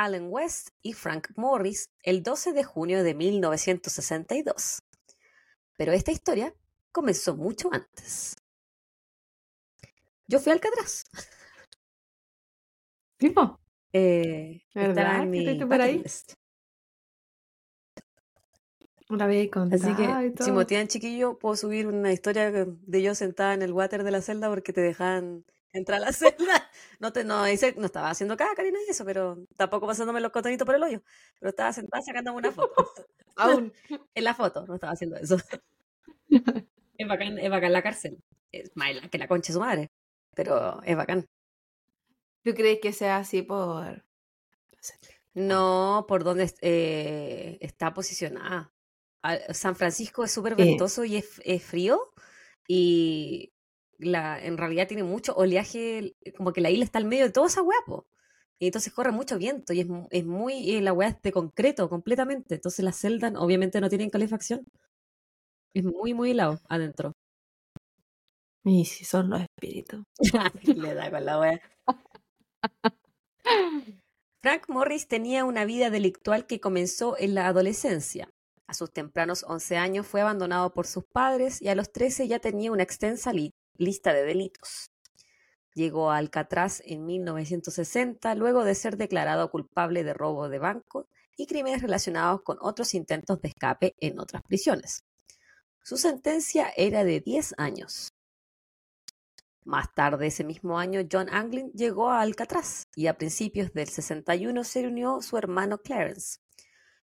Allen 0.04 0.28
West 0.28 0.70
y 0.82 0.92
Frank 0.92 1.28
Morris 1.36 1.90
el 2.02 2.22
12 2.22 2.52
de 2.52 2.64
junio 2.64 3.02
de 3.02 3.14
1962. 3.14 4.82
Pero 5.76 5.92
esta 5.92 6.12
historia 6.12 6.54
comenzó 6.92 7.36
mucho 7.36 7.70
antes. 7.72 8.36
Yo 10.26 10.38
fui 10.40 10.50
a 10.50 10.54
Alcatraz. 10.54 11.04
¿Tipo? 13.16 13.60
Eh, 13.92 14.62
¿Verdad 14.74 15.22
en 15.22 15.30
mi 15.30 15.58
por 15.64 15.80
ahí? 15.80 15.98
list. 15.98 16.34
La 19.08 19.26
Así 19.26 19.94
que 19.94 20.34
si 20.40 20.50
motivan 20.50 20.88
chiquillo, 20.88 21.38
puedo 21.38 21.54
subir 21.54 21.86
una 21.86 22.12
historia 22.12 22.50
de 22.50 23.02
yo 23.02 23.14
sentada 23.14 23.54
en 23.54 23.62
el 23.62 23.72
water 23.72 24.02
de 24.02 24.10
la 24.10 24.20
celda 24.20 24.48
porque 24.48 24.72
te 24.72 24.80
dejan 24.80 25.44
entrar 25.76 26.02
a 26.02 26.06
la 26.06 26.12
celda. 26.12 26.70
No 27.00 27.12
te, 27.12 27.24
no, 27.24 27.46
hice- 27.48 27.74
no 27.76 27.86
estaba 27.86 28.10
haciendo 28.10 28.36
caca 28.36 28.62
ni 28.62 28.70
nada 28.70 28.84
de 28.84 28.90
eso, 28.92 29.04
pero 29.04 29.38
tampoco 29.56 29.86
pasándome 29.86 30.20
los 30.20 30.32
cotonitos 30.32 30.64
por 30.66 30.74
el 30.74 30.82
hoyo. 30.82 31.02
Pero 31.40 31.50
estaba 31.50 31.72
sentada 31.72 32.02
sacándome 32.02 32.38
una 32.38 32.52
foto. 32.52 32.74
Aún. 33.36 33.72
En 34.14 34.24
la 34.24 34.34
foto, 34.34 34.66
no 34.66 34.74
estaba 34.74 34.92
haciendo 34.92 35.16
eso. 35.16 35.36
Es 36.98 37.06
bacán, 37.06 37.38
es 37.38 37.50
bacán 37.50 37.72
la 37.74 37.82
cárcel. 37.82 38.18
Es 38.50 38.70
más 38.74 38.94
la- 38.94 39.08
que 39.10 39.18
la 39.18 39.28
concha 39.28 39.48
de 39.48 39.52
su 39.52 39.60
madre. 39.60 39.90
Pero 40.34 40.82
es 40.82 40.96
bacán. 40.96 41.26
¿Tú 42.42 42.54
crees 42.54 42.78
que 42.80 42.92
sea 42.94 43.18
así 43.18 43.42
por...? 43.42 44.02
No, 45.34 46.06
por 46.08 46.24
donde 46.24 46.50
eh, 46.62 47.58
está 47.60 47.92
posicionada. 47.92 48.72
Al- 49.20 49.54
San 49.54 49.76
Francisco 49.76 50.24
es 50.24 50.32
súper 50.32 50.52
Eh. 50.54 50.56
ventoso 50.56 51.04
y 51.04 51.16
es, 51.16 51.40
es 51.44 51.62
frío 51.62 52.00
y 52.66 53.52
la, 53.98 54.42
en 54.42 54.56
realidad 54.58 54.88
tiene 54.88 55.02
mucho 55.04 55.34
oleaje, 55.34 56.16
como 56.36 56.52
que 56.52 56.60
la 56.60 56.70
isla 56.70 56.84
está 56.84 56.98
al 56.98 57.04
medio 57.04 57.24
de 57.24 57.32
toda 57.32 57.46
esa 57.46 57.62
hueá, 57.62 57.78
po. 57.86 58.06
Y 58.58 58.66
entonces 58.66 58.92
corre 58.92 59.12
mucho 59.12 59.38
viento 59.38 59.72
y 59.72 59.80
es, 59.80 59.86
es 60.10 60.24
muy, 60.24 60.54
y 60.54 60.80
la 60.80 60.92
hueá 60.92 61.10
es 61.10 61.22
de 61.22 61.32
concreto 61.32 61.88
completamente. 61.88 62.54
Entonces 62.54 62.84
las 62.84 62.96
celdas 62.96 63.34
obviamente 63.36 63.80
no 63.80 63.88
tienen 63.88 64.10
calefacción. 64.10 64.66
Es 65.74 65.84
muy, 65.84 66.14
muy 66.14 66.30
helado 66.30 66.60
adentro. 66.68 67.12
Y 68.64 68.84
si 68.86 69.04
son 69.04 69.30
los 69.30 69.42
espíritus. 69.42 70.04
Le 70.64 70.94
da 70.94 71.10
con 71.10 71.24
la 71.24 71.38
wea. 71.38 71.60
Frank 74.42 74.68
Morris 74.68 75.06
tenía 75.06 75.44
una 75.44 75.64
vida 75.64 75.90
delictual 75.90 76.46
que 76.46 76.60
comenzó 76.60 77.16
en 77.18 77.34
la 77.34 77.46
adolescencia. 77.46 78.28
A 78.68 78.74
sus 78.74 78.92
tempranos 78.92 79.44
11 79.44 79.76
años 79.76 80.06
fue 80.06 80.20
abandonado 80.20 80.72
por 80.72 80.86
sus 80.86 81.04
padres 81.04 81.62
y 81.62 81.68
a 81.68 81.76
los 81.76 81.92
13 81.92 82.26
ya 82.26 82.40
tenía 82.40 82.72
una 82.72 82.82
extensa 82.82 83.32
lista 83.78 84.12
de 84.12 84.24
delitos. 84.24 84.90
Llegó 85.74 86.10
a 86.10 86.16
Alcatraz 86.16 86.82
en 86.84 87.04
1960 87.04 88.34
luego 88.34 88.64
de 88.64 88.74
ser 88.74 88.96
declarado 88.96 89.50
culpable 89.50 90.04
de 90.04 90.14
robo 90.14 90.48
de 90.48 90.58
banco 90.58 91.08
y 91.36 91.46
crímenes 91.46 91.82
relacionados 91.82 92.42
con 92.42 92.56
otros 92.60 92.94
intentos 92.94 93.40
de 93.40 93.48
escape 93.48 93.94
en 94.00 94.18
otras 94.18 94.42
prisiones. 94.42 95.04
Su 95.82 95.98
sentencia 95.98 96.72
era 96.76 97.04
de 97.04 97.20
10 97.20 97.54
años. 97.58 98.08
Más 99.64 99.92
tarde 99.94 100.28
ese 100.28 100.44
mismo 100.44 100.78
año, 100.78 101.00
John 101.10 101.28
Anglin 101.28 101.72
llegó 101.72 102.10
a 102.10 102.22
Alcatraz 102.22 102.84
y 102.94 103.08
a 103.08 103.18
principios 103.18 103.72
del 103.72 103.88
61 103.88 104.64
se 104.64 104.86
unió 104.86 105.20
su 105.20 105.36
hermano 105.36 105.78
Clarence. 105.78 106.38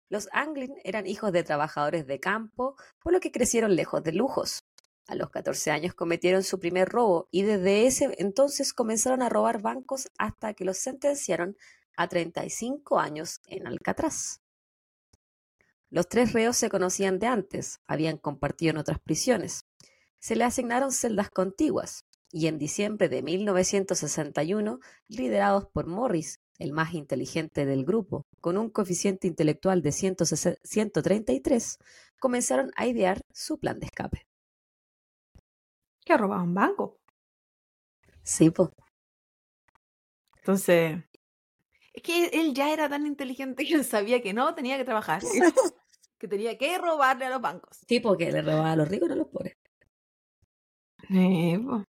Los 0.08 0.28
Anglin 0.32 0.74
eran 0.84 1.06
hijos 1.06 1.32
de 1.32 1.42
trabajadores 1.42 2.06
de 2.06 2.20
campo, 2.20 2.76
por 3.00 3.12
lo 3.12 3.20
que 3.20 3.32
crecieron 3.32 3.74
lejos 3.74 4.02
de 4.02 4.12
lujos. 4.12 4.60
A 5.08 5.14
los 5.14 5.30
14 5.30 5.70
años 5.70 5.94
cometieron 5.94 6.42
su 6.42 6.60
primer 6.60 6.88
robo 6.88 7.28
y 7.30 7.42
desde 7.42 7.86
ese 7.86 8.14
entonces 8.18 8.72
comenzaron 8.72 9.22
a 9.22 9.28
robar 9.28 9.60
bancos 9.60 10.08
hasta 10.16 10.54
que 10.54 10.64
los 10.64 10.78
sentenciaron 10.78 11.56
a 11.96 12.08
35 12.08 12.98
años 12.98 13.40
en 13.46 13.66
Alcatraz. 13.66 14.40
Los 15.90 16.08
tres 16.08 16.32
reos 16.32 16.56
se 16.56 16.70
conocían 16.70 17.18
de 17.18 17.26
antes, 17.26 17.80
habían 17.86 18.16
compartido 18.16 18.70
en 18.70 18.78
otras 18.78 18.98
prisiones. 18.98 19.66
Se 20.18 20.36
le 20.36 20.44
asignaron 20.44 20.92
celdas 20.92 21.28
contiguas. 21.30 22.06
y 22.34 22.46
en 22.46 22.56
diciembre 22.56 23.10
de 23.10 23.22
1961, 23.22 24.80
liderados 25.06 25.66
por 25.66 25.86
Morris, 25.86 26.40
el 26.58 26.72
más 26.72 26.94
inteligente 26.94 27.66
del 27.66 27.84
grupo, 27.84 28.24
con 28.40 28.56
un 28.56 28.70
coeficiente 28.70 29.26
intelectual 29.26 29.82
de 29.82 29.92
133, 29.92 31.78
comenzaron 32.18 32.70
a 32.74 32.86
idear 32.86 33.20
su 33.34 33.58
plan 33.58 33.78
de 33.80 33.84
escape. 33.84 34.26
Que 36.04 36.16
robaban 36.16 36.54
banco. 36.54 36.98
Sí, 38.22 38.50
pues. 38.50 38.68
Entonces, 40.36 40.98
es 41.92 42.02
que 42.02 42.26
él 42.26 42.54
ya 42.54 42.72
era 42.72 42.88
tan 42.88 43.06
inteligente 43.06 43.64
que 43.64 43.74
él 43.74 43.84
sabía 43.84 44.20
que 44.22 44.32
no 44.32 44.54
tenía 44.54 44.76
que 44.76 44.84
trabajar, 44.84 45.22
que 46.18 46.28
tenía 46.28 46.58
que 46.58 46.78
robarle 46.78 47.26
a 47.26 47.30
los 47.30 47.40
bancos. 47.40 47.78
Sí, 47.86 48.00
porque 48.00 48.32
le 48.32 48.42
robaba 48.42 48.72
a 48.72 48.76
los 48.76 48.88
ricos 48.88 49.08
y 49.08 49.12
a 49.12 49.16
los 49.16 49.28
pobres. 49.28 49.56
Eh, 51.10 51.58
po. 51.64 51.84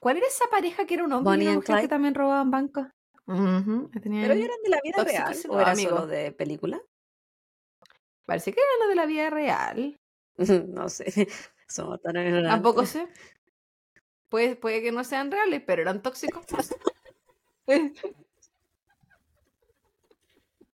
¿Cuál 0.00 0.16
era 0.16 0.26
esa 0.26 0.46
pareja 0.50 0.86
que 0.86 0.94
era 0.94 1.04
un 1.04 1.12
hombre 1.12 1.30
Bonnie 1.32 1.44
y 1.44 1.48
una 1.48 1.56
mujer 1.56 1.80
que 1.80 1.88
también 1.88 2.14
robaban 2.14 2.50
bancos? 2.50 2.86
Que 3.26 4.00
tenían- 4.00 4.22
¿Pero 4.22 4.34
ellos 4.34 4.46
eran 4.46 4.62
de 4.62 4.68
la 4.70 4.80
vida 4.82 5.04
real 5.04 5.36
o 5.48 5.52
los 5.52 5.62
era 5.62 5.72
amigos. 5.72 5.94
solo 5.94 6.06
de 6.06 6.32
película? 6.32 6.80
Parece 8.26 8.52
que 8.52 8.60
era 8.60 8.84
lo 8.84 8.88
de 8.88 8.94
la 8.96 9.06
vida 9.06 9.30
real. 9.30 10.00
no 10.68 10.88
sé, 10.88 11.28
somos 11.68 12.00
tan 12.00 12.16
ignorantes. 12.16 12.50
Tampoco 12.50 12.86
sé. 12.86 13.08
Puede, 14.28 14.56
puede 14.56 14.82
que 14.82 14.92
no 14.92 15.04
sean 15.04 15.30
reales, 15.30 15.62
pero 15.66 15.82
eran 15.82 16.02
tóxicos. 16.02 16.44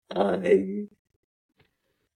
Ay. 0.08 0.88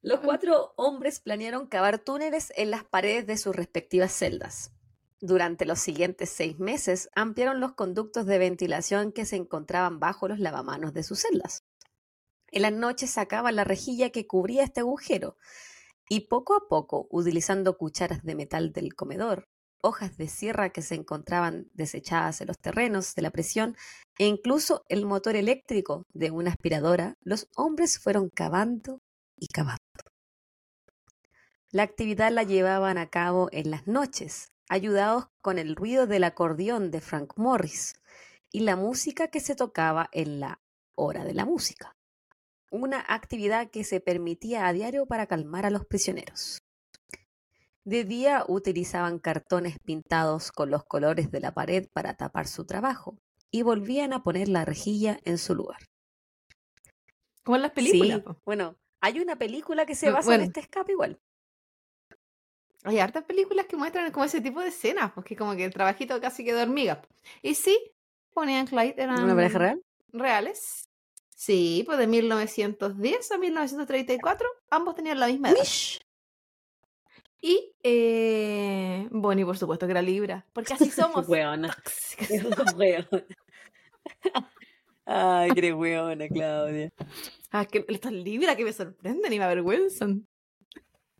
Los 0.03 0.21
cuatro 0.21 0.75
hombres 0.77 1.21
planearon 1.21 1.67
cavar 1.67 1.99
túneles 1.99 2.53
en 2.57 2.71
las 2.71 2.85
paredes 2.85 3.27
de 3.27 3.37
sus 3.39 3.57
respectivas 3.57 4.13
celdas. 4.13 4.73
Durante 5.21 5.65
los 5.65 5.79
siguientes 5.79 6.29
seis 6.29 6.59
meses 6.59 7.09
ampliaron 7.15 7.61
los 7.61 7.73
conductos 7.73 8.27
de 8.27 8.39
ventilación 8.39 9.13
que 9.13 9.25
se 9.25 9.37
encontraban 9.37 10.01
bajo 10.01 10.29
los 10.29 10.39
lavamanos 10.39 10.93
de 10.93 11.03
sus 11.03 11.21
celdas. 11.21 11.65
En 12.49 12.63
las 12.63 12.73
noches 12.73 13.11
sacaban 13.11 13.57
la 13.57 13.65
rejilla 13.65 14.11
que 14.11 14.27
cubría 14.27 14.65
este 14.65 14.81
agujero 14.81 15.37
y 16.09 16.29
poco 16.29 16.55
a 16.55 16.69
poco, 16.69 17.07
utilizando 17.11 17.77
cucharas 17.77 18.23
de 18.23 18.35
metal 18.35 18.73
del 18.73 18.95
comedor, 18.95 19.49
hojas 19.83 20.17
de 20.17 20.29
sierra 20.29 20.71
que 20.71 20.83
se 20.83 20.95
encontraban 20.95 21.69
desechadas 21.75 22.41
en 22.41 22.49
los 22.49 22.59
terrenos 22.59 23.15
de 23.15 23.23
la 23.23 23.31
presión 23.31 23.77
e 24.19 24.27
incluso 24.27 24.85
el 24.89 25.05
motor 25.05 25.37
eléctrico 25.37 26.05
de 26.13 26.31
una 26.31 26.51
aspiradora, 26.51 27.17
los 27.23 27.49
hombres 27.57 27.99
fueron 27.99 28.31
cavando 28.31 29.01
y 29.37 29.49
cavando. 29.49 29.79
La 31.71 31.83
actividad 31.83 32.31
la 32.31 32.45
llevaban 32.45 32.99
a 32.99 33.11
cabo 33.11 33.49
en 33.53 33.71
las 33.71 33.87
noches, 33.87 34.53
ayudados 34.69 35.27
con 35.43 35.59
el 35.59 35.77
ruido 35.77 36.07
del 36.07 36.25
acordeón 36.25 36.91
de 36.91 37.01
Frank 37.01 37.35
Morris 37.37 37.95
y 38.53 38.61
la 38.61 38.77
música 38.77 39.29
que 39.29 39.41
se 39.41 39.57
tocaba 39.57 40.09
en 40.13 40.41
la 40.41 40.61
hora 40.95 41.25
de 41.25 41.35
la 41.35 41.45
música. 41.45 41.97
Una 42.71 43.05
actividad 43.07 43.71
que 43.71 43.85
se 43.85 44.01
permitía 44.01 44.67
a 44.67 44.73
diario 44.73 45.07
para 45.07 45.27
calmar 45.27 45.67
a 45.67 45.71
los 45.71 45.85
prisioneros. 45.87 46.59
De 47.85 48.05
día 48.05 48.45
utilizaban 48.49 49.19
cartones 49.19 49.79
pintados 49.79 50.51
con 50.51 50.71
los 50.71 50.85
colores 50.85 51.31
de 51.31 51.41
la 51.41 51.53
pared 51.53 51.87
para 51.93 52.15
tapar 52.15 52.47
su 52.47 52.65
trabajo 52.65 53.19
y 53.51 53.63
volvían 53.63 54.13
a 54.13 54.23
poner 54.23 54.49
la 54.49 54.65
rejilla 54.65 55.21
en 55.25 55.39
su 55.39 55.55
lugar. 55.55 55.79
Como 57.43 57.57
en 57.57 57.63
las 57.63 57.73
películas. 57.73 58.23
Sí, 58.25 58.33
bueno, 58.45 58.77
hay 59.01 59.21
una 59.21 59.37
película 59.37 59.85
que 59.85 59.95
se 59.95 60.11
basa 60.11 60.29
bueno. 60.29 60.45
en 60.45 60.49
este 60.49 60.61
escape 60.61 60.93
igual. 60.93 61.21
Hay 62.85 62.99
hartas 62.99 63.25
películas 63.25 63.67
que 63.67 63.77
muestran 63.77 64.11
como 64.13 64.25
ese 64.25 64.41
tipo 64.41 64.61
de 64.61 64.69
escenas, 64.69 65.13
porque 65.13 65.37
como 65.37 65.55
que 65.55 65.65
el 65.65 65.73
trabajito 65.73 66.21
casi 66.21 66.45
quedó 66.45 66.63
hormiga. 66.63 67.03
Y 67.43 67.55
sí, 67.55 67.79
Bonnie 68.35 68.57
and 68.57 68.69
Clyde 68.69 68.95
eran 68.97 69.25
¿Una 69.25 69.35
pareja 69.35 69.59
real? 69.59 69.83
reales. 70.13 70.89
Sí, 71.45 71.83
pues 71.85 71.99
de 71.99 72.07
1910 72.07 73.33
a 73.33 73.37
1934, 73.37 74.49
ambos 74.71 74.95
tenían 74.95 75.21
la 75.21 75.27
misma 75.27 75.51
edad. 75.51 75.61
Wish. 75.61 76.01
Y 77.43 77.75
eh, 77.83 79.07
Bonnie, 79.11 79.45
por 79.45 79.59
supuesto, 79.59 79.85
que 79.85 79.91
era 79.91 80.01
Libra, 80.01 80.47
porque 80.55 80.73
así 80.73 80.91
somos. 80.91 81.29
Weona. 81.29 81.77
Weona. 82.79 83.07
Ay, 85.05 85.51
qué 85.51 85.75
weona, 85.75 86.29
Claudia. 86.29 86.91
Ah, 87.51 87.67
que 87.67 87.85
estas 87.89 88.13
Libra 88.13 88.57
que 88.57 88.65
me 88.65 88.73
sorprenden 88.73 89.31
y 89.31 89.39
me 89.39 89.45
avergüenzan. 89.45 90.27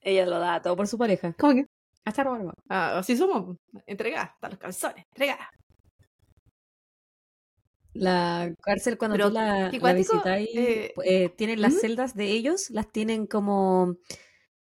Ella 0.01 0.25
lo 0.25 0.39
da 0.39 0.63
todo 0.63 0.75
por 0.75 0.89
su 0.89 0.97
pareja. 0.97 1.35
¿Cómo 1.39 1.53
que? 1.53 1.67
Hasta 2.07 2.25
robar. 2.25 2.55
Ah, 2.71 2.97
así 2.97 3.15
somos, 3.15 3.59
entregadas, 3.85 4.31
hasta 4.31 4.49
los 4.49 4.59
calzones, 4.59 5.05
entregadas. 5.05 5.49
La 7.95 8.53
cárcel, 8.63 8.99
cuando 8.99 9.17
Pero, 9.17 9.29
tú 9.29 9.35
la, 9.35 9.71
visitáis, 9.95 10.49
eh, 10.55 10.93
eh, 11.05 11.29
tienen 11.31 11.61
las 11.63 11.75
¿Mm? 11.75 11.79
celdas 11.81 12.15
de 12.15 12.27
ellos, 12.33 12.71
las 12.71 12.91
tienen 12.93 13.27
como... 13.27 13.97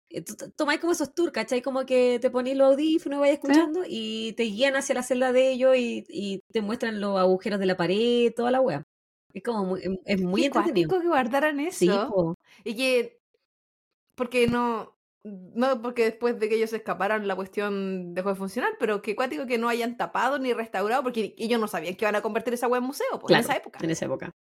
eh, 0.10 0.23
Tomáis 0.58 0.80
como 0.82 0.93
esos 0.93 1.13
tours, 1.15 1.32
¿cachai? 1.34 1.62
Como 1.62 1.86
que 1.86 2.19
te 2.19 2.30
ponéis 2.32 2.58
los 2.58 2.71
audífonos 2.73 3.17
y 3.17 3.21
vais 3.21 3.34
escuchando 3.34 3.82
y 3.88 4.34
te 4.34 4.43
guían 4.43 4.75
hacia 4.75 4.95
la 4.95 5.04
celda 5.04 5.32
de 5.34 5.51
ellos 5.51 5.75
y, 5.78 6.06
y 6.10 6.41
te 6.51 6.62
muestran 6.62 7.01
los 7.01 7.17
agujeros 7.19 7.60
de 7.60 7.65
la 7.67 7.78
pared, 7.78 8.34
toda 8.36 8.51
la 8.51 8.62
wea. 8.62 8.84
Es 9.34 9.43
como 9.43 9.65
muy, 9.65 9.82
es 10.06 10.21
muy 10.21 10.41
Qué 10.41 10.47
entretenido. 10.47 10.89
cuático 10.89 11.01
que 11.01 11.08
guardaran 11.08 11.60
eso. 11.60 11.78
Sí, 11.78 11.89
po. 12.08 12.36
Y 12.63 12.75
que, 12.75 13.19
porque 14.15 14.47
no, 14.47 14.94
no 15.25 15.81
porque 15.81 16.03
después 16.03 16.39
de 16.39 16.47
que 16.47 16.55
ellos 16.55 16.69
se 16.69 16.77
escaparan 16.77 17.27
la 17.27 17.35
cuestión 17.35 18.13
dejó 18.13 18.29
de 18.29 18.35
funcionar, 18.35 18.73
pero 18.79 19.01
que 19.01 19.15
cuático 19.15 19.47
que 19.47 19.57
no 19.57 19.67
hayan 19.69 19.97
tapado 19.97 20.38
ni 20.38 20.53
restaurado, 20.53 21.01
porque 21.01 21.33
ellos 21.38 21.59
no 21.59 21.67
sabían 21.67 21.95
que 21.95 22.05
iban 22.05 22.15
a 22.15 22.21
convertir 22.21 22.53
esa 22.53 22.67
web 22.67 22.81
en 22.81 22.88
museo, 22.88 23.07
pues, 23.13 23.25
Claro, 23.27 23.41
en 23.41 23.45
esa 23.45 23.57
época. 23.57 23.79
En 23.81 23.89
esa 23.89 24.05
época. 24.05 24.35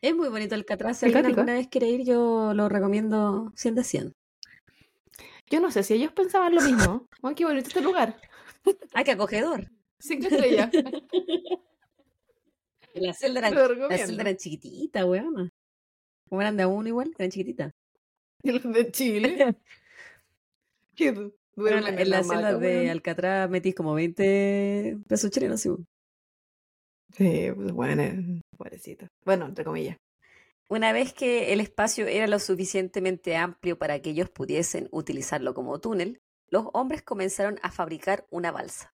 Es 0.00 0.14
muy 0.14 0.28
bonito 0.28 0.54
Alcatraz. 0.54 0.98
Si 0.98 1.06
alguien 1.06 1.26
alguna 1.26 1.54
vez 1.54 1.68
quiere 1.68 1.88
ir, 1.88 2.04
yo 2.04 2.52
lo 2.54 2.68
recomiendo 2.68 3.52
100 3.56 3.74
de 3.74 3.84
100. 3.84 4.12
Yo 5.50 5.60
no 5.60 5.70
sé 5.70 5.82
si 5.82 5.94
ellos 5.94 6.12
pensaban 6.12 6.54
lo 6.54 6.62
mismo. 6.62 7.06
Ay, 7.22 7.34
qué 7.34 7.44
bonito 7.44 7.68
este 7.68 7.82
lugar. 7.82 8.16
¡Ay, 8.94 9.04
qué 9.04 9.12
acogedor! 9.12 9.70
Cinco 9.98 10.28
estrellas. 10.28 10.70
La 12.94 13.12
celda 13.12 13.40
era, 13.40 13.50
la 13.50 13.98
celda 13.98 14.22
era 14.22 14.36
chiquitita, 14.36 15.04
weón. 15.04 15.52
Como 16.28 16.40
eran 16.40 16.56
de 16.56 16.62
a 16.62 16.68
uno 16.68 16.88
igual, 16.88 17.12
eran. 17.18 17.72
Y 18.44 18.52
los 18.52 18.62
de 18.72 18.92
Chile. 18.92 19.56
Que 20.94 21.32
Bueno, 21.56 21.86
en, 21.88 21.98
en 21.98 22.10
la 22.10 22.18
hamaca, 22.18 22.36
celda 22.36 22.58
de. 22.58 22.90
Alcatraz 22.90 23.50
metís 23.50 23.74
como 23.74 23.94
20 23.94 24.98
pesos 25.08 25.30
chilenos, 25.30 25.60
sí. 25.60 25.70
Sí, 27.16 27.48
pues 27.54 27.72
bueno, 27.72 28.02
eh, 28.02 28.40
pobrecito. 28.56 29.06
Bueno, 29.24 29.46
entre 29.46 29.64
comillas. 29.64 29.96
Una 30.68 30.92
vez 30.92 31.12
que 31.12 31.52
el 31.52 31.60
espacio 31.60 32.06
era 32.06 32.26
lo 32.26 32.38
suficientemente 32.38 33.36
amplio 33.36 33.78
para 33.78 34.00
que 34.00 34.10
ellos 34.10 34.30
pudiesen 34.30 34.88
utilizarlo 34.90 35.54
como 35.54 35.78
túnel, 35.78 36.20
los 36.48 36.66
hombres 36.72 37.02
comenzaron 37.02 37.58
a 37.62 37.70
fabricar 37.70 38.26
una 38.30 38.50
balsa. 38.50 38.94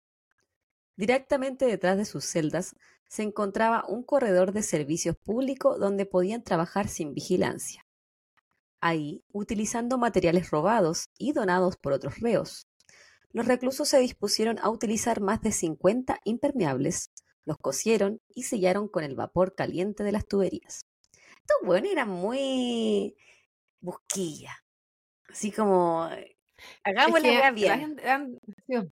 Directamente 0.96 1.66
detrás 1.66 1.98
de 1.98 2.06
sus 2.06 2.24
celdas 2.24 2.76
se 3.10 3.24
encontraba 3.24 3.84
un 3.88 4.04
corredor 4.04 4.52
de 4.54 4.64
servicios 4.64 5.16
públicos 5.18 5.80
donde 5.80 6.06
podían 6.06 6.44
trabajar 6.44 6.88
sin 6.88 7.14
vigilancia. 7.14 7.85
Ahí, 8.82 9.24
utilizando 9.32 9.98
materiales 9.98 10.52
robados 10.52 11.10
y 11.18 11.34
donados 11.34 11.78
por 11.78 11.94
otros 11.94 12.20
reos, 12.20 12.68
los 13.32 13.48
reclusos 13.48 13.90
se 13.90 14.00
dispusieron 14.00 14.60
a 14.60 14.70
utilizar 14.70 15.22
más 15.22 15.42
de 15.42 15.52
50 15.52 16.20
impermeables, 16.24 17.12
los 17.44 17.58
cosieron 17.58 18.22
y 18.30 18.44
sellaron 18.44 18.88
con 18.88 19.04
el 19.04 19.16
vapor 19.16 19.56
caliente 19.56 20.04
de 20.04 20.12
las 20.12 20.26
tuberías. 20.26 20.86
Estos 21.42 21.58
buenos 21.64 21.92
eran 21.92 22.10
muy 22.10 23.16
busquilla. 23.82 24.64
Así 25.30 25.52
como, 25.52 26.08
eh, 26.12 26.38
hagamos 26.84 27.22
la 27.22 27.30
Es 27.30 27.42
que 27.42 27.52
bien. 27.52 28.94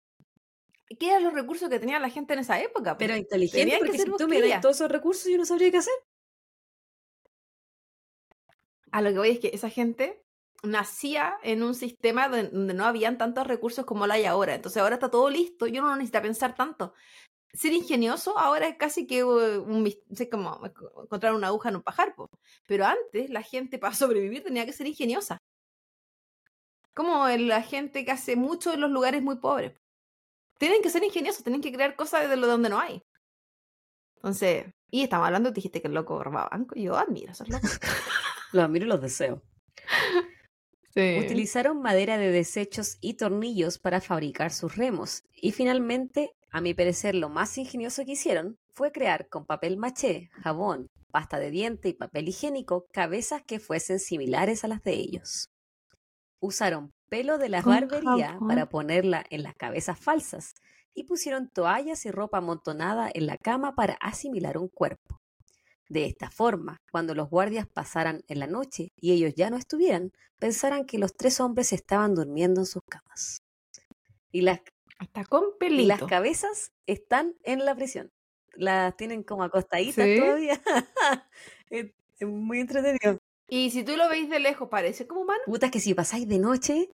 ¿Qué 1.01 1.09
eran 1.09 1.25
los 1.25 1.33
recursos 1.33 1.69
que 1.69 1.81
tenía 1.81 1.99
la 1.99 2.11
gente 2.11 2.35
en 2.35 2.41
esa 2.41 2.61
época? 2.61 2.93
po? 2.93 2.99
Pero 2.99 3.17
inteligente, 3.17 3.73
que 3.73 3.79
porque 3.79 3.99
ser 3.99 4.07
si 4.07 4.17
tú 4.17 4.29
me 4.29 4.41
das 4.41 4.61
todos 4.61 4.77
esos 4.77 4.91
recursos, 4.91 5.31
yo 5.31 5.37
no 5.37 5.45
sabría 5.45 5.71
qué 5.71 5.79
hacer. 5.79 5.95
A 8.97 9.03
lo 9.03 9.11
que 9.11 9.19
voy 9.19 9.29
es 9.29 9.41
que 9.41 9.51
esa 9.53 9.69
gente 9.69 10.25
nacía 10.63 11.37
en 11.43 11.63
un 11.63 11.75
sistema 11.75 12.31
don- 12.31 12.51
donde 12.51 12.73
no 12.73 12.87
habían 12.87 13.19
tantos 13.19 13.47
recursos 13.47 13.85
como 13.85 14.07
lo 14.07 14.15
hay 14.15 14.25
ahora. 14.25 14.55
Entonces 14.55 14.81
ahora 14.81 14.95
está 14.95 15.11
todo 15.11 15.29
listo, 15.29 15.67
yo 15.67 15.83
no 15.83 15.95
necesito 15.95 16.23
pensar 16.23 16.55
tanto. 16.55 16.95
Ser 17.53 17.75
ingenioso 17.75 18.39
ahora 18.39 18.67
es 18.69 18.79
casi 18.79 19.07
que 19.07 19.23
uh, 19.23 19.63
un, 19.63 19.93
como 20.31 20.63
encontrar 21.05 21.35
una 21.35 21.49
aguja 21.49 21.69
en 21.69 21.77
un 21.77 21.83
pajar. 21.83 22.15
Pero 22.65 22.87
antes 22.87 23.29
la 23.29 23.43
gente 23.43 23.79
para 23.79 23.93
sobrevivir 23.95 24.43
tenía 24.43 24.65
que 24.65 24.73
ser 24.73 24.87
ingeniosa. 24.87 25.37
Como 26.95 27.29
la 27.29 27.61
gente 27.61 28.07
que 28.07 28.13
hace 28.13 28.35
mucho 28.35 28.73
en 28.73 28.81
los 28.81 28.91
lugares 28.91 29.23
muy 29.23 29.37
pobres. 29.37 29.79
Tienen 30.57 30.81
que 30.81 30.89
ser 30.89 31.05
ingeniosos, 31.05 31.45
tienen 31.45 31.61
que 31.61 31.71
crear 31.71 31.97
cosas 31.97 32.31
de 32.31 32.37
lo 32.39 32.47
donde 32.47 32.71
no 32.71 32.81
hay. 32.81 33.03
Entonces, 34.15 34.73
y 34.91 35.03
estamos 35.03 35.27
hablando, 35.27 35.51
dijiste 35.51 35.83
que 35.83 35.89
el 35.89 35.95
loco 35.95 36.25
robaba 36.25 36.49
banco. 36.49 36.75
Yo 36.77 36.97
admiro 36.97 37.33
esos. 37.33 37.47
Los 38.53 38.65
admiro 38.65 38.87
y 38.87 38.89
los 38.89 39.01
deseo. 39.01 39.43
Sí. 40.95 41.19
Utilizaron 41.19 41.83
madera 41.83 42.17
de 42.17 42.31
desechos 42.31 42.97
y 43.03 43.15
tornillos 43.15 43.79
para 43.79 44.01
fabricar 44.01 44.51
sus 44.51 44.77
remos 44.77 45.25
y 45.35 45.53
finalmente 45.53 46.33
A 46.51 46.63
mi 46.63 46.73
parecer, 46.73 47.15
lo 47.15 47.29
más 47.29 47.59
ingenioso 47.59 48.05
que 48.07 48.13
hicieron 48.13 48.59
fue 48.73 48.91
crear 48.91 49.29
con 49.29 49.45
papel 49.45 49.77
maché, 49.77 50.31
jabón, 50.43 50.89
pasta 51.11 51.39
de 51.39 51.51
diente 51.51 51.91
y 51.91 51.93
papel 51.93 52.29
higiénico 52.29 52.87
cabezas 52.93 53.43
que 53.43 53.61
fuesen 53.61 53.99
similares 53.99 54.65
a 54.65 54.69
las 54.69 54.83
de 54.83 54.93
ellos. 54.95 55.51
Usaron 56.41 56.95
pelo 57.11 57.37
de 57.39 57.51
la 57.51 57.61
barbería 57.63 58.39
para 58.49 58.69
ponerla 58.71 59.25
en 59.29 59.43
las 59.43 59.55
cabezas 59.55 59.99
falsas 59.99 60.55
y 60.95 61.05
pusieron 61.05 61.51
toallas 61.51 62.07
y 62.07 62.11
ropa 62.11 62.39
amontonada 62.39 63.11
en 63.13 63.27
la 63.27 63.37
cama 63.37 63.75
para 63.75 63.95
asimilar 64.01 64.57
un 64.57 64.69
cuerpo. 64.69 65.21
De 65.89 66.05
esta 66.05 66.31
forma, 66.31 66.79
cuando 66.91 67.15
los 67.15 67.31
guardias 67.31 67.67
pasaran 67.67 68.23
en 68.29 68.41
la 68.41 68.47
noche 68.47 68.93
y 68.97 69.13
ellos 69.13 69.35
ya 69.37 69.51
no 69.51 69.57
estuvieran, 69.57 70.13
pensaran 70.39 70.85
que 70.85 70.99
los 70.99 71.15
tres 71.15 71.41
hombres 71.41 71.73
estaban 71.73 72.15
durmiendo 72.15 72.61
en 72.61 72.67
sus 72.67 72.83
camas. 72.89 73.39
Y 74.33 74.41
las, 74.43 74.61
Hasta 74.99 75.25
con 75.25 75.45
y 75.45 75.47
las 75.47 75.59
pelito. 75.59 76.07
cabezas 76.07 76.73
están 76.87 77.35
en 77.45 77.65
la 77.65 77.75
prisión. 77.75 78.11
Las 78.55 78.97
tienen 78.97 79.23
como 79.23 79.45
acostaditas 79.45 80.05
¿Sí? 80.05 80.19
todavía. 80.19 80.61
es, 81.71 81.87
es 82.19 82.29
muy 82.29 82.61
entretenido. 82.61 83.19
Y 83.49 83.71
si 83.71 83.85
tú 83.85 83.97
lo 83.97 84.09
veis 84.09 84.29
de 84.29 84.41
lejos, 84.41 84.69
parece 84.69 85.07
como 85.07 85.21
humano. 85.23 85.43
Puta, 85.47 85.67
es 85.67 85.73
que 85.73 85.81
si 85.81 85.95
pasáis 85.95 86.27
de 86.27 86.39
noche, 86.39 86.91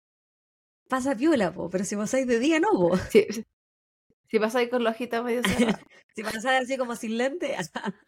pasa 0.88 1.14
viola, 1.14 1.52
po, 1.52 1.68
pero 1.68 1.84
si 1.84 1.96
pasáis 1.96 2.26
de 2.26 2.38
día, 2.38 2.58
no, 2.58 2.70
po. 2.70 2.96
Si, 4.30 4.38
ahí 4.58 4.68
con 4.68 4.84
los 4.84 4.94
ojitos 4.94 5.24
medio 5.24 5.42
cerrados. 5.42 5.80
Si 6.14 6.24
pasáis 6.24 6.64
así 6.64 6.76
como 6.76 6.96
sin 6.96 7.16
lente, 7.16 7.54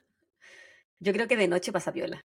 yo 1.00 1.12
creo 1.12 1.26
que 1.26 1.36
de 1.36 1.48
noche 1.48 1.72
pasa 1.72 1.90
viola. 1.90 2.22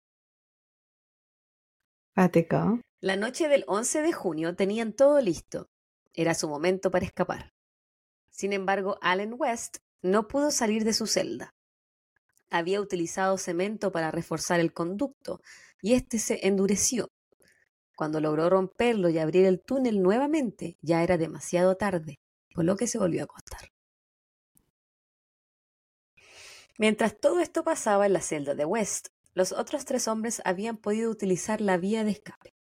Pático. 2.14 2.80
La 3.00 3.16
noche 3.16 3.48
del 3.48 3.64
11 3.66 4.02
de 4.02 4.12
junio 4.12 4.54
tenían 4.54 4.92
todo 4.92 5.20
listo. 5.20 5.68
Era 6.12 6.34
su 6.34 6.48
momento 6.48 6.90
para 6.90 7.04
escapar. 7.04 7.52
Sin 8.30 8.52
embargo, 8.52 8.98
Allen 9.00 9.34
West 9.36 9.78
no 10.02 10.28
pudo 10.28 10.50
salir 10.50 10.84
de 10.84 10.92
su 10.92 11.06
celda. 11.06 11.54
Había 12.50 12.80
utilizado 12.80 13.38
cemento 13.38 13.92
para 13.92 14.10
reforzar 14.10 14.60
el 14.60 14.72
conducto 14.72 15.40
y 15.82 15.94
este 15.94 16.18
se 16.18 16.46
endureció. 16.46 17.08
Cuando 17.96 18.20
logró 18.20 18.48
romperlo 18.50 19.08
y 19.08 19.18
abrir 19.18 19.44
el 19.46 19.60
túnel 19.62 20.02
nuevamente, 20.02 20.78
ya 20.80 21.02
era 21.02 21.18
demasiado 21.18 21.76
tarde, 21.76 22.18
por 22.54 22.64
lo 22.64 22.76
que 22.76 22.86
se 22.86 22.98
volvió 22.98 23.20
a 23.20 23.24
acostar. 23.24 23.70
Mientras 26.80 27.20
todo 27.20 27.40
esto 27.40 27.62
pasaba 27.62 28.06
en 28.06 28.14
la 28.14 28.22
celda 28.22 28.54
de 28.54 28.64
West, 28.64 29.08
los 29.34 29.52
otros 29.52 29.84
tres 29.84 30.08
hombres 30.08 30.40
habían 30.46 30.78
podido 30.78 31.10
utilizar 31.10 31.60
la 31.60 31.76
vía 31.76 32.04
de 32.04 32.12
escape 32.12 32.54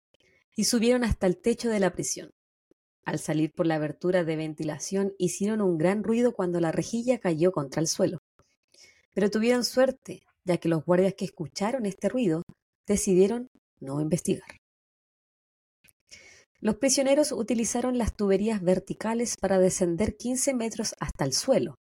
y 0.57 0.65
subieron 0.65 1.05
hasta 1.05 1.29
el 1.29 1.41
techo 1.41 1.69
de 1.69 1.79
la 1.79 1.93
prisión. 1.93 2.33
Al 3.05 3.21
salir 3.21 3.53
por 3.53 3.69
la 3.69 3.77
abertura 3.77 4.25
de 4.25 4.35
ventilación 4.35 5.13
hicieron 5.19 5.61
un 5.61 5.79
gran 5.79 6.03
ruido 6.03 6.33
cuando 6.33 6.59
la 6.59 6.73
rejilla 6.73 7.21
cayó 7.21 7.53
contra 7.53 7.81
el 7.81 7.87
suelo. 7.87 8.19
Pero 9.15 9.31
tuvieron 9.31 9.65
suerte, 9.65 10.25
ya 10.45 10.57
que 10.57 10.69
los 10.69 10.85
guardias 10.85 11.15
que 11.15 11.25
escucharon 11.25 11.87
este 11.87 12.09
ruido 12.09 12.43
decidieron 12.89 13.47
no 13.79 14.01
investigar. 14.01 14.51
Los 16.59 16.75
prisioneros 16.75 17.31
utilizaron 17.31 17.99
las 17.99 18.17
tuberías 18.17 18.63
verticales 18.63 19.37
para 19.41 19.61
descender 19.61 20.17
15 20.17 20.55
metros 20.55 20.97
hasta 20.99 21.25
el 21.25 21.33
suelo. 21.35 21.77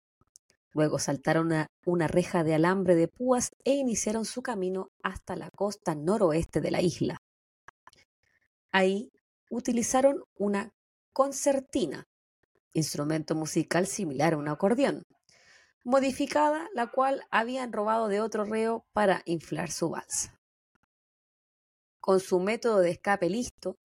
Luego 0.78 1.00
saltaron 1.00 1.50
una 1.88 2.08
reja 2.08 2.44
de 2.44 2.54
alambre 2.54 2.94
de 2.94 3.08
púas 3.08 3.50
e 3.64 3.74
iniciaron 3.74 4.26
su 4.26 4.44
camino 4.44 4.92
hasta 5.02 5.36
la 5.36 5.50
costa 5.50 5.96
noroeste 5.96 6.62
de 6.62 6.70
la 6.70 6.84
isla. 6.84 7.18
Ahí 8.72 9.12
utilizaron 9.50 10.24
una 10.36 10.70
concertina, 11.14 12.04
instrumento 12.74 13.34
musical 13.34 13.88
similar 13.88 14.36
a 14.36 14.38
un 14.38 14.50
acordeón, 14.50 15.02
modificada, 15.84 16.70
la 16.76 16.92
cual 16.92 17.24
habían 17.32 17.74
robado 17.74 18.08
de 18.08 18.22
otro 18.22 18.46
reo 18.46 18.86
para 18.94 19.24
inflar 19.26 19.72
su 19.72 19.90
balsa. 19.90 20.40
Con 22.00 22.20
su 22.20 22.40
método 22.40 22.82
de 22.82 22.92
escape 22.92 23.32
listo, 23.32 23.80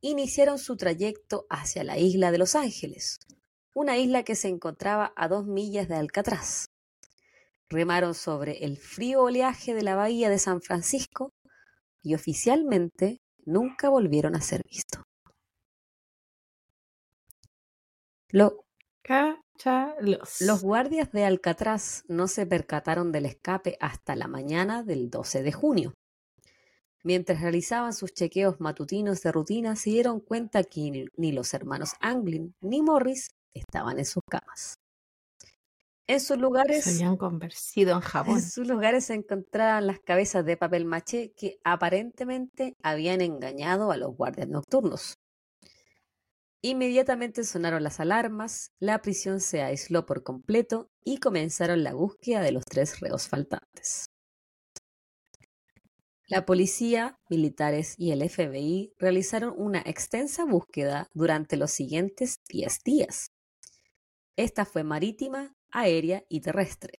iniciaron 0.00 0.58
su 0.58 0.78
trayecto 0.78 1.44
hacia 1.50 1.84
la 1.84 1.98
isla 1.98 2.30
de 2.30 2.38
Los 2.38 2.54
Ángeles, 2.54 3.18
una 3.74 3.96
isla 3.98 4.22
que 4.22 4.34
se 4.34 4.48
encontraba 4.48 5.12
a 5.16 5.28
dos 5.28 5.46
millas 5.46 5.88
de 5.88 5.96
Alcatraz. 5.96 6.66
Remaron 7.70 8.14
sobre 8.14 8.64
el 8.64 8.76
frío 8.78 9.22
oleaje 9.22 9.74
de 9.74 9.82
la 9.82 9.94
bahía 9.94 10.30
de 10.30 10.38
San 10.38 10.62
Francisco 10.62 11.32
y 12.02 12.14
oficialmente 12.14 13.18
nunca 13.44 13.88
volvieron 13.88 14.34
a 14.36 14.40
ser 14.40 14.62
vistos. 14.70 15.02
Lo- 18.30 18.64
los 20.40 20.62
guardias 20.62 21.10
de 21.12 21.24
Alcatraz 21.24 22.04
no 22.08 22.28
se 22.28 22.46
percataron 22.46 23.10
del 23.12 23.26
escape 23.26 23.76
hasta 23.80 24.14
la 24.16 24.28
mañana 24.28 24.82
del 24.82 25.10
12 25.10 25.42
de 25.42 25.52
junio. 25.52 25.94
Mientras 27.02 27.40
realizaban 27.40 27.92
sus 27.94 28.12
chequeos 28.12 28.60
matutinos 28.60 29.22
de 29.22 29.32
rutina, 29.32 29.76
se 29.76 29.90
dieron 29.90 30.20
cuenta 30.20 30.62
que 30.64 30.90
ni, 30.90 31.04
ni 31.16 31.32
los 31.32 31.54
hermanos 31.54 31.92
Anglin 32.00 32.54
ni 32.60 32.82
Morris 32.82 33.30
estaban 33.54 33.98
en 33.98 34.04
sus 34.04 34.22
camas. 34.28 34.76
En 36.06 36.20
sus 36.20 36.36
Se 36.36 36.36
lugares, 36.38 36.86
habían 36.86 37.16
convertido 37.16 37.92
en 37.92 38.00
jabón. 38.00 38.36
en 38.38 38.42
sus 38.42 38.66
lugares 38.66 39.06
se 39.06 39.14
encontraban 39.14 39.86
las 39.86 40.00
cabezas 40.00 40.44
de 40.44 40.56
papel 40.56 40.84
maché 40.86 41.32
que 41.36 41.58
aparentemente 41.64 42.74
habían 42.82 43.20
engañado 43.20 43.90
a 43.92 43.96
los 43.96 44.16
guardias 44.16 44.48
nocturnos. 44.48 45.14
Inmediatamente 46.62 47.44
sonaron 47.44 47.84
las 47.84 48.00
alarmas, 48.00 48.72
la 48.80 49.00
prisión 49.00 49.40
se 49.40 49.62
aisló 49.62 50.06
por 50.06 50.24
completo 50.24 50.90
y 51.04 51.18
comenzaron 51.18 51.84
la 51.84 51.94
búsqueda 51.94 52.40
de 52.40 52.52
los 52.52 52.64
tres 52.64 52.98
reos 53.00 53.28
faltantes. 53.28 54.06
La 56.26 56.44
policía, 56.44 57.16
militares 57.30 57.94
y 57.96 58.10
el 58.10 58.28
FBI 58.28 58.92
realizaron 58.98 59.54
una 59.56 59.80
extensa 59.80 60.44
búsqueda 60.44 61.06
durante 61.14 61.56
los 61.56 61.70
siguientes 61.70 62.40
10 62.48 62.80
días. 62.84 63.30
Esta 64.38 64.64
fue 64.64 64.84
marítima, 64.84 65.56
aérea 65.72 66.24
y 66.28 66.42
terrestre. 66.42 67.00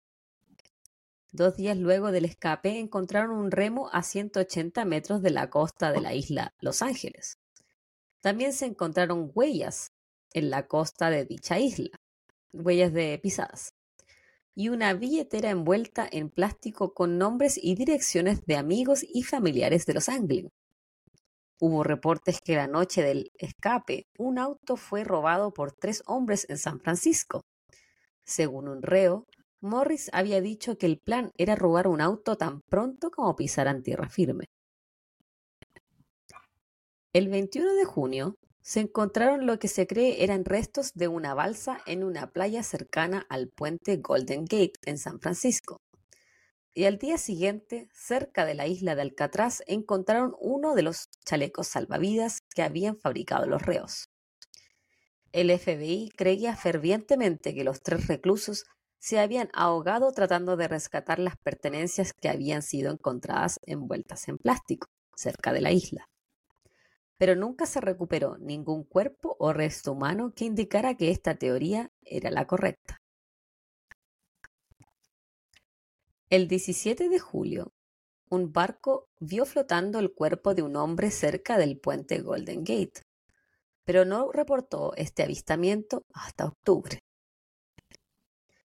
Dos 1.30 1.56
días 1.56 1.76
luego 1.78 2.10
del 2.10 2.24
escape 2.24 2.80
encontraron 2.80 3.30
un 3.30 3.52
remo 3.52 3.90
a 3.92 4.02
180 4.02 4.84
metros 4.84 5.22
de 5.22 5.30
la 5.30 5.48
costa 5.48 5.92
de 5.92 6.00
la 6.00 6.14
isla 6.14 6.52
Los 6.60 6.82
Ángeles. 6.82 7.38
También 8.22 8.52
se 8.52 8.66
encontraron 8.66 9.30
huellas 9.32 9.92
en 10.32 10.50
la 10.50 10.66
costa 10.66 11.10
de 11.10 11.26
dicha 11.26 11.60
isla, 11.60 12.00
huellas 12.52 12.92
de 12.92 13.16
pisadas, 13.22 13.72
y 14.56 14.70
una 14.70 14.92
billetera 14.94 15.50
envuelta 15.50 16.08
en 16.10 16.30
plástico 16.30 16.92
con 16.92 17.18
nombres 17.18 17.56
y 17.62 17.76
direcciones 17.76 18.46
de 18.46 18.56
amigos 18.56 19.06
y 19.08 19.22
familiares 19.22 19.86
de 19.86 19.94
los 19.94 20.08
Anglin. 20.08 20.50
Hubo 21.60 21.82
reportes 21.82 22.40
que 22.40 22.54
la 22.54 22.68
noche 22.68 23.02
del 23.02 23.32
escape 23.34 24.06
un 24.16 24.38
auto 24.38 24.76
fue 24.76 25.02
robado 25.02 25.52
por 25.52 25.72
tres 25.72 26.02
hombres 26.06 26.46
en 26.48 26.58
San 26.58 26.78
Francisco. 26.80 27.42
Según 28.24 28.68
un 28.68 28.82
reo, 28.82 29.26
Morris 29.60 30.08
había 30.12 30.40
dicho 30.40 30.78
que 30.78 30.86
el 30.86 30.98
plan 30.98 31.32
era 31.36 31.56
robar 31.56 31.88
un 31.88 32.00
auto 32.00 32.36
tan 32.36 32.60
pronto 32.70 33.10
como 33.10 33.34
pisaran 33.34 33.82
tierra 33.82 34.08
firme. 34.08 34.44
El 37.12 37.28
21 37.28 37.74
de 37.74 37.84
junio 37.84 38.36
se 38.62 38.80
encontraron 38.80 39.46
lo 39.46 39.58
que 39.58 39.66
se 39.66 39.86
cree 39.86 40.22
eran 40.22 40.44
restos 40.44 40.92
de 40.94 41.08
una 41.08 41.34
balsa 41.34 41.80
en 41.86 42.04
una 42.04 42.30
playa 42.30 42.62
cercana 42.62 43.26
al 43.30 43.48
puente 43.48 43.96
Golden 43.96 44.44
Gate 44.44 44.74
en 44.84 44.98
San 44.98 45.18
Francisco. 45.18 45.78
Y 46.78 46.84
al 46.84 46.96
día 46.96 47.18
siguiente, 47.18 47.88
cerca 47.92 48.44
de 48.44 48.54
la 48.54 48.68
isla 48.68 48.94
de 48.94 49.02
Alcatraz, 49.02 49.64
encontraron 49.66 50.36
uno 50.38 50.76
de 50.76 50.82
los 50.82 51.08
chalecos 51.24 51.66
salvavidas 51.66 52.42
que 52.54 52.62
habían 52.62 52.96
fabricado 52.96 53.46
los 53.46 53.62
reos. 53.62 54.10
El 55.32 55.50
FBI 55.50 56.10
creía 56.16 56.54
fervientemente 56.54 57.52
que 57.52 57.64
los 57.64 57.82
tres 57.82 58.06
reclusos 58.06 58.62
se 59.00 59.18
habían 59.18 59.50
ahogado 59.54 60.12
tratando 60.12 60.56
de 60.56 60.68
rescatar 60.68 61.18
las 61.18 61.36
pertenencias 61.38 62.12
que 62.12 62.28
habían 62.28 62.62
sido 62.62 62.92
encontradas 62.92 63.58
envueltas 63.66 64.28
en 64.28 64.38
plástico 64.38 64.86
cerca 65.16 65.52
de 65.52 65.62
la 65.62 65.72
isla 65.72 66.08
pero 67.16 67.34
nunca 67.34 67.66
se 67.66 67.80
recuperó 67.80 68.38
ningún 68.38 68.84
cuerpo 68.84 69.34
o 69.40 69.52
resto 69.52 69.90
humano 69.90 70.32
que 70.36 70.44
indicara 70.44 70.94
que 70.94 71.10
esta 71.10 71.34
teoría 71.34 71.90
era 72.02 72.30
la 72.30 72.46
correcta. 72.46 73.00
El 76.30 76.46
17 76.46 77.08
de 77.08 77.18
julio, 77.18 77.72
un 78.28 78.52
barco 78.52 79.08
vio 79.18 79.46
flotando 79.46 79.98
el 79.98 80.12
cuerpo 80.12 80.54
de 80.54 80.60
un 80.60 80.76
hombre 80.76 81.10
cerca 81.10 81.56
del 81.56 81.80
puente 81.80 82.20
Golden 82.20 82.64
Gate, 82.64 83.00
pero 83.84 84.04
no 84.04 84.30
reportó 84.30 84.92
este 84.96 85.22
avistamiento 85.22 86.04
hasta 86.12 86.44
octubre. 86.44 86.98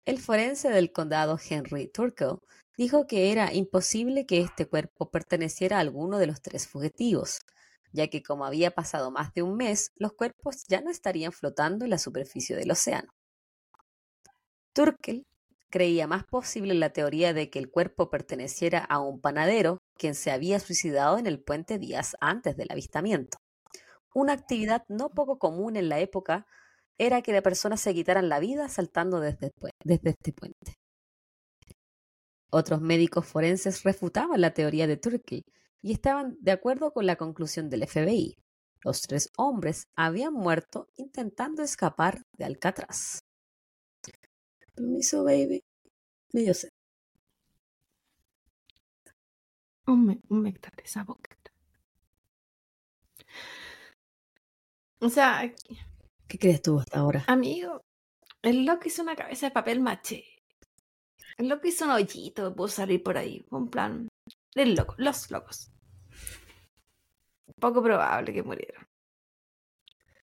El 0.05 0.19
forense 0.19 0.69
del 0.69 0.93
condado 0.93 1.39
Henry 1.43 1.89
Turkle 1.89 2.37
dijo 2.77 3.07
que 3.07 3.33
era 3.33 3.55
imposible 3.55 4.27
que 4.27 4.43
este 4.43 4.67
cuerpo 4.67 5.11
perteneciera 5.11 5.79
a 5.79 5.81
alguno 5.81 6.19
de 6.19 6.27
los 6.27 6.43
tres 6.43 6.69
fugitivos, 6.69 7.39
ya 7.93 8.09
que 8.09 8.23
como 8.23 8.45
había 8.45 8.73
pasado 8.73 9.11
más 9.11 9.33
de 9.33 9.41
un 9.41 9.57
mes, 9.57 9.91
los 9.97 10.13
cuerpos 10.13 10.65
ya 10.69 10.83
no 10.83 10.91
estarían 10.91 11.33
flotando 11.33 11.87
en 11.87 11.93
la 11.93 11.99
superficie 11.99 12.55
del 12.57 12.71
océano. 12.71 13.11
Turkel 14.75 15.25
creía 15.71 16.07
más 16.07 16.25
posible 16.25 16.75
la 16.75 16.91
teoría 16.91 17.33
de 17.33 17.51
que 17.51 17.59
el 17.59 17.71
cuerpo 17.71 18.11
perteneciera 18.11 18.79
a 18.79 19.01
un 19.01 19.21
panadero 19.21 19.79
quien 19.97 20.15
se 20.15 20.31
había 20.31 20.61
suicidado 20.61 21.19
en 21.19 21.27
el 21.27 21.41
puente 21.43 21.79
días 21.79 22.17
antes 22.21 22.57
del 22.57 22.69
avistamiento. 22.71 23.39
Una 24.15 24.33
actividad 24.33 24.85
no 24.89 25.11
poco 25.11 25.39
común 25.39 25.77
en 25.77 25.89
la 25.89 26.01
época 26.01 26.47
era 26.99 27.23
que 27.23 27.33
las 27.33 27.43
personas 27.43 27.81
se 27.81 27.95
quitaran 27.95 28.29
la 28.29 28.41
vida 28.41 28.69
saltando 28.69 29.21
desde, 29.21 29.53
este 29.85 30.33
puente. 30.33 30.75
Otros 32.51 32.81
médicos 32.81 33.27
forenses 33.27 33.83
refutaban 33.85 34.41
la 34.41 34.55
teoría 34.55 34.87
de 34.87 34.97
Turkey 34.97 35.45
y 35.83 35.93
estaban 35.93 36.37
de 36.41 36.53
acuerdo 36.53 36.93
con 36.93 37.07
la 37.07 37.17
conclusión 37.17 37.69
del 37.69 37.87
FBI. 37.87 38.37
Los 38.83 39.03
tres 39.03 39.31
hombres 39.37 39.85
habían 39.97 40.33
muerto 40.33 40.89
intentando 40.97 41.63
escapar 41.63 42.23
de 42.33 42.47
Alcatraz. 42.47 43.21
Permiso, 44.79 45.25
baby. 45.25 45.65
Medio 46.33 46.55
sé. 46.55 46.69
Un, 49.87 50.21
un 50.29 50.47
esa 50.85 51.03
boca. 51.03 51.37
O 55.01 55.09
sea, 55.09 55.53
¿qué 56.29 56.39
crees 56.39 56.63
tú 56.63 56.79
hasta 56.79 57.01
ahora? 57.01 57.25
Amigo, 57.27 57.83
el 58.43 58.65
loco 58.65 58.83
hizo 58.87 59.03
una 59.03 59.17
cabeza 59.17 59.47
de 59.47 59.53
papel 59.53 59.81
maché. 59.81 60.25
El 61.37 61.49
loco 61.49 61.67
hizo 61.67 61.85
un 61.85 61.91
hoyito, 61.93 62.55
pudo 62.55 62.69
salir 62.69 63.03
por 63.03 63.17
ahí. 63.19 63.45
Un 63.51 63.71
plan. 63.71 64.09
El 64.55 64.77
loco, 64.77 64.95
los 64.99 65.29
locos. 65.33 65.73
Poco 67.61 67.83
probable 67.83 68.33
que 68.33 68.45
murieran. 68.45 68.87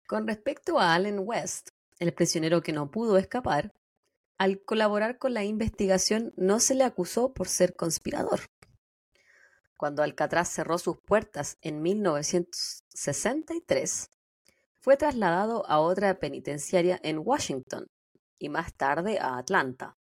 Con 0.08 0.26
respecto 0.26 0.80
a 0.80 0.94
Allen 0.94 1.20
West, 1.20 1.68
el 2.00 2.12
prisionero 2.12 2.60
que 2.60 2.72
no 2.72 2.90
pudo 2.90 3.18
escapar, 3.18 3.72
al 4.42 4.62
colaborar 4.64 5.18
con 5.18 5.34
la 5.34 5.44
investigación 5.44 6.32
no 6.36 6.58
se 6.58 6.74
le 6.74 6.82
acusó 6.82 7.32
por 7.32 7.46
ser 7.46 7.76
conspirador. 7.76 8.40
Cuando 9.76 10.02
Alcatraz 10.02 10.48
cerró 10.48 10.78
sus 10.78 10.98
puertas 10.98 11.58
en 11.60 11.80
1963, 11.80 14.10
fue 14.80 14.96
trasladado 14.96 15.64
a 15.70 15.78
otra 15.78 16.18
penitenciaria 16.18 16.98
en 17.04 17.20
Washington 17.24 17.86
y 18.36 18.48
más 18.48 18.74
tarde 18.74 19.20
a 19.20 19.38
Atlanta. 19.38 19.96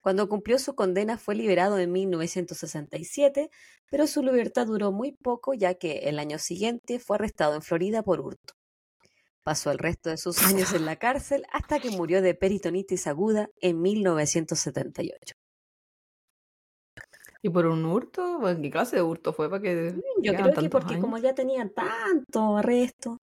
Cuando 0.00 0.28
cumplió 0.28 0.58
su 0.58 0.74
condena 0.74 1.16
fue 1.16 1.36
liberado 1.36 1.78
en 1.78 1.92
1967, 1.92 3.50
pero 3.88 4.08
su 4.08 4.24
libertad 4.24 4.66
duró 4.66 4.90
muy 4.90 5.12
poco 5.12 5.54
ya 5.54 5.74
que 5.74 6.08
el 6.08 6.18
año 6.18 6.40
siguiente 6.40 6.98
fue 6.98 7.18
arrestado 7.18 7.54
en 7.54 7.62
Florida 7.62 8.02
por 8.02 8.20
hurto. 8.20 8.54
Pasó 9.44 9.70
el 9.70 9.78
resto 9.78 10.10
de 10.10 10.16
sus 10.16 10.42
años 10.42 10.72
en 10.72 10.84
la 10.86 10.96
cárcel 10.96 11.44
hasta 11.52 11.78
que 11.78 11.90
murió 11.90 12.22
de 12.22 12.34
peritonitis 12.34 13.06
aguda 13.06 13.48
en 13.60 13.80
1978. 13.80 15.34
¿Y 17.42 17.50
por 17.50 17.66
un 17.66 17.84
hurto? 17.84 18.40
¿Qué 18.60 18.70
clase 18.70 18.96
de 18.96 19.02
hurto 19.02 19.34
fue 19.34 19.50
para 19.50 19.62
que.? 19.62 19.94
Yo 20.22 20.32
creo 20.32 20.52
que 20.54 20.70
porque 20.70 20.98
como 20.98 21.18
ya 21.18 21.34
tenía 21.34 21.70
tanto 21.70 22.56
arresto, 22.56 23.18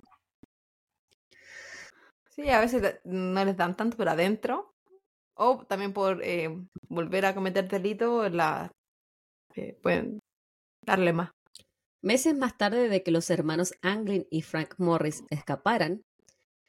Sí, 2.32 2.50
a 2.50 2.62
veces 2.62 3.00
no 3.04 3.44
les 3.44 3.58
dan 3.58 3.76
tanto, 3.76 3.98
pero 3.98 4.12
adentro. 4.12 4.74
O 5.36 5.66
también 5.66 5.94
por 5.94 6.22
eh, 6.24 6.50
volver 6.88 7.26
a 7.26 7.36
cometer 7.36 7.68
delito, 7.68 8.28
la, 8.30 8.72
eh, 9.56 9.78
pueden 9.82 10.20
darle 10.86 11.14
más. 11.14 11.32
Meses 12.02 12.36
más 12.36 12.58
tarde 12.58 12.90
de 12.90 13.04
que 13.04 13.12
los 13.12 13.30
hermanos 13.30 13.74
Anglin 13.82 14.28
y 14.32 14.42
Frank 14.42 14.76
Morris 14.78 15.24
escaparan, 15.30 16.04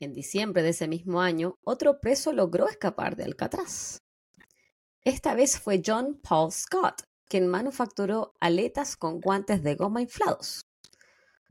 en 0.05 0.13
diciembre 0.13 0.63
de 0.63 0.71
ese 0.71 0.89
mismo 0.89 1.21
año, 1.21 1.59
otro 1.65 2.01
preso 2.01 2.33
logró 2.33 2.69
escapar 2.69 3.17
de 3.17 3.25
Alcatraz. 3.25 4.03
Esta 5.05 5.35
vez 5.35 5.59
fue 5.59 5.83
John 5.85 6.21
Paul 6.23 6.53
Scott, 6.53 7.03
quien 7.27 7.49
manufacturó 7.49 8.35
aletas 8.41 8.97
con 8.97 9.21
guantes 9.21 9.63
de 9.63 9.75
goma 9.75 10.03
inflados. 10.03 10.67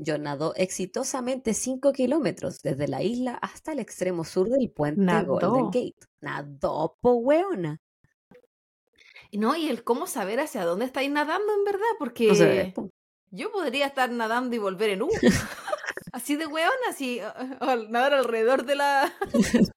John 0.03 0.23
nadó 0.23 0.53
exitosamente 0.55 1.53
5 1.53 1.91
kilómetros 1.91 2.61
desde 2.61 2.87
la 2.87 3.03
isla 3.03 3.35
hasta 3.35 3.73
el 3.73 3.79
extremo 3.79 4.23
sur 4.23 4.49
del 4.49 4.71
puente 4.71 5.23
Golden 5.23 5.65
Gate. 5.65 6.07
Nadó, 6.21 6.97
po 7.01 7.13
weona. 7.13 7.79
No, 9.33 9.55
y 9.55 9.69
el 9.69 9.83
cómo 9.83 10.07
saber 10.07 10.39
hacia 10.39 10.65
dónde 10.65 10.85
estáis 10.85 11.09
nadando 11.09 11.53
en 11.53 11.63
verdad, 11.63 11.91
porque 11.99 12.73
yo 13.29 13.51
podría 13.51 13.87
estar 13.87 14.11
nadando 14.11 14.55
y 14.55 14.59
volver 14.59 14.89
en 14.89 15.03
U. 15.03 15.09
así 16.11 16.35
de 16.35 16.47
weona, 16.47 16.71
así, 16.89 17.19
nadar 17.89 18.13
alrededor 18.13 18.65
de 18.65 18.75
la, 18.75 19.13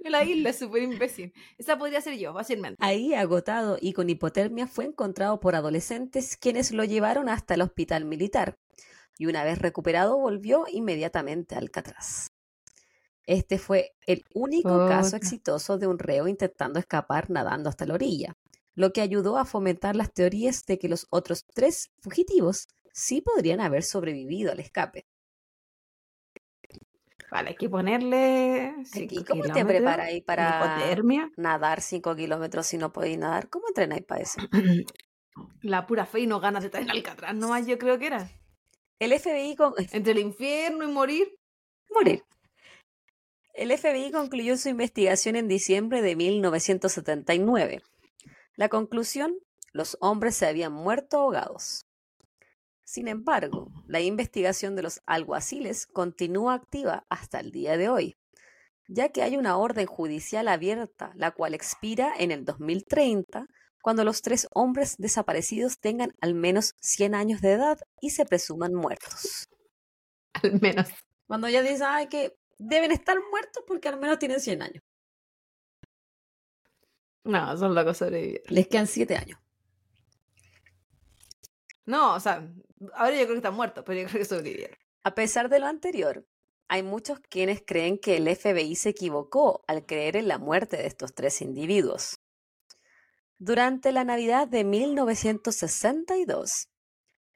de 0.00 0.10
la 0.10 0.24
isla, 0.24 0.52
súper 0.52 0.82
imbécil. 0.82 1.32
Esa 1.58 1.78
podría 1.78 2.00
ser 2.00 2.18
yo, 2.18 2.32
fácilmente. 2.32 2.84
Ahí, 2.84 3.14
agotado 3.14 3.78
y 3.80 3.92
con 3.92 4.10
hipotermia, 4.10 4.66
fue 4.66 4.84
encontrado 4.84 5.40
por 5.40 5.54
adolescentes 5.54 6.36
quienes 6.36 6.72
lo 6.72 6.84
llevaron 6.84 7.28
hasta 7.28 7.54
el 7.54 7.62
hospital 7.62 8.04
militar 8.04 8.58
y 9.18 9.26
una 9.26 9.44
vez 9.44 9.58
recuperado 9.58 10.18
volvió 10.18 10.66
inmediatamente 10.70 11.54
a 11.54 11.58
Alcatraz. 11.58 12.28
Este 13.24 13.58
fue 13.58 13.92
el 14.06 14.24
único 14.34 14.86
caso 14.88 15.16
exitoso 15.16 15.78
de 15.78 15.88
un 15.88 15.98
reo 15.98 16.28
intentando 16.28 16.78
escapar 16.78 17.28
nadando 17.28 17.68
hasta 17.68 17.86
la 17.86 17.94
orilla, 17.94 18.36
lo 18.74 18.92
que 18.92 19.00
ayudó 19.00 19.36
a 19.38 19.44
fomentar 19.44 19.96
las 19.96 20.12
teorías 20.12 20.64
de 20.66 20.78
que 20.78 20.88
los 20.88 21.06
otros 21.10 21.44
tres 21.52 21.90
fugitivos 21.98 22.68
sí 22.92 23.20
podrían 23.20 23.60
haber 23.60 23.82
sobrevivido 23.82 24.52
al 24.52 24.60
escape. 24.60 25.06
Vale, 27.36 27.50
hay 27.50 27.56
que 27.56 27.68
ponerle. 27.68 28.74
¿Y 28.94 29.22
cómo 29.24 29.42
te 29.42 29.62
preparáis 29.62 30.24
para 30.24 30.88
nadar 31.36 31.82
cinco 31.82 32.16
kilómetros 32.16 32.66
si 32.66 32.78
no 32.78 32.94
podéis 32.94 33.18
nadar? 33.18 33.50
¿Cómo 33.50 33.68
entrenáis 33.68 34.04
para 34.04 34.22
eso? 34.22 34.40
La 35.60 35.86
pura 35.86 36.06
fe 36.06 36.20
y 36.20 36.26
no 36.26 36.40
ganas 36.40 36.62
de 36.62 36.68
estar 36.68 36.80
en 36.80 36.90
Alcatraz, 36.90 37.34
nomás 37.34 37.66
yo 37.66 37.76
creo 37.76 37.98
que 37.98 38.06
era. 38.06 38.30
El 38.98 39.12
FBI... 39.12 39.54
Con... 39.54 39.74
Entre 39.92 40.12
el 40.12 40.18
infierno 40.18 40.88
y 40.88 40.90
morir. 40.90 41.38
Morir. 41.90 42.24
El 43.52 43.76
FBI 43.76 44.12
concluyó 44.12 44.56
su 44.56 44.70
investigación 44.70 45.36
en 45.36 45.46
diciembre 45.46 46.00
de 46.00 46.16
1979. 46.16 47.82
La 48.54 48.70
conclusión, 48.70 49.36
los 49.74 49.98
hombres 50.00 50.36
se 50.36 50.46
habían 50.46 50.72
muerto 50.72 51.18
ahogados. 51.18 51.85
Sin 52.86 53.08
embargo, 53.08 53.72
la 53.88 54.00
investigación 54.00 54.76
de 54.76 54.82
los 54.82 55.02
alguaciles 55.06 55.88
continúa 55.88 56.54
activa 56.54 57.04
hasta 57.08 57.40
el 57.40 57.50
día 57.50 57.76
de 57.76 57.88
hoy, 57.88 58.16
ya 58.86 59.08
que 59.08 59.22
hay 59.22 59.36
una 59.36 59.56
orden 59.56 59.86
judicial 59.86 60.46
abierta, 60.46 61.10
la 61.16 61.32
cual 61.32 61.54
expira 61.54 62.12
en 62.16 62.30
el 62.30 62.44
2030 62.44 63.48
cuando 63.82 64.04
los 64.04 64.22
tres 64.22 64.46
hombres 64.52 64.94
desaparecidos 64.98 65.80
tengan 65.80 66.12
al 66.20 66.34
menos 66.34 66.74
100 66.80 67.16
años 67.16 67.40
de 67.40 67.54
edad 67.54 67.76
y 68.00 68.10
se 68.10 68.24
presuman 68.24 68.72
muertos. 68.72 69.48
Al 70.34 70.60
menos. 70.60 70.88
Cuando 71.26 71.48
ya 71.48 71.62
dicen 71.62 72.08
que 72.08 72.36
deben 72.58 72.92
estar 72.92 73.16
muertos 73.30 73.64
porque 73.66 73.88
al 73.88 73.98
menos 73.98 74.18
tienen 74.18 74.38
100 74.38 74.62
años. 74.62 74.84
No, 77.24 77.56
son 77.56 77.74
locos 77.74 77.96
sobrevivir. 77.96 78.42
Les 78.48 78.68
quedan 78.68 78.86
7 78.86 79.16
años. 79.16 79.40
No, 81.86 82.14
o 82.14 82.20
sea, 82.20 82.46
ahora 82.94 83.16
yo 83.16 83.22
creo 83.22 83.28
que 83.28 83.36
están 83.36 83.54
muertos, 83.54 83.84
pero 83.86 84.00
yo 84.00 84.08
creo 84.08 84.42
que. 84.42 84.76
A 85.04 85.14
pesar 85.14 85.48
de 85.48 85.60
lo 85.60 85.66
anterior, 85.66 86.26
hay 86.68 86.82
muchos 86.82 87.20
quienes 87.20 87.62
creen 87.64 87.98
que 87.98 88.16
el 88.16 88.34
FBI 88.34 88.74
se 88.74 88.90
equivocó 88.90 89.64
al 89.68 89.86
creer 89.86 90.16
en 90.16 90.28
la 90.28 90.38
muerte 90.38 90.76
de 90.76 90.86
estos 90.86 91.14
tres 91.14 91.40
individuos. 91.40 92.20
Durante 93.38 93.92
la 93.92 94.02
Navidad 94.02 94.48
de 94.48 94.64
1962, 94.64 96.68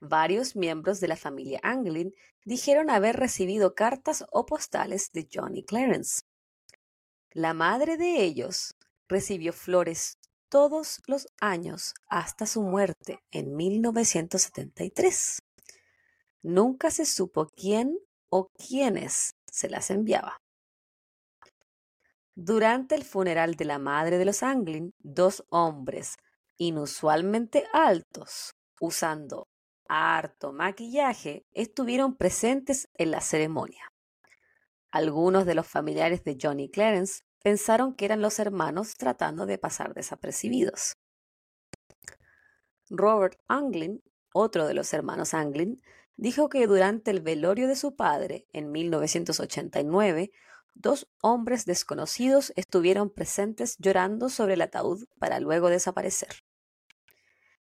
varios 0.01 0.57
miembros 0.57 0.99
de 1.01 1.09
la 1.09 1.17
familia 1.17 1.61
Anglin 1.63 2.15
dijeron 2.45 2.91
haber 2.91 3.17
recibido 3.17 3.75
cartas 3.75 4.25
o 4.33 4.47
postales 4.47 5.13
de 5.13 5.29
Johnny 5.33 5.63
Clarence. 5.63 6.23
La 7.33 7.55
madre 7.55 7.97
de 7.97 8.25
ellos 8.25 8.75
recibió 9.09 9.53
flores 9.53 10.19
todos 10.51 11.01
los 11.07 11.29
años 11.41 11.95
hasta 12.09 12.45
su 12.45 12.63
muerte 12.63 13.21
en 13.31 13.57
1973. 13.57 15.39
Nunca 16.43 16.91
se 16.91 17.07
supo 17.07 17.49
quién 17.57 17.97
o 18.29 18.49
quiénes 18.49 19.31
se 19.51 19.71
las 19.71 19.91
enviaba. 19.91 20.37
Durante 22.35 22.95
el 22.95 23.05
funeral 23.05 23.55
de 23.55 23.65
la 23.65 23.79
madre 23.79 24.19
de 24.19 24.25
los 24.25 24.43
Anglin, 24.43 24.93
dos 24.99 25.45
hombres 25.51 26.17
inusualmente 26.57 27.67
altos, 27.73 28.53
usando 28.81 29.49
harto 29.89 30.53
maquillaje, 30.53 31.45
estuvieron 31.53 32.17
presentes 32.17 32.89
en 32.95 33.11
la 33.11 33.21
ceremonia. 33.21 33.91
Algunos 34.91 35.47
de 35.47 35.55
los 35.55 35.67
familiares 35.67 36.23
de 36.25 36.37
Johnny 36.41 36.71
Clarence 36.71 37.23
pensaron 37.43 37.95
que 37.95 38.05
eran 38.05 38.23
los 38.23 38.39
hermanos 38.39 38.95
tratando 38.97 39.47
de 39.47 39.59
pasar 39.59 39.95
desapercibidos. 39.95 40.97
Robert 42.89 43.39
Anglin, 43.49 44.03
otro 44.33 44.67
de 44.67 44.75
los 44.75 44.93
hermanos 44.93 45.35
Anglin, 45.35 45.81
dijo 46.17 46.49
que 46.49 46.67
durante 46.67 47.11
el 47.11 47.21
velorio 47.21 47.69
de 47.69 47.77
su 47.77 47.95
padre 47.95 48.47
en 48.53 48.71
1989 48.73 50.31
dos 50.75 51.09
hombres 51.21 51.65
desconocidos 51.65 52.53
estuvieron 52.57 53.11
presentes 53.11 53.77
llorando 53.79 54.29
sobre 54.29 54.55
el 54.55 54.63
ataúd 54.63 55.05
para 55.19 55.41
luego 55.41 55.69
desaparecer. 55.69 56.45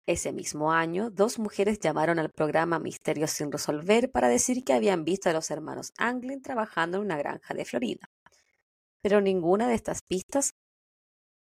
Ese 0.06 0.32
mismo 0.32 0.72
año, 0.72 1.10
dos 1.10 1.38
mujeres 1.38 1.80
llamaron 1.80 2.20
al 2.20 2.30
programa 2.30 2.78
Misterios 2.78 3.32
sin 3.32 3.50
resolver 3.50 4.12
para 4.12 4.28
decir 4.28 4.62
que 4.62 4.72
habían 4.72 5.04
visto 5.04 5.28
a 5.28 5.32
los 5.32 5.50
hermanos 5.50 5.92
Anglin 5.98 6.42
trabajando 6.42 6.98
en 6.98 7.04
una 7.04 7.16
granja 7.16 7.54
de 7.54 7.64
Florida. 7.64 8.08
Pero 9.02 9.20
ninguna 9.20 9.68
de 9.68 9.74
estas 9.74 10.02
pistas 10.02 10.50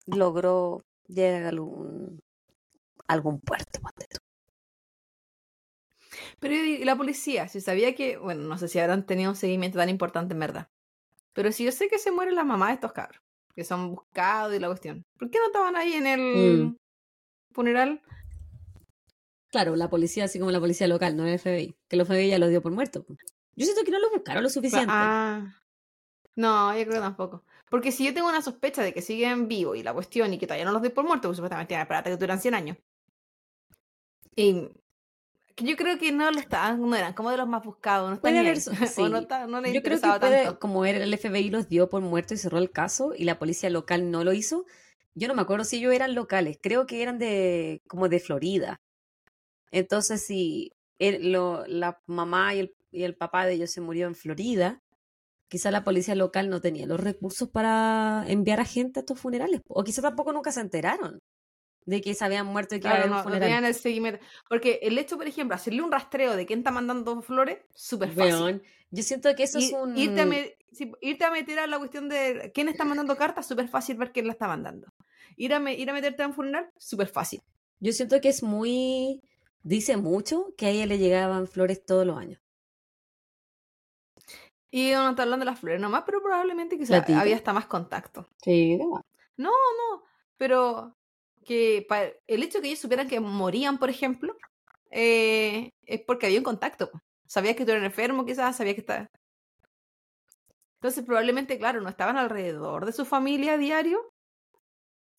logró 0.06 0.82
llegar 1.08 1.44
a 1.44 1.50
algún, 1.50 2.20
algún 3.08 3.40
puerto. 3.40 3.80
Pero 6.40 6.54
y 6.56 6.84
la 6.84 6.96
policía, 6.96 7.48
si 7.48 7.62
sabía 7.62 7.96
que, 7.96 8.18
bueno, 8.18 8.44
no 8.44 8.58
sé 8.58 8.68
si 8.68 8.80
habrán 8.80 9.06
tenido 9.06 9.30
un 9.32 9.36
seguimiento 9.36 9.78
tan 9.78 9.90
importante 9.90 10.34
en 10.34 10.40
verdad. 10.40 10.68
Pero 11.34 11.52
si 11.52 11.66
yo 11.66 11.72
sé 11.72 11.88
que 11.88 12.00
se 12.00 12.12
muere 12.12 12.32
la 12.32 12.44
mamá 12.44 12.68
de 12.68 12.74
estos 12.76 12.92
cabros, 12.94 13.22
que 13.56 13.64
son 13.64 13.92
buscados 13.92 14.54
y 14.56 14.60
la 14.60 14.68
cuestión, 14.68 15.04
¿por 15.18 15.30
qué 15.30 15.38
no 15.40 15.46
estaban 15.48 15.76
ahí 15.76 15.94
en 15.94 16.08
el 16.08 16.20
Mm. 16.66 16.76
funeral? 17.54 18.02
Claro, 19.52 19.76
la 19.76 19.90
policía, 19.90 20.26
así 20.26 20.40
como 20.40 20.52
la 20.52 20.60
policía 20.60 20.88
local, 20.88 21.16
no 21.18 21.26
el 21.26 21.34
FBI. 21.40 21.76
Que 21.88 21.96
el 21.96 22.02
FBI 22.06 22.30
ya 22.30 22.40
lo 22.40 22.48
dio 22.48 22.62
por 22.62 22.72
muerto. 22.72 23.06
Yo 23.56 23.66
siento 23.66 23.84
que 23.84 23.92
no 23.92 24.00
lo 24.00 24.10
buscaron 24.12 24.44
lo 24.44 24.50
suficiente. 24.50 24.88
Ah. 24.90 25.59
No, 26.36 26.72
yo 26.78 26.84
creo 26.84 26.96
que 26.96 27.00
tampoco. 27.02 27.44
Porque 27.70 27.92
si 27.92 28.06
yo 28.06 28.14
tengo 28.14 28.30
una 28.30 28.42
sospecha 28.42 28.82
de 28.82 28.94
que 28.94 29.02
siguen 29.02 29.48
vivos 29.48 29.78
y 29.78 29.84
la 29.84 29.94
cuestión 29.94 30.34
y 30.34 30.38
que 30.40 30.48
todavía 30.48 30.66
no 30.66 30.72
los 30.72 30.82
doy 30.82 30.92
por 30.92 31.04
muertos, 31.06 31.28
porque 31.30 31.36
supuestamente 31.38 31.68
tienen 31.70 31.86
aparato 31.86 32.10
que 32.10 32.18
duran 32.18 32.40
100 32.42 32.56
años. 32.56 32.78
Y 34.36 34.70
yo 35.58 35.76
creo 35.76 35.98
que 36.00 36.12
no 36.12 36.32
lo 36.32 36.40
estaban, 36.40 36.80
no 36.82 36.96
eran 36.96 37.14
como 37.14 37.32
de 37.32 37.38
los 37.38 37.48
más 37.48 37.64
buscados, 37.64 38.10
no 38.10 38.16
están 38.16 38.38
haber 38.38 38.56
ahí. 38.56 38.60
O 38.98 39.10
no, 39.10 39.18
sí. 39.18 39.24
está- 39.24 39.48
no 39.48 39.62
Yo 39.66 39.82
creo 39.84 40.00
que 40.00 40.08
puede, 40.20 40.44
tanto. 40.46 40.60
como 40.60 40.86
era 40.86 41.04
el 41.04 41.14
FBI 41.14 41.50
los 41.50 41.68
dio 41.68 41.90
por 41.90 42.02
muerto 42.02 42.34
y 42.34 42.38
cerró 42.38 42.58
el 42.60 42.72
caso 42.72 43.14
y 43.16 43.26
la 43.26 43.38
policía 43.38 43.70
local 43.70 44.10
no 44.10 44.24
lo 44.24 44.34
hizo. 44.34 44.66
Yo 45.16 45.28
no 45.28 45.36
me 45.36 45.42
acuerdo 45.42 45.66
si 45.66 45.78
ellos 45.78 45.94
eran 45.94 46.16
locales, 46.16 46.58
creo 46.62 46.86
que 46.86 47.02
eran 47.02 47.20
de 47.20 47.82
como 47.88 48.08
de 48.08 48.20
Florida. 48.20 48.80
Entonces, 49.72 50.26
si 50.26 50.72
el- 50.98 51.32
lo- 51.32 51.66
la 51.68 52.00
mamá 52.06 52.56
y 52.56 52.60
el, 52.60 52.76
y 52.92 53.04
el 53.04 53.16
papá 53.16 53.46
de 53.46 53.54
ellos 53.54 53.72
se 53.72 53.82
murió 53.82 54.08
en 54.08 54.16
Florida, 54.16 54.82
quizá 55.50 55.72
la 55.72 55.84
policía 55.84 56.16
local 56.16 56.50
no 56.50 56.62
tenía 56.62 56.86
los 56.88 57.00
recursos 57.00 57.50
para 57.50 58.24
enviar 58.28 58.60
a 58.62 58.66
gente 58.66 59.00
a 59.00 59.02
estos 59.02 59.20
funerales. 59.20 59.62
O 59.68 59.84
quizá 59.84 60.02
tampoco 60.02 60.32
nunca 60.32 60.52
se 60.52 60.62
enteraron 60.62 61.20
de 61.86 62.02
que 62.02 62.14
se 62.14 62.24
habían 62.24 62.45
muerto 62.45 62.76
y 62.76 62.80
que 62.80 62.84
Claro, 62.84 62.97
haber 62.97 63.28
un 63.28 63.34
no 63.62 63.68
el 63.68 63.74
seguimiento. 63.74 64.24
Porque 64.47 64.80
el 64.84 64.97
hecho, 64.97 65.18
por 65.18 65.28
ejemplo, 65.28 65.56
hacerle 65.56 65.82
un 65.82 65.91
rastreo 65.91 66.36
de 66.36 66.45
quién 66.45 66.60
está 66.60 66.72
mandando 66.72 67.22
flores, 67.22 67.58
súper 67.74 68.12
fácil. 68.12 68.62
Yo 68.91 69.04
siento 69.04 69.34
que 69.36 69.43
eso 69.43 69.58
es 69.60 69.74
un... 69.74 69.97
irte, 69.97 70.22
a 70.22 70.26
me- 70.26 70.56
sí, 70.72 70.91
irte 71.02 71.26
a 71.26 71.32
meter 71.32 71.60
a 71.60 71.68
la 71.68 71.80
cuestión 71.80 72.08
de 72.10 72.52
quién 72.54 72.70
está 72.70 72.86
mandando 72.86 73.16
cartas, 73.18 73.47
súper 73.47 73.68
fácil 73.68 73.97
ver 73.97 74.12
quién 74.12 74.28
la 74.28 74.34
está 74.34 74.47
mandando. 74.47 74.88
Ir 75.36 75.54
a, 75.54 75.60
me- 75.60 75.74
ir 75.74 75.89
a 75.89 75.93
meterte 75.93 76.22
a 76.24 76.28
un 76.28 76.34
funeral, 76.34 76.70
súper 76.78 77.08
fácil. 77.08 77.41
Yo 77.80 77.91
siento 77.91 78.22
que 78.22 78.30
es 78.30 78.43
muy... 78.43 79.22
Dice 79.62 79.97
mucho 79.97 80.54
que 80.58 80.68
a 80.68 80.70
ella 80.70 80.86
le 80.86 81.00
llegaban 81.00 81.47
flores 81.47 81.84
todos 81.84 82.06
los 82.06 82.18
años. 82.18 82.39
Y 84.72 84.93
uno 84.93 85.09
está 85.11 85.24
hablando 85.24 85.45
de 85.45 85.51
las 85.51 85.59
flores 85.59 85.82
nomás, 85.82 86.03
pero 86.05 86.22
probablemente 86.22 86.78
quizá 86.78 86.97
Platito. 86.97 87.20
había 87.20 87.36
hasta 87.36 87.53
más 87.53 87.65
contacto. 87.65 88.28
Sí, 88.43 88.78
No, 89.38 89.51
no, 89.51 90.03
pero 90.38 90.95
que 91.43 91.88
el 92.28 92.43
hecho 92.43 92.59
de 92.59 92.61
que 92.61 92.67
ellos 92.67 92.80
supieran 92.80 93.07
que 93.07 93.20
morían, 93.20 93.80
por 93.80 93.89
ejemplo, 93.89 94.36
eh, 94.91 95.72
es 95.86 96.01
porque 96.01 96.28
había 96.28 96.39
un 96.39 96.43
contacto. 96.43 96.91
Sabías 97.26 97.55
que 97.55 97.65
tú 97.65 97.72
eras 97.72 97.84
enfermo, 97.84 98.26
quizás, 98.26 98.57
sabías 98.57 98.76
que 98.76 98.82
estaba... 98.82 99.09
Entonces, 100.76 101.03
probablemente, 101.03 101.57
claro, 101.57 101.82
no 101.82 101.89
estaban 101.89 102.17
alrededor 102.17 102.86
de 102.86 102.93
su 102.93 103.05
familia 103.05 103.53
a 103.53 103.57
diario, 103.57 104.13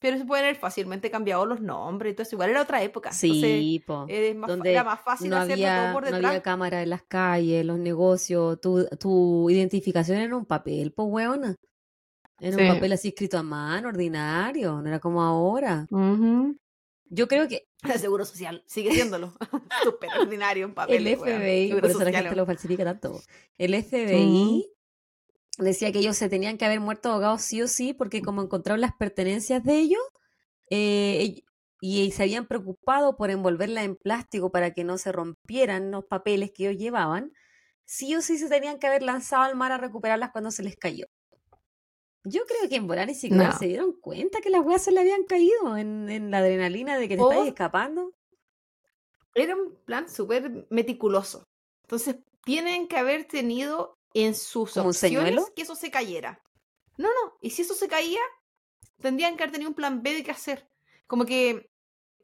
pero 0.00 0.18
se 0.18 0.24
pueden 0.24 0.46
haber 0.46 0.56
fácilmente 0.56 1.10
cambiado 1.10 1.46
los 1.46 1.60
nombres 1.60 2.12
y 2.12 2.14
todo 2.16 2.22
eso. 2.24 2.34
Igual 2.34 2.50
era 2.50 2.62
otra 2.62 2.82
época. 2.82 3.10
Entonces, 3.10 3.30
Sí, 3.30 3.82
po. 3.86 4.06
es 4.08 4.34
más 4.34 4.48
donde 4.48 4.72
era 4.72 4.82
más 4.82 5.00
fácil 5.02 5.30
no 5.30 5.36
hacerlo 5.36 5.64
todo 5.64 5.72
había, 5.76 5.92
por 5.92 6.02
no 6.02 6.10
detrás. 6.10 6.24
había 6.30 6.42
cámara 6.42 6.82
en 6.82 6.90
las 6.90 7.02
calles, 7.04 7.64
los 7.64 7.78
negocios, 7.78 8.60
tu, 8.60 8.86
tu 8.98 9.48
identificación 9.50 10.16
era 10.16 10.26
en 10.26 10.34
un 10.34 10.46
papel, 10.46 10.92
pues 10.92 11.06
weona. 11.08 11.54
En 12.40 12.54
Sí. 12.54 12.60
un 12.62 12.68
papel 12.74 12.92
así 12.92 13.08
escrito 13.08 13.36
a 13.38 13.42
mano, 13.42 13.88
ordinario, 13.88 14.80
no 14.80 14.88
era 14.88 14.98
como 14.98 15.22
ahora. 15.22 15.86
Ujú. 15.90 16.56
Yo 17.12 17.28
creo 17.28 17.46
que 17.48 17.66
El 17.82 17.98
seguro 17.98 18.24
social 18.24 18.62
sigue 18.66 18.92
siéndolo. 18.92 19.34
Súper 19.84 20.10
ordinario 20.18 20.64
en 20.64 20.74
papel. 20.74 21.06
el 21.06 21.16
FBI, 21.18 21.72
por 21.72 21.86
eso 21.90 21.98
la 22.04 22.12
gente 22.12 22.36
lo 22.36 22.46
falsifica 22.46 22.84
tanto. 22.84 23.20
El 23.58 23.74
FBI 23.74 24.66
decía 25.64 25.92
que 25.92 25.98
ellos 26.00 26.16
se 26.16 26.28
tenían 26.28 26.58
que 26.58 26.64
haber 26.66 26.80
muerto 26.80 27.10
ahogados 27.10 27.42
sí 27.42 27.62
o 27.62 27.68
sí, 27.68 27.94
porque 27.94 28.22
como 28.22 28.42
encontraron 28.42 28.80
las 28.80 28.94
pertenencias 28.96 29.62
de 29.64 29.78
ellos, 29.78 30.02
eh, 30.70 31.42
y 31.82 32.10
se 32.12 32.22
habían 32.24 32.46
preocupado 32.46 33.16
por 33.16 33.30
envolverla 33.30 33.84
en 33.84 33.96
plástico 33.96 34.52
para 34.52 34.72
que 34.72 34.84
no 34.84 34.98
se 34.98 35.12
rompieran 35.12 35.90
los 35.90 36.04
papeles 36.06 36.52
que 36.54 36.68
ellos 36.68 36.80
llevaban, 36.82 37.32
sí 37.86 38.14
o 38.16 38.22
sí 38.22 38.38
se 38.38 38.48
tenían 38.48 38.78
que 38.78 38.86
haber 38.88 39.02
lanzado 39.02 39.44
al 39.44 39.56
mar 39.56 39.72
a 39.72 39.78
recuperarlas 39.78 40.32
cuando 40.32 40.50
se 40.52 40.62
les 40.64 40.76
cayó. 40.76 41.06
Yo 42.24 42.42
creo 42.46 42.68
que 42.68 42.76
en 42.76 42.86
volar 42.86 43.10
y 43.10 43.14
No. 43.14 43.50
se 43.52 43.66
dieron 43.66 43.92
cuenta 44.00 44.40
que 44.40 44.48
las 44.50 44.62
weas 44.64 44.82
se 44.82 44.90
le 44.92 45.00
habían 45.00 45.24
caído 45.24 45.76
en, 45.76 46.08
en 46.08 46.30
la 46.30 46.38
adrenalina 46.38 46.98
de 46.98 47.08
que 47.08 47.16
te 47.16 47.20
O- 47.20 47.22
estás 47.22 47.46
escapando. 47.46 48.12
Era 49.34 49.54
un 49.56 49.76
plan 49.84 50.08
súper 50.08 50.66
meticuloso. 50.70 51.44
Entonces, 51.84 52.16
tienen 52.44 52.88
que 52.88 52.96
haber 52.96 53.24
tenido 53.26 53.94
en 54.14 54.34
sus 54.34 54.72
¿Como 54.72 54.90
opciones 54.90 55.40
que 55.54 55.62
eso 55.62 55.74
se 55.74 55.90
cayera. 55.90 56.42
No, 56.96 57.08
no. 57.08 57.36
Y 57.40 57.50
si 57.50 57.62
eso 57.62 57.74
se 57.74 57.88
caía, 57.88 58.20
tendrían 59.00 59.36
que 59.36 59.42
haber 59.44 59.52
tenido 59.52 59.70
un 59.70 59.76
plan 59.76 60.02
B 60.02 60.14
de 60.14 60.22
qué 60.24 60.30
hacer. 60.30 60.68
Como 61.06 61.24
que 61.24 61.70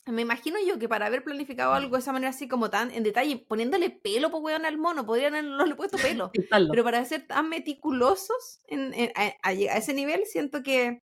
me 0.07 0.23
imagino 0.23 0.57
yo 0.65 0.79
que 0.79 0.89
para 0.89 1.07
haber 1.07 1.25
planificado 1.25 1.73
algo 1.73 1.97
de 1.97 2.01
esa 2.01 2.13
manera 2.13 2.31
así 2.31 2.47
como 2.47 2.71
tan 2.71 2.93
en 2.93 3.03
detalle, 3.03 3.39
poniéndole 3.39 3.91
pelo, 3.91 4.31
pues 4.31 4.43
weón, 4.43 4.65
al 4.65 4.79
mono, 4.79 5.05
podrían 5.05 5.35
haberle 5.35 5.75
puesto 5.75 5.99
pelo. 5.99 6.31
Pero 6.71 6.85
para 6.85 7.05
ser 7.05 7.27
tan 7.27 7.49
meticulosos 7.49 8.61
en- 8.69 9.13
a 9.17 9.53
ese 9.53 9.95
nivel, 9.95 10.25
siento 10.27 10.63
que, 10.63 11.03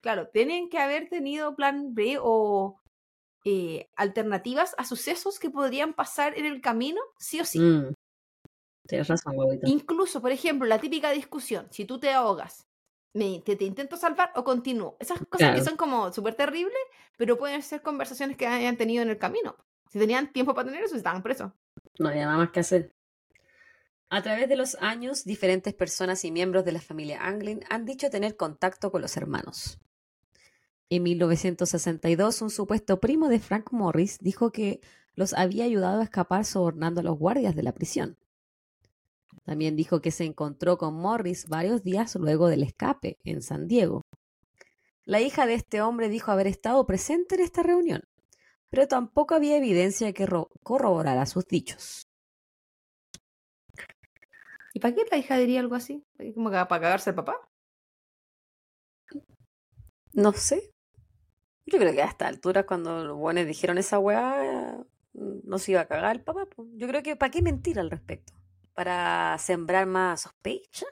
claro, 0.00 0.28
tienen 0.28 0.68
que 0.68 0.78
haber 0.78 1.08
tenido 1.08 1.54
plan 1.54 1.94
B 1.94 2.18
o 2.20 2.80
eh, 3.44 3.88
alternativas 3.96 4.74
a 4.78 4.84
sucesos 4.84 5.38
que 5.38 5.48
podrían 5.50 5.94
pasar 5.94 6.36
en 6.36 6.44
el 6.44 6.60
camino, 6.60 7.00
sí 7.18 7.40
o 7.40 7.44
sí. 7.44 7.58
Mm. 7.60 7.94
Tienes 8.90 9.08
razón, 9.08 9.32
huevito. 9.36 9.66
Incluso, 9.66 10.20
por 10.20 10.30
ejemplo, 10.32 10.66
la 10.68 10.78
típica 10.78 11.10
discusión, 11.12 11.66
si 11.70 11.84
tú 11.86 11.98
te 11.98 12.10
ahogas, 12.12 12.66
me- 13.14 13.40
te, 13.40 13.56
te 13.56 13.64
intento 13.64 13.96
salvar 13.96 14.32
o 14.36 14.44
continúo. 14.44 14.96
Esas 15.00 15.18
cosas 15.18 15.38
Claro. 15.38 15.56
que 15.56 15.64
son 15.64 15.76
como 15.76 16.12
súper 16.12 16.34
terribles, 16.34 16.74
pero 17.16 17.38
pueden 17.38 17.62
ser 17.62 17.82
conversaciones 17.82 18.36
que 18.36 18.46
hayan 18.46 18.76
tenido 18.76 19.02
en 19.02 19.08
el 19.10 19.18
camino. 19.18 19.56
Si 19.90 19.98
tenían 19.98 20.32
tiempo 20.32 20.54
para 20.54 20.68
tener 20.68 20.84
eso, 20.84 20.96
estaban 20.96 21.22
presos. 21.22 21.50
No 21.98 22.08
había 22.08 22.26
nada 22.26 22.36
más 22.38 22.50
que 22.50 22.60
hacer. 22.60 22.92
A 24.10 24.22
través 24.22 24.48
de 24.48 24.56
los 24.56 24.74
años, 24.80 25.24
diferentes 25.24 25.72
personas 25.72 26.24
y 26.24 26.32
miembros 26.32 26.64
de 26.64 26.72
la 26.72 26.80
familia 26.80 27.24
Anglin 27.24 27.60
han 27.70 27.84
dicho 27.84 28.10
tener 28.10 28.36
contacto 28.36 28.90
con 28.90 29.02
los 29.02 29.16
hermanos. 29.16 29.78
En 30.88 31.04
1962, 31.04 32.42
un 32.42 32.50
supuesto 32.50 32.98
primo 32.98 33.28
de 33.28 33.38
Frank 33.38 33.70
Morris 33.70 34.18
dijo 34.20 34.50
que 34.50 34.80
los 35.14 35.32
había 35.34 35.64
ayudado 35.64 36.00
a 36.00 36.04
escapar 36.04 36.44
sobornando 36.44 37.00
a 37.00 37.04
los 37.04 37.16
guardias 37.18 37.54
de 37.54 37.62
la 37.62 37.72
prisión. 37.72 38.16
También 39.44 39.76
dijo 39.76 40.00
que 40.00 40.10
se 40.10 40.24
encontró 40.24 40.78
con 40.78 40.94
Morris 40.94 41.48
varios 41.48 41.82
días 41.82 42.14
luego 42.16 42.48
del 42.48 42.62
escape 42.62 43.18
en 43.24 43.42
San 43.42 43.66
Diego. 43.66 44.02
La 45.04 45.20
hija 45.20 45.46
de 45.46 45.54
este 45.54 45.82
hombre 45.82 46.08
dijo 46.08 46.30
haber 46.30 46.46
estado 46.46 46.86
presente 46.86 47.34
en 47.34 47.40
esta 47.40 47.62
reunión, 47.62 48.02
pero 48.68 48.86
tampoco 48.86 49.34
había 49.34 49.56
evidencia 49.56 50.12
que 50.12 50.26
ro- 50.26 50.50
corroborara 50.62 51.26
sus 51.26 51.46
dichos. 51.46 52.06
¿Y 54.72 54.80
para 54.80 54.94
qué 54.94 55.04
la 55.10 55.18
hija 55.18 55.36
diría 55.36 55.60
algo 55.60 55.74
así? 55.74 56.04
¿Como 56.34 56.50
para 56.50 56.68
cagarse 56.68 57.10
el 57.10 57.16
papá? 57.16 57.36
No 60.12 60.32
sé. 60.32 60.72
Yo 61.66 61.78
creo 61.78 61.92
que 61.92 62.02
a 62.02 62.06
esta 62.06 62.26
altura, 62.26 62.66
cuando 62.66 63.04
los 63.04 63.16
buenos 63.16 63.46
dijeron 63.46 63.78
esa 63.78 63.98
weá, 63.98 64.84
no 65.12 65.58
se 65.58 65.72
iba 65.72 65.80
a 65.82 65.86
cagar 65.88 66.16
el 66.16 66.22
papá. 66.22 66.46
Yo 66.74 66.86
creo 66.88 67.02
que 67.02 67.16
¿para 67.16 67.30
qué 67.30 67.42
mentir 67.42 67.78
al 67.78 67.90
respecto? 67.90 68.32
¿Para 68.80 69.36
sembrar 69.36 69.84
más 69.84 70.22
sospecha? 70.22 70.86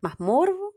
¿Más 0.00 0.18
morbo? 0.18 0.74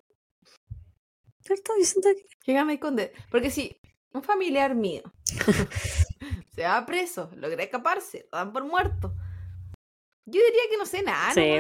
¿Cierto? 1.40 1.74
Yo 1.80 1.84
siento 1.84 2.10
que... 2.10 2.28
Llegame 2.46 2.74
esconder. 2.74 3.12
Porque 3.32 3.50
si 3.50 3.76
un 4.14 4.22
familiar 4.22 4.76
mío 4.76 5.02
se 6.54 6.62
va 6.62 6.86
preso, 6.86 7.32
logra 7.38 7.64
escaparse, 7.64 8.28
lo 8.32 8.38
dan 8.38 8.54
por 8.54 8.66
muerto. 8.66 9.16
Yo 10.28 10.40
diría 10.46 10.70
que 10.70 10.78
no 10.78 10.86
sé 10.86 11.02
nada. 11.02 11.34
Sí. 11.34 11.58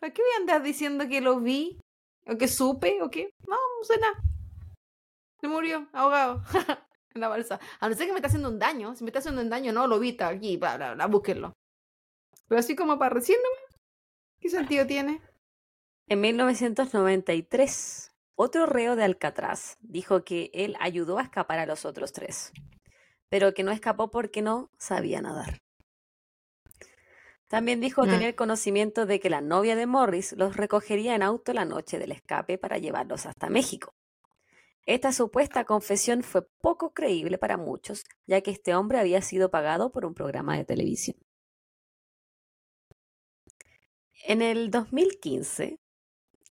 ¿Para 0.00 0.12
qué 0.12 0.22
voy 0.22 0.32
a 0.32 0.40
andar 0.40 0.64
diciendo 0.64 1.06
que 1.06 1.20
lo 1.20 1.38
vi? 1.38 1.78
¿O 2.26 2.36
que 2.36 2.48
supe? 2.48 3.00
¿O 3.00 3.08
qué? 3.08 3.30
No, 3.46 3.54
no 3.54 3.84
sé 3.84 3.96
nada. 3.98 4.20
Se 5.40 5.46
murió, 5.46 5.88
ahogado. 5.92 6.42
en 7.14 7.20
la 7.20 7.28
balsa. 7.28 7.60
A 7.78 7.88
no 7.88 7.94
ser 7.94 8.08
que 8.08 8.12
me 8.12 8.18
está 8.18 8.26
haciendo 8.26 8.48
un 8.48 8.58
daño. 8.58 8.96
Si 8.96 9.04
me 9.04 9.10
está 9.10 9.20
haciendo 9.20 9.40
un 9.40 9.50
daño, 9.50 9.72
no 9.72 9.86
lo 9.86 10.00
vi, 10.00 10.08
está 10.08 10.26
aquí, 10.26 10.56
bla, 10.56 10.78
bla, 10.78 10.94
bla, 10.94 11.06
búsquenlo. 11.06 11.52
Pero 12.48 12.58
así 12.58 12.74
como 12.74 12.98
para 12.98 13.14
recién. 13.14 13.38
¿Qué 14.44 14.50
sentido 14.50 14.86
tiene? 14.86 15.22
En 16.06 16.20
1993, 16.20 18.12
otro 18.34 18.66
reo 18.66 18.94
de 18.94 19.02
Alcatraz 19.02 19.78
dijo 19.80 20.22
que 20.22 20.50
él 20.52 20.76
ayudó 20.80 21.16
a 21.16 21.22
escapar 21.22 21.60
a 21.60 21.64
los 21.64 21.86
otros 21.86 22.12
tres, 22.12 22.52
pero 23.30 23.54
que 23.54 23.62
no 23.62 23.72
escapó 23.72 24.10
porque 24.10 24.42
no 24.42 24.70
sabía 24.76 25.22
nadar. 25.22 25.62
También 27.48 27.80
dijo 27.80 28.04
Mm. 28.04 28.10
tener 28.10 28.34
conocimiento 28.34 29.06
de 29.06 29.18
que 29.18 29.30
la 29.30 29.40
novia 29.40 29.76
de 29.76 29.86
Morris 29.86 30.34
los 30.36 30.58
recogería 30.58 31.14
en 31.14 31.22
auto 31.22 31.54
la 31.54 31.64
noche 31.64 31.98
del 31.98 32.12
escape 32.12 32.58
para 32.58 32.76
llevarlos 32.76 33.24
hasta 33.24 33.48
México. 33.48 33.94
Esta 34.84 35.14
supuesta 35.14 35.64
confesión 35.64 36.22
fue 36.22 36.46
poco 36.60 36.92
creíble 36.92 37.38
para 37.38 37.56
muchos, 37.56 38.04
ya 38.26 38.42
que 38.42 38.50
este 38.50 38.74
hombre 38.74 38.98
había 39.00 39.22
sido 39.22 39.50
pagado 39.50 39.90
por 39.90 40.04
un 40.04 40.12
programa 40.12 40.58
de 40.58 40.66
televisión. 40.66 41.16
En 44.26 44.40
el 44.40 44.70
2015, 44.70 45.78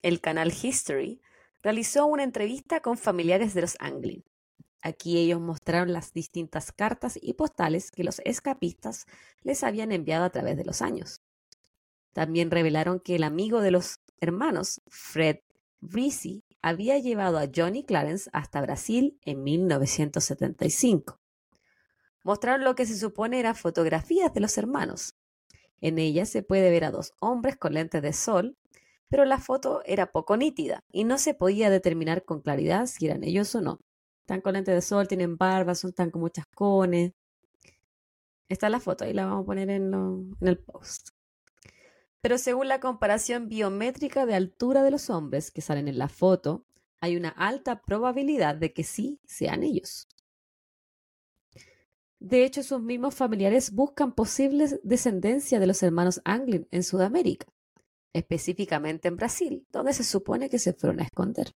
el 0.03 0.21
canal 0.21 0.53
History 0.53 1.23
realizó 1.63 2.05
una 2.07 2.25
entrevista 2.25 2.81
con 2.81 2.99
familiares 2.99 3.55
de 3.55 3.61
los 3.61 3.77
Anglin. 3.79 4.25
Aquí 4.83 5.19
ellos 5.19 5.41
mostraron 5.41 5.93
las 5.93 6.13
distintas 6.13 6.73
cartas 6.73 7.17
y 7.23 7.35
postales 7.35 7.93
que 7.93 8.03
los 8.03 8.21
escapistas 8.25 9.07
les 9.43 9.63
habían 9.63 9.93
enviado 9.93 10.25
a 10.25 10.31
través 10.31 10.57
de 10.57 10.65
los 10.65 10.83
años. 10.83 11.23
También 12.13 12.51
revelaron 12.51 12.99
que 12.99 13.15
el 13.15 13.23
amigo 13.23 13.61
de 13.61 13.71
los 13.71 14.01
hermanos, 14.21 14.83
Fred 14.89 15.39
Rizzi, 15.81 16.43
había 16.63 16.99
llevado 16.99 17.39
a 17.39 17.49
Johnny 17.55 17.85
Clarence 17.85 18.29
hasta 18.33 18.61
Brasil 18.63 19.17
en 19.23 19.45
1975. 19.45 21.21
Mostraron 22.25 22.65
lo 22.65 22.75
que 22.75 22.85
se 22.85 22.99
supone 22.99 23.39
eran 23.39 23.55
fotografías 23.55 24.35
de 24.35 24.41
los 24.41 24.59
hermanos. 24.59 25.15
En 25.81 25.99
ellas 25.99 26.29
se 26.29 26.43
puede 26.43 26.71
ver 26.71 26.85
a 26.85 26.91
dos 26.91 27.15
hombres 27.21 27.57
con 27.57 27.75
lentes 27.75 28.03
de 28.03 28.13
sol, 28.13 28.57
pero 29.09 29.25
la 29.25 29.39
foto 29.39 29.83
era 29.85 30.13
poco 30.13 30.37
nítida 30.37 30.85
y 30.93 31.05
no 31.05 31.19
se 31.19 31.35
podía 31.35 31.71
determinar 31.71 32.25
con 32.25 32.41
claridad 32.41 32.87
si 32.87 33.07
eran 33.07 33.25
ellos 33.25 33.55
o 33.55 33.61
no. 33.61 33.81
Están 34.21 34.41
con 34.41 34.55
lentes 34.55 34.75
de 34.75 34.83
sol, 34.83 35.09
tienen 35.09 35.37
barba, 35.37 35.75
son 35.75 35.93
tan 35.93 36.11
con 36.11 36.21
muchas 36.21 36.47
cones. 36.55 37.13
Está 38.49 38.69
la 38.69 38.81
foto, 38.81 39.05
ahí 39.05 39.13
la 39.13 39.27
vamos 39.27 39.43
a 39.43 39.47
poner 39.47 39.71
en 39.71 40.37
el 40.41 40.59
post. 40.59 41.11
Pero 42.21 42.37
según 42.37 42.69
la 42.69 42.81
comparación 42.81 43.49
biométrica 43.49 44.27
de 44.27 44.35
altura 44.35 44.83
de 44.83 44.91
los 44.91 45.09
hombres 45.09 45.51
que 45.51 45.63
salen 45.63 45.89
en 45.89 45.99
la 45.99 46.09
foto, 46.09 46.65
hay 47.01 47.17
una 47.17 47.31
alta 47.31 47.81
probabilidad 47.81 48.57
de 48.57 48.73
que 48.73 48.85
sí 48.85 49.19
sean 49.25 49.63
ellos. 49.63 50.07
De 52.21 52.45
hecho, 52.45 52.63
sus 52.63 52.83
mismos 52.83 53.15
familiares 53.15 53.73
buscan 53.73 54.13
posibles 54.13 54.79
descendencia 54.83 55.59
de 55.59 55.67
los 55.67 55.83
hermanos 55.83 56.21
Anglin 56.25 56.69
en 56.71 56.83
Sudamérica, 56.83 57.47
específicamente 58.13 59.09
en 59.09 59.17
Brasil, 59.17 59.67
donde 59.73 59.95
se 59.95 60.05
supone 60.05 60.51
que 60.51 60.59
se 60.59 60.75
fueron 60.75 61.01
a 61.01 61.05
esconder. 61.05 61.55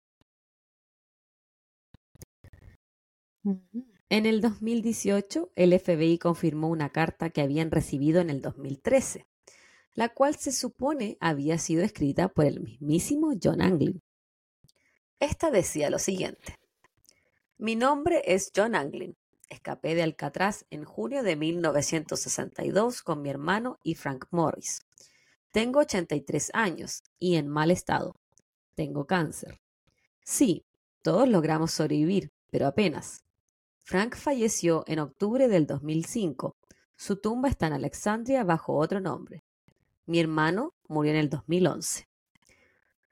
En 4.08 4.24
el 4.24 4.40
2018, 4.40 5.52
el 5.54 5.78
FBI 5.78 6.18
confirmó 6.18 6.70
una 6.70 6.88
carta 6.88 7.28
que 7.28 7.42
habían 7.42 7.70
recibido 7.70 8.22
en 8.22 8.30
el 8.30 8.40
2013, 8.40 9.26
la 9.92 10.08
cual 10.08 10.36
se 10.36 10.50
supone 10.50 11.18
había 11.20 11.58
sido 11.58 11.82
escrita 11.82 12.28
por 12.28 12.46
el 12.46 12.60
mismísimo 12.60 13.32
John 13.40 13.60
Anglin. 13.60 14.00
Esta 15.20 15.50
decía 15.50 15.90
lo 15.90 15.98
siguiente. 15.98 16.58
Mi 17.58 17.76
nombre 17.76 18.22
es 18.24 18.50
John 18.54 18.74
Anglin. 18.74 19.14
Escapé 19.49 19.95
de 19.95 20.03
Alcatraz 20.03 20.64
en 20.70 20.84
junio 20.84 21.22
de 21.22 21.36
1962 21.36 23.03
con 23.03 23.22
mi 23.22 23.30
hermano 23.30 23.78
y 23.82 23.95
Frank 23.95 24.26
Morris. 24.30 24.80
Tengo 25.51 25.80
83 25.80 26.51
años 26.55 27.03
y 27.18 27.36
en 27.36 27.49
mal 27.49 27.70
estado. 27.70 28.14
Tengo 28.74 29.07
cáncer. 29.07 29.61
Sí, 30.24 30.64
todos 31.03 31.28
logramos 31.28 31.70
sobrevivir, 31.72 32.32
pero 32.51 32.66
apenas. 32.66 33.22
Frank 33.82 34.16
falleció 34.16 34.84
en 34.86 34.99
octubre 34.99 35.49
del 35.49 35.66
2005. 35.66 36.57
Su 36.97 37.16
tumba 37.16 37.49
está 37.49 37.66
en 37.66 37.74
Alexandria 37.74 38.42
bajo 38.45 38.74
otro 38.74 39.01
nombre. 39.01 39.45
Mi 40.07 40.20
hermano 40.20 40.74
murió 40.88 41.12
en 41.12 41.18
el 41.18 41.28
2011. 41.28 42.09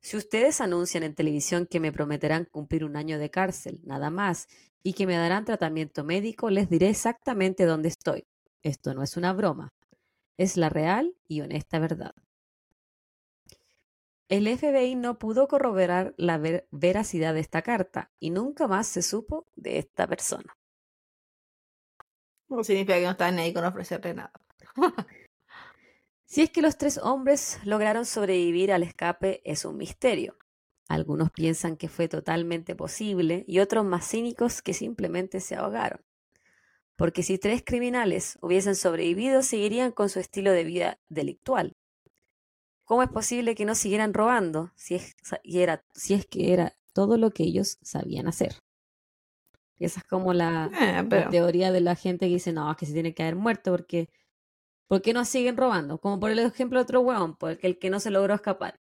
Si 0.02 0.16
ustedes 0.18 0.60
anuncian 0.60 1.02
en 1.02 1.14
televisión 1.14 1.66
que 1.66 1.80
me 1.80 1.92
prometerán 1.92 2.44
cumplir 2.44 2.84
un 2.84 2.96
año 2.96 3.18
de 3.18 3.30
cárcel, 3.30 3.80
nada 3.84 4.10
más, 4.10 4.48
y 4.82 4.92
que 4.94 5.06
me 5.06 5.16
darán 5.16 5.44
tratamiento 5.44 6.04
médico, 6.04 6.50
les 6.50 6.68
diré 6.68 6.88
exactamente 6.90 7.64
dónde 7.64 7.88
estoy. 7.88 8.26
Esto 8.62 8.94
no 8.94 9.02
es 9.02 9.16
una 9.16 9.32
broma. 9.32 9.72
Es 10.38 10.56
la 10.56 10.68
real 10.68 11.14
y 11.28 11.40
honesta 11.42 11.78
verdad. 11.78 12.14
El 14.28 14.48
FBI 14.48 14.94
no 14.94 15.18
pudo 15.18 15.46
corroborar 15.48 16.14
la 16.16 16.38
ver- 16.38 16.66
veracidad 16.70 17.34
de 17.34 17.40
esta 17.40 17.62
carta 17.62 18.10
y 18.18 18.30
nunca 18.30 18.66
más 18.66 18.86
se 18.88 19.02
supo 19.02 19.46
de 19.54 19.78
esta 19.78 20.08
persona. 20.08 20.56
No 22.48 22.62
significa 22.62 22.94
que 22.98 23.04
no 23.04 23.10
estaban 23.12 23.38
ahí 23.40 23.52
con 23.52 23.64
ofrecerle 23.64 24.14
nada. 24.14 24.32
Si 26.32 26.40
es 26.40 26.48
que 26.48 26.62
los 26.62 26.78
tres 26.78 26.96
hombres 26.96 27.60
lograron 27.62 28.06
sobrevivir 28.06 28.72
al 28.72 28.82
escape 28.82 29.42
es 29.44 29.66
un 29.66 29.76
misterio. 29.76 30.38
Algunos 30.88 31.30
piensan 31.30 31.76
que 31.76 31.90
fue 31.90 32.08
totalmente 32.08 32.74
posible 32.74 33.44
y 33.46 33.58
otros 33.58 33.84
más 33.84 34.08
cínicos 34.08 34.62
que 34.62 34.72
simplemente 34.72 35.40
se 35.40 35.56
ahogaron. 35.56 36.00
Porque 36.96 37.22
si 37.22 37.36
tres 37.36 37.62
criminales 37.62 38.38
hubiesen 38.40 38.76
sobrevivido, 38.76 39.42
seguirían 39.42 39.92
con 39.92 40.08
su 40.08 40.20
estilo 40.20 40.52
de 40.52 40.64
vida 40.64 40.98
delictual. 41.10 41.76
¿Cómo 42.84 43.02
es 43.02 43.10
posible 43.10 43.54
que 43.54 43.66
no 43.66 43.74
siguieran 43.74 44.14
robando 44.14 44.72
si 44.74 44.94
es, 44.94 45.14
y 45.42 45.58
era, 45.58 45.84
si 45.94 46.14
es 46.14 46.24
que 46.24 46.54
era 46.54 46.74
todo 46.94 47.18
lo 47.18 47.30
que 47.32 47.42
ellos 47.42 47.76
sabían 47.82 48.26
hacer? 48.26 48.54
Y 49.76 49.84
esa 49.84 50.00
es 50.00 50.06
como 50.06 50.32
la, 50.32 50.70
Eh, 50.80 51.06
la 51.10 51.28
teoría 51.28 51.72
de 51.72 51.82
la 51.82 51.94
gente 51.94 52.26
que 52.28 52.34
dice, 52.34 52.54
no, 52.54 52.70
es 52.70 52.78
que 52.78 52.86
se 52.86 52.94
tiene 52.94 53.12
que 53.12 53.22
haber 53.22 53.36
muerto 53.36 53.70
porque 53.70 54.08
¿por 54.92 55.00
qué 55.00 55.14
no 55.14 55.24
siguen 55.24 55.56
robando? 55.56 55.96
Como 55.96 56.20
por 56.20 56.30
el 56.30 56.38
ejemplo 56.38 56.78
de 56.78 56.82
otro 56.82 57.00
hueón, 57.00 57.34
porque 57.36 57.66
el 57.66 57.78
que 57.78 57.88
no 57.88 57.98
se 57.98 58.10
logró 58.10 58.34
escapar. 58.34 58.78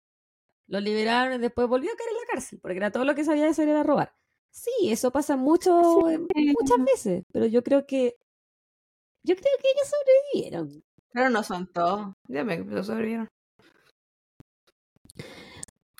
Lo 0.66 0.80
liberaron 0.80 1.34
y 1.34 1.38
después 1.38 1.68
volvió 1.68 1.92
a 1.92 1.96
caer 1.96 2.08
en 2.08 2.16
la 2.16 2.32
cárcel, 2.32 2.58
porque 2.62 2.78
era 2.78 2.90
todo 2.90 3.04
lo 3.04 3.14
que 3.14 3.24
sabía 3.24 3.46
hacer 3.46 3.68
era 3.68 3.82
robar. 3.82 4.14
Sí, 4.50 4.70
eso 4.84 5.10
pasa 5.10 5.36
mucho, 5.36 6.08
eh, 6.08 6.18
muchas 6.18 6.82
veces, 6.82 7.24
pero 7.30 7.44
yo 7.44 7.62
creo 7.62 7.86
que 7.86 8.16
yo 9.22 9.36
creo 9.36 9.52
que 9.60 9.68
ellos 9.68 9.92
sobrevivieron. 10.32 10.82
Pero 11.12 11.28
no 11.28 11.42
son 11.42 11.70
todos. 11.70 12.14
Ya 12.26 12.42
me 12.42 12.64
pero 12.64 12.82
sobrevivieron. 12.82 13.28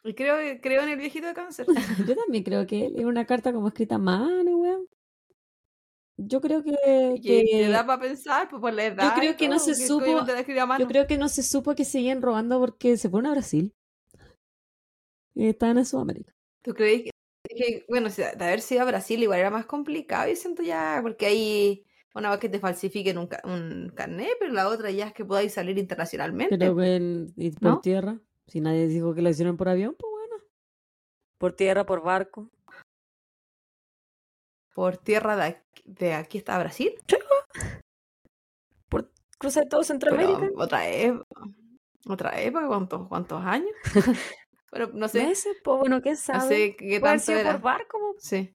Y 0.05 0.15
creo, 0.15 0.59
creo 0.63 0.85
en 0.85 0.89
el 0.89 0.97
viejito 0.97 1.27
de 1.27 1.35
cáncer. 1.35 1.67
Yo 2.09 2.17
también 2.17 2.45
creo 2.45 2.67
que 2.67 2.87
era 2.97 3.07
una 3.07 3.27
carta 3.27 3.53
como 3.53 3.69
escrita 3.69 3.97
a 3.97 3.99
mano, 3.99 4.57
weón. 4.57 4.87
Yo 6.19 6.41
creo 6.41 6.63
que, 6.65 7.21
Que, 7.23 7.45
que 7.47 7.69
da 7.69 7.87
para 7.87 8.01
pensar, 8.03 8.49
pues 8.49 8.61
por 8.61 8.73
la 8.73 8.87
edad. 8.87 9.15
creo 9.15 9.33
y 9.33 9.37
que 9.37 9.49
no 9.49 9.59
se 9.59 9.75
supo- 9.75 10.27
yo 10.79 10.87
creo 10.87 11.07
que 11.07 11.17
no 11.17 11.29
se 11.29 11.43
supo 11.43 11.75
que 11.75 11.85
seguían 11.85 12.21
robando 12.23 12.59
porque 12.59 12.97
se 12.97 13.09
fueron 13.09 13.27
a 13.27 13.33
Brasil. 13.33 13.73
Y 15.35 15.47
estaban 15.47 15.79
en 15.79 15.87
Sudamérica. 15.87 16.33
¿Tú 16.63 16.75
crees 16.75 17.05
que, 17.05 17.11
que, 17.55 17.85
bueno, 17.89 18.11
si 18.11 18.23
de 18.23 18.29
haber 18.45 18.61
sido 18.61 18.83
a 18.83 18.87
Brasil 18.87 19.23
igual 19.23 19.39
era 19.39 19.51
más 19.51 19.67
complicado, 19.67 20.29
yo 20.29 20.35
siento 20.35 20.63
ya, 20.65 20.99
porque 21.03 21.27
ahí 21.27 21.85
una 22.15 22.31
vez 22.31 22.41
que 22.41 22.49
te 22.49 22.59
falsifiquen 22.59 23.19
un, 23.19 23.29
un 23.45 23.93
carnet, 23.95 24.31
pero 24.41 24.53
la 24.53 24.69
otra 24.69 24.91
ya 24.91 25.07
es 25.07 25.13
que 25.13 25.25
podáis 25.25 25.53
salir 25.55 25.79
internacionalmente. 25.79 26.59
Pero 26.59 26.83
en, 26.83 27.33
y 27.37 27.51
por 27.53 27.75
¿No? 27.75 27.81
tierra, 27.81 28.19
si 28.49 28.61
nadie 28.61 28.89
dijo 28.89 29.15
que 29.15 29.23
lo 29.23 29.31
hicieron 29.31 29.57
por 29.57 29.69
avión, 29.69 29.95
pues 29.97 30.11
bueno. 30.11 30.43
Por 31.39 31.53
tierra, 31.53 31.87
por 31.87 32.03
barco. 32.03 32.51
Por 34.79 34.97
tierra 34.97 35.35
de 35.35 35.43
aquí, 35.43 35.83
de 35.87 36.15
aquí 36.15 36.39
está 36.39 36.57
Brasil. 36.57 36.93
Por 38.89 39.11
cruzar 39.37 39.65
todo 39.69 39.81
Pero 39.81 39.89
Centroamérica. 39.89 40.49
otra 40.57 40.89
época, 40.89 41.41
otra 42.07 42.41
época, 42.41 42.69
¿cuántos, 42.69 43.09
cuántos 43.09 43.45
años? 43.45 43.73
pero 44.71 44.87
no 44.95 45.09
sé, 45.09 45.27
Meses, 45.27 45.57
pues 45.65 45.81
bueno, 45.81 46.01
¿quién 46.01 46.15
no 46.15 46.21
sabe? 46.21 46.49
sé 46.49 46.77
qué 46.77 47.01
tanto 47.01 47.25
sido 47.25 47.41
era. 47.41 47.55
por 47.55 47.63
barco, 47.63 47.99
po. 47.99 48.15
Sí. 48.21 48.55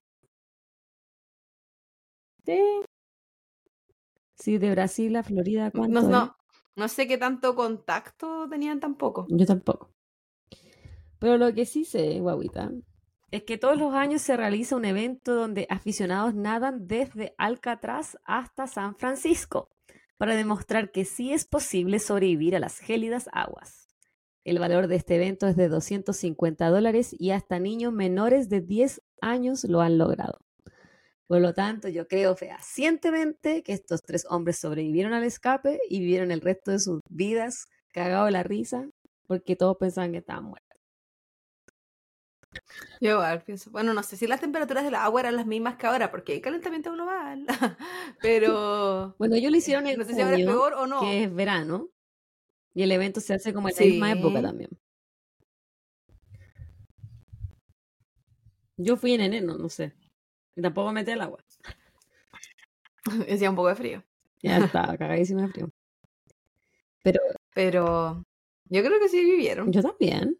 Sí, 4.37 4.57
de 4.59 4.71
Brasil 4.71 5.13
a 5.17 5.23
Florida, 5.23 5.71
¿cuánto 5.71 6.03
No, 6.03 6.07
no, 6.07 6.35
no 6.77 6.87
sé 6.87 7.05
qué 7.05 7.17
tanto 7.17 7.53
contacto 7.53 8.47
tenían 8.49 8.79
tampoco. 8.79 9.27
Yo 9.27 9.45
tampoco. 9.45 9.89
Pero 11.19 11.35
lo 11.35 11.53
que 11.53 11.65
sí 11.65 11.83
sé, 11.83 12.21
guaguita, 12.21 12.71
es 13.33 13.45
que 13.45 13.57
todos 13.57 13.79
los 13.79 13.95
años 13.95 14.21
se 14.21 14.37
realiza 14.37 14.75
un 14.75 14.85
evento 14.85 15.33
donde 15.33 15.65
aficionados 15.71 16.35
nadan 16.35 16.85
desde 16.85 17.33
Alcatraz 17.39 18.15
hasta 18.25 18.67
San 18.67 18.95
Francisco 18.95 19.71
para 20.17 20.35
demostrar 20.35 20.91
que 20.91 21.03
sí 21.03 21.33
es 21.33 21.43
posible 21.43 21.97
sobrevivir 21.97 22.55
a 22.55 22.59
las 22.59 22.77
gélidas 22.77 23.27
aguas. 23.33 23.87
El 24.43 24.59
valor 24.59 24.85
de 24.85 24.97
este 24.97 25.15
evento 25.15 25.47
es 25.47 25.55
de 25.55 25.67
250 25.67 26.69
dólares 26.69 27.15
y 27.17 27.31
hasta 27.31 27.57
niños 27.57 27.91
menores 27.91 28.49
de 28.49 28.61
10 28.61 29.01
años 29.19 29.63
lo 29.63 29.81
han 29.81 29.97
logrado. 29.97 30.37
Por 31.25 31.41
lo 31.41 31.55
tanto, 31.55 31.87
yo 31.87 32.07
creo 32.07 32.35
fehacientemente 32.35 33.63
que 33.63 33.73
estos 33.73 34.03
tres 34.03 34.27
hombres 34.29 34.59
sobrevivieron 34.59 35.13
al 35.13 35.23
escape 35.23 35.79
y 35.89 36.01
vivieron 36.01 36.29
el 36.29 36.41
resto 36.41 36.69
de 36.69 36.77
sus 36.77 36.99
vidas 37.09 37.65
cagados 37.93 38.27
de 38.27 38.33
la 38.33 38.43
risa 38.43 38.87
porque 39.25 39.55
todos 39.55 39.77
pensaban 39.79 40.11
que 40.11 40.19
estaban 40.19 40.43
muertos. 40.43 40.62
Yo 43.01 43.11
igual 43.11 43.41
pienso, 43.43 43.69
bueno, 43.71 43.93
no 43.93 44.03
sé 44.03 44.17
si 44.17 44.27
las 44.27 44.39
temperaturas 44.41 44.83
del 44.83 44.95
agua 44.95 45.21
eran 45.21 45.35
las 45.35 45.45
mismas 45.45 45.75
que 45.75 45.87
ahora, 45.87 46.11
porque 46.11 46.33
hay 46.33 46.41
calentamiento 46.41 46.91
global, 46.91 47.45
pero 48.21 49.15
Bueno, 49.17 49.35
ellos 49.35 49.51
lo 49.51 49.57
hicieron 49.57 49.87
en 49.87 49.97
no 49.99 50.05
sé 50.05 50.13
si 50.13 50.21
ahora 50.21 50.37
es 50.37 50.45
peor 50.45 50.73
o 50.73 50.87
no. 50.87 51.01
que 51.01 51.23
es 51.23 51.33
verano, 51.33 51.89
y 52.73 52.83
el 52.83 52.91
evento 52.91 53.19
se 53.19 53.33
hace 53.33 53.53
como 53.53 53.69
en 53.69 53.75
la 53.75 53.81
misma 53.85 54.11
época 54.11 54.41
también. 54.41 54.69
Yo 58.77 58.97
fui 58.97 59.13
en 59.13 59.21
enero, 59.21 59.57
no 59.57 59.69
sé. 59.69 59.93
Y 60.55 60.61
tampoco 60.61 60.87
me 60.87 61.01
metí 61.01 61.11
al 61.11 61.21
agua. 61.21 61.43
Hacía 63.29 63.49
un 63.49 63.55
poco 63.55 63.69
de 63.69 63.75
frío, 63.75 64.03
Ya 64.41 64.57
estaba 64.57 64.97
cagadísima 64.97 65.43
de 65.43 65.47
frío. 65.49 65.69
Pero 67.03 67.19
pero 67.53 68.23
yo 68.65 68.83
creo 68.83 68.99
que 68.99 69.09
sí 69.09 69.23
vivieron. 69.23 69.71
yo 69.71 69.81
también. 69.81 70.39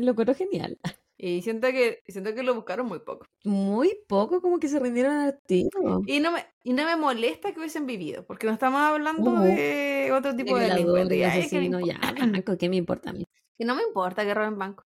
Lo 0.00 0.12
encuentro 0.12 0.34
genial. 0.34 0.78
Y 1.22 1.42
siento 1.42 1.68
que, 1.68 2.02
siento 2.08 2.34
que 2.34 2.42
lo 2.42 2.54
buscaron 2.54 2.86
muy 2.86 3.00
poco. 3.00 3.26
Muy 3.44 3.94
poco 4.08 4.40
como 4.40 4.58
que 4.58 4.68
se 4.68 4.78
rindieron 4.78 5.12
al 5.16 5.38
tiro. 5.46 6.00
Y 6.06 6.18
no 6.18 6.32
me, 6.32 6.46
y 6.64 6.72
no 6.72 6.86
me 6.86 6.96
molesta 6.96 7.52
que 7.52 7.58
hubiesen 7.58 7.86
vivido, 7.86 8.24
porque 8.24 8.46
no 8.46 8.54
estamos 8.54 8.80
hablando 8.80 9.40
de 9.40 10.10
otro 10.16 10.34
tipo 10.34 10.56
de, 10.56 10.68
delincuente. 10.70 11.16
que 11.16 11.20
me 11.20 11.26
asesino, 11.26 11.80
ya, 11.80 12.00
blanco, 12.14 12.56
¿qué 12.56 12.70
me 12.70 12.76
importa 12.76 13.10
a 13.10 13.12
mí? 13.12 13.24
Y 13.58 13.66
no 13.66 13.74
me 13.74 13.82
importa 13.82 14.24
que 14.24 14.32
roben 14.32 14.58
banco. 14.58 14.84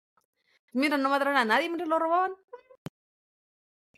Mira, 0.73 0.97
no 0.97 1.11
mataron 1.11 1.37
a 1.37 1.45
nadie 1.45 1.69
mientras 1.69 1.91
lo 1.91 1.99
robaban. 1.99 2.33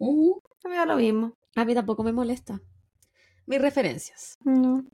Ujú. 0.00 0.42
A 0.64 0.68
mí 0.68 0.74
da 0.74 0.84
lo 0.84 0.96
mismo. 0.96 1.36
A 1.54 1.64
mí 1.64 1.74
tampoco 1.74 2.02
me 2.02 2.12
molesta. 2.12 2.60
Mis 3.46 3.60
referencias. 3.60 4.36
No. 4.44 4.84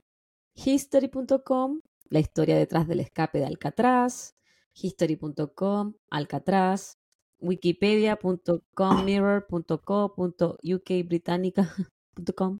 History.com, 0.53 1.81
la 2.09 2.19
historia 2.19 2.55
detrás 2.55 2.87
del 2.87 2.99
escape 2.99 3.39
de 3.39 3.47
Alcatraz. 3.47 4.35
History.com, 4.73 5.93
Alcatraz. 6.09 6.97
Wikipedia.com, 7.41 9.05
mirror.co, 9.05 10.15
ukbritánica.com. 10.63 12.57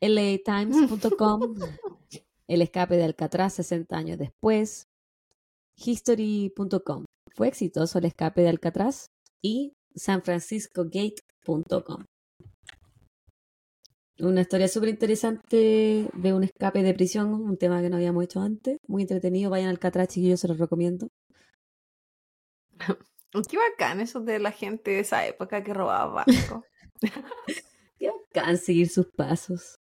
LAtimes.com, 0.00 1.54
el 2.48 2.62
escape 2.62 2.96
de 2.96 3.04
Alcatraz 3.04 3.52
60 3.54 3.96
años 3.96 4.18
después. 4.18 4.88
History.com, 5.76 7.04
fue 7.34 7.48
exitoso 7.48 7.98
el 7.98 8.04
escape 8.06 8.42
de 8.42 8.48
Alcatraz. 8.48 9.06
Y 9.40 9.72
sanfranciscogate.com. 9.94 12.04
Una 14.18 14.42
historia 14.42 14.68
súper 14.68 14.90
interesante 14.90 16.08
de 16.12 16.32
un 16.32 16.44
escape 16.44 16.82
de 16.82 16.94
prisión, 16.94 17.32
un 17.32 17.56
tema 17.56 17.82
que 17.82 17.90
no 17.90 17.96
habíamos 17.96 18.24
hecho 18.24 18.40
antes. 18.40 18.78
Muy 18.86 19.02
entretenido. 19.02 19.50
Vayan 19.50 19.68
al 19.68 19.76
Alcatraz, 19.76 20.08
chiquillos, 20.08 20.40
se 20.40 20.48
los 20.48 20.58
recomiendo. 20.58 21.08
Qué 23.50 23.56
bacán 23.56 24.00
eso 24.00 24.20
de 24.20 24.38
la 24.38 24.52
gente 24.52 24.90
de 24.90 25.00
esa 25.00 25.26
época 25.26 25.62
que 25.62 25.72
robaba 25.72 26.24
banco. 26.26 26.64
Qué 27.98 28.10
bacán 28.10 28.58
seguir 28.58 28.88
sus 28.88 29.06
pasos. 29.06 29.78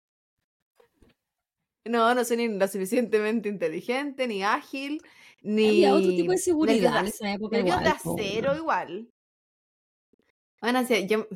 No, 1.85 2.15
no 2.15 2.25
soy 2.25 2.37
ni 2.37 2.49
lo 2.49 2.69
suficientemente 2.69 3.49
inteligente, 3.49 4.27
ni 4.27 4.45
ágil, 4.45 5.03
ni. 5.43 5.85
Había 5.85 5.95
otro 5.95 6.11
tipo 6.11 6.33
de 6.33 6.39
seguridad 6.39 7.01
en 7.01 7.07
esa 7.07 7.33
época 7.33 7.59
igual. 7.59 7.85
de 7.85 7.91
po, 8.03 8.15
acero 8.15 8.51
weón. 8.51 8.59
igual. 8.59 9.13
Bueno, 10.61 10.87
si 10.87 11.07
yo 11.07 11.27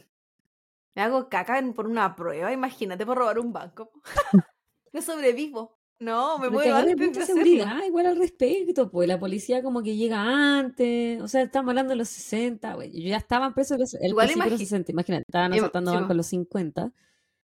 me 0.95 1.03
hago 1.03 1.29
caca 1.29 1.61
por 1.75 1.87
una 1.87 2.15
prueba, 2.15 2.53
imagínate 2.53 3.07
por 3.07 3.19
robar 3.19 3.39
un 3.39 3.53
banco. 3.53 3.91
no 4.93 5.03
sobrevivo. 5.03 5.79
No, 6.01 6.39
me 6.39 6.51
muero 6.51 6.75
antes 6.77 6.97
de 6.97 7.07
mucha 7.07 7.23
hacerlo. 7.23 7.43
seguridad, 7.43 7.83
igual 7.87 8.07
al 8.07 8.17
respecto, 8.19 8.91
pues 8.91 9.09
la 9.09 9.19
policía 9.19 9.63
como 9.63 9.83
que 9.83 9.97
llega 9.97 10.59
antes, 10.59 11.23
o 11.23 11.29
sea, 11.29 11.43
estamos 11.43 11.71
hablando 11.71 11.91
de 11.91 11.97
los 11.97 12.09
60, 12.09 12.75
güey, 12.75 12.91
yo 12.93 13.09
ya 13.09 13.17
estaban 13.17 13.55
presos 13.55 13.79
los, 13.79 13.95
el 13.95 14.09
Igual 14.11 14.29
de 14.29 14.37
los 14.37 14.47
imagi- 14.47 14.59
60, 14.59 14.93
imagínate, 14.93 15.25
estaban 15.29 15.53
asaltando 15.53 15.93
sí, 15.93 15.97
bancos 15.97 16.17
los 16.17 16.27
50, 16.27 16.93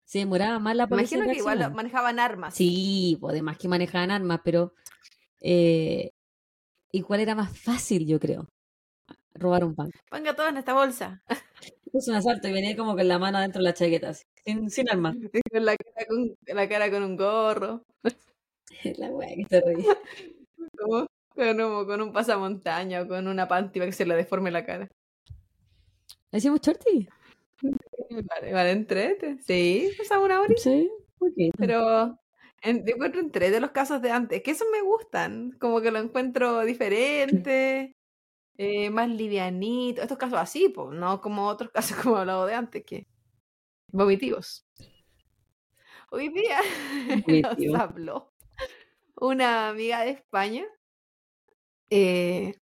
se 0.05 0.19
demoraba 0.19 0.59
más 0.59 0.75
la 0.75 0.87
policía 0.87 1.17
Imagino 1.17 1.33
que 1.33 1.39
igual 1.39 1.73
manejaban 1.73 2.19
armas. 2.19 2.53
Sí, 2.53 3.17
pues 3.19 3.31
además 3.31 3.57
que 3.57 3.67
manejaban 3.69 4.11
armas, 4.11 4.41
pero 4.43 4.73
eh, 5.39 6.11
igual 6.91 7.21
era 7.21 7.35
más 7.35 7.57
fácil, 7.57 8.05
yo 8.05 8.19
creo, 8.19 8.49
robar 9.33 9.63
un 9.63 9.73
banco. 9.73 9.97
Ponga 10.11 10.35
todo 10.35 10.49
en 10.49 10.57
esta 10.57 10.73
bolsa. 10.73 11.23
Es 11.93 12.07
un 12.07 12.15
asalto 12.15 12.47
y 12.47 12.51
venía 12.51 12.75
como 12.75 12.95
con 12.95 13.07
la 13.07 13.19
mano 13.19 13.39
dentro 13.39 13.59
de 13.59 13.65
la 13.65 13.73
chaqueta, 13.75 14.09
así, 14.09 14.23
sin, 14.43 14.67
sin 14.71 14.89
armas. 14.89 15.15
con 15.51 15.63
la 15.63 15.77
cara 15.77 16.05
con, 16.07 16.35
la 16.47 16.67
cara 16.67 16.89
con 16.89 17.03
un 17.03 17.15
gorro. 17.15 17.85
La 18.97 19.09
wea 19.09 19.35
que 19.35 19.45
se 19.49 19.61
reía. 19.61 19.97
como 20.77 21.07
Con 21.35 21.61
un, 21.61 21.85
con 21.85 22.01
un 22.01 22.13
pasamontaña 22.13 23.01
o 23.01 23.07
con 23.07 23.27
una 23.27 23.47
panty 23.47 23.79
para 23.79 23.89
que 23.89 23.95
se 23.97 24.05
le 24.05 24.15
deforme 24.15 24.51
la 24.51 24.65
cara. 24.65 24.87
¿Hacíamos 26.31 26.61
shorty? 26.61 27.07
Vale, 28.09 28.53
vale, 28.53 28.71
entrete. 28.71 29.37
Sí, 29.41 29.91
pasaba 29.97 30.25
una 30.25 30.41
hora. 30.41 30.53
Sí, 30.57 30.89
poquito. 31.17 31.55
Pero 31.57 32.19
en- 32.61 32.85
yo 32.85 32.95
encuentro 32.95 33.21
entre 33.21 33.49
de 33.51 33.59
los 33.59 33.71
casos 33.71 34.01
de 34.01 34.11
antes, 34.11 34.41
que 34.43 34.51
esos 34.51 34.67
me 34.71 34.81
gustan, 34.81 35.51
como 35.59 35.81
que 35.81 35.91
lo 35.91 35.99
encuentro 35.99 36.61
diferente, 36.65 37.95
eh, 38.57 38.89
más 38.89 39.09
livianito, 39.09 40.01
estos 40.01 40.17
casos 40.17 40.39
así, 40.39 40.69
pues, 40.69 40.89
no 40.97 41.21
como 41.21 41.47
otros 41.47 41.71
casos 41.73 41.97
como 41.97 42.17
he 42.17 42.19
hablado 42.21 42.45
de 42.45 42.55
antes, 42.55 42.83
que 42.85 43.07
vomitivos. 43.91 44.65
Hoy 46.11 46.29
día 46.29 46.59
nos 47.57 47.79
habló 47.79 48.32
una 49.23 49.69
amiga 49.69 50.01
de 50.03 50.11
España, 50.11 50.65
eh, 51.89 52.55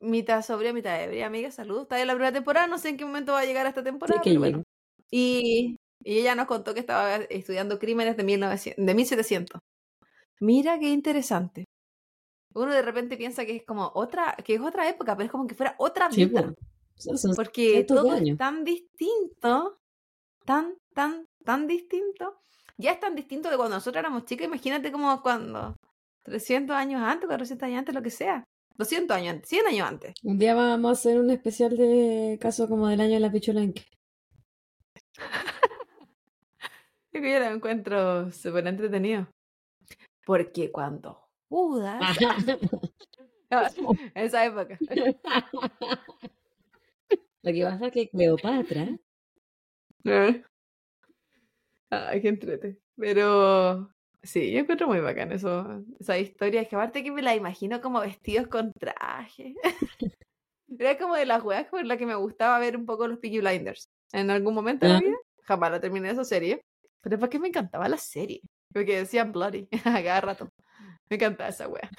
mitad 0.00 0.42
sobria, 0.42 0.72
mitad 0.72 1.02
ebria, 1.02 1.26
amiga, 1.26 1.50
saludos, 1.50 1.84
está 1.84 2.00
en 2.00 2.06
la 2.08 2.14
primera 2.14 2.32
temporada, 2.32 2.66
no 2.66 2.78
sé 2.78 2.90
en 2.90 2.96
qué 2.96 3.04
momento 3.04 3.32
va 3.32 3.40
a 3.40 3.44
llegar 3.44 3.66
esta 3.66 3.82
temporada, 3.82 4.20
pero 4.24 4.40
bueno. 4.40 4.62
Y, 5.10 5.76
y 6.02 6.18
ella 6.18 6.34
nos 6.34 6.46
contó 6.46 6.74
que 6.74 6.80
estaba 6.80 7.16
estudiando 7.16 7.78
crímenes 7.78 8.16
de, 8.16 8.24
1900, 8.24 8.84
de 8.84 8.94
1700. 8.94 9.60
Mira 10.40 10.78
qué 10.78 10.90
interesante. 10.90 11.64
Uno 12.54 12.72
de 12.72 12.82
repente 12.82 13.16
piensa 13.16 13.44
que 13.44 13.56
es 13.56 13.64
como 13.64 13.90
otra, 13.94 14.36
que 14.44 14.54
es 14.54 14.60
otra 14.60 14.88
época, 14.88 15.16
pero 15.16 15.26
es 15.26 15.32
como 15.32 15.46
que 15.46 15.54
fuera 15.54 15.74
otra 15.78 16.10
Sí, 16.10 16.26
vida. 16.26 16.52
Porque 17.36 17.84
todo 17.84 18.12
años. 18.12 18.30
es 18.30 18.38
tan 18.38 18.64
distinto, 18.64 19.78
tan, 20.44 20.76
tan, 20.94 21.26
tan 21.44 21.66
distinto. 21.66 22.40
Ya 22.76 22.92
es 22.92 23.00
tan 23.00 23.14
distinto 23.14 23.50
de 23.50 23.56
cuando 23.56 23.76
nosotros 23.76 24.00
éramos 24.00 24.24
chicos, 24.24 24.46
imagínate 24.46 24.90
como 24.90 25.22
cuando 25.22 25.76
300 26.24 26.74
años 26.76 27.02
antes, 27.02 27.26
400 27.26 27.66
años 27.66 27.78
antes, 27.78 27.94
lo 27.94 28.02
que 28.02 28.10
sea. 28.10 28.44
200 28.76 29.16
años 29.16 29.34
antes, 29.34 29.48
100 29.48 29.66
años 29.66 29.88
antes. 29.88 30.14
Un 30.24 30.38
día 30.38 30.54
vamos 30.54 30.88
a 30.88 30.92
hacer 30.92 31.20
un 31.20 31.30
especial 31.30 31.76
de 31.76 32.38
caso 32.40 32.68
como 32.68 32.88
del 32.88 33.00
año 33.00 33.14
de 33.14 33.20
la 33.20 33.30
pichulanque. 33.30 33.84
Yo 37.12 37.20
lo 37.20 37.46
encuentro 37.46 38.32
súper 38.32 38.66
entretenido. 38.66 39.28
Porque 40.26 40.72
cuando 40.72 41.28
Judas, 41.48 42.00
esa 44.14 44.44
época, 44.44 44.78
Lo 47.42 47.52
que 47.52 47.62
pasa 47.62 47.86
es 47.86 47.92
que 47.92 48.08
Cleopatra 48.08 48.98
Ay, 52.08 52.20
qué 52.22 52.28
entrete. 52.28 52.78
Pero 52.96 53.90
sí, 54.22 54.52
yo 54.52 54.60
encuentro 54.60 54.86
muy 54.86 55.00
bacán 55.00 55.32
eso, 55.32 55.82
esa 55.98 56.18
historia. 56.18 56.60
Es 56.62 56.68
que 56.68 56.76
aparte 56.76 57.02
que 57.02 57.10
me 57.12 57.22
la 57.22 57.34
imagino 57.34 57.80
como 57.80 58.00
vestidos 58.00 58.46
con 58.48 58.72
traje. 58.72 59.54
Era 60.78 60.98
como 60.98 61.14
de 61.14 61.26
las 61.26 61.42
weas 61.44 61.66
por 61.68 61.84
las 61.84 61.98
que 61.98 62.06
me 62.06 62.14
gustaba 62.14 62.58
ver 62.58 62.76
un 62.76 62.86
poco 62.86 63.06
los 63.06 63.18
Peaky 63.18 63.40
Blinders. 63.40 63.88
En 64.12 64.30
algún 64.30 64.54
momento 64.54 64.86
de 64.86 64.92
la 64.92 65.00
vida. 65.00 65.16
Jamás 65.42 65.70
la 65.70 65.80
terminé 65.80 66.10
esa 66.10 66.24
serie. 66.24 66.60
Pero 67.00 67.16
es 67.16 67.20
porque 67.20 67.38
me 67.38 67.48
encantaba 67.48 67.88
la 67.88 67.98
serie. 67.98 68.40
Porque 68.72 68.96
decían 68.96 69.30
bloody 69.32 69.68
a 69.84 70.02
cada 70.02 70.20
rato. 70.20 70.48
Me 71.10 71.16
encantaba 71.16 71.50
esa 71.50 71.68
wea. 71.68 71.88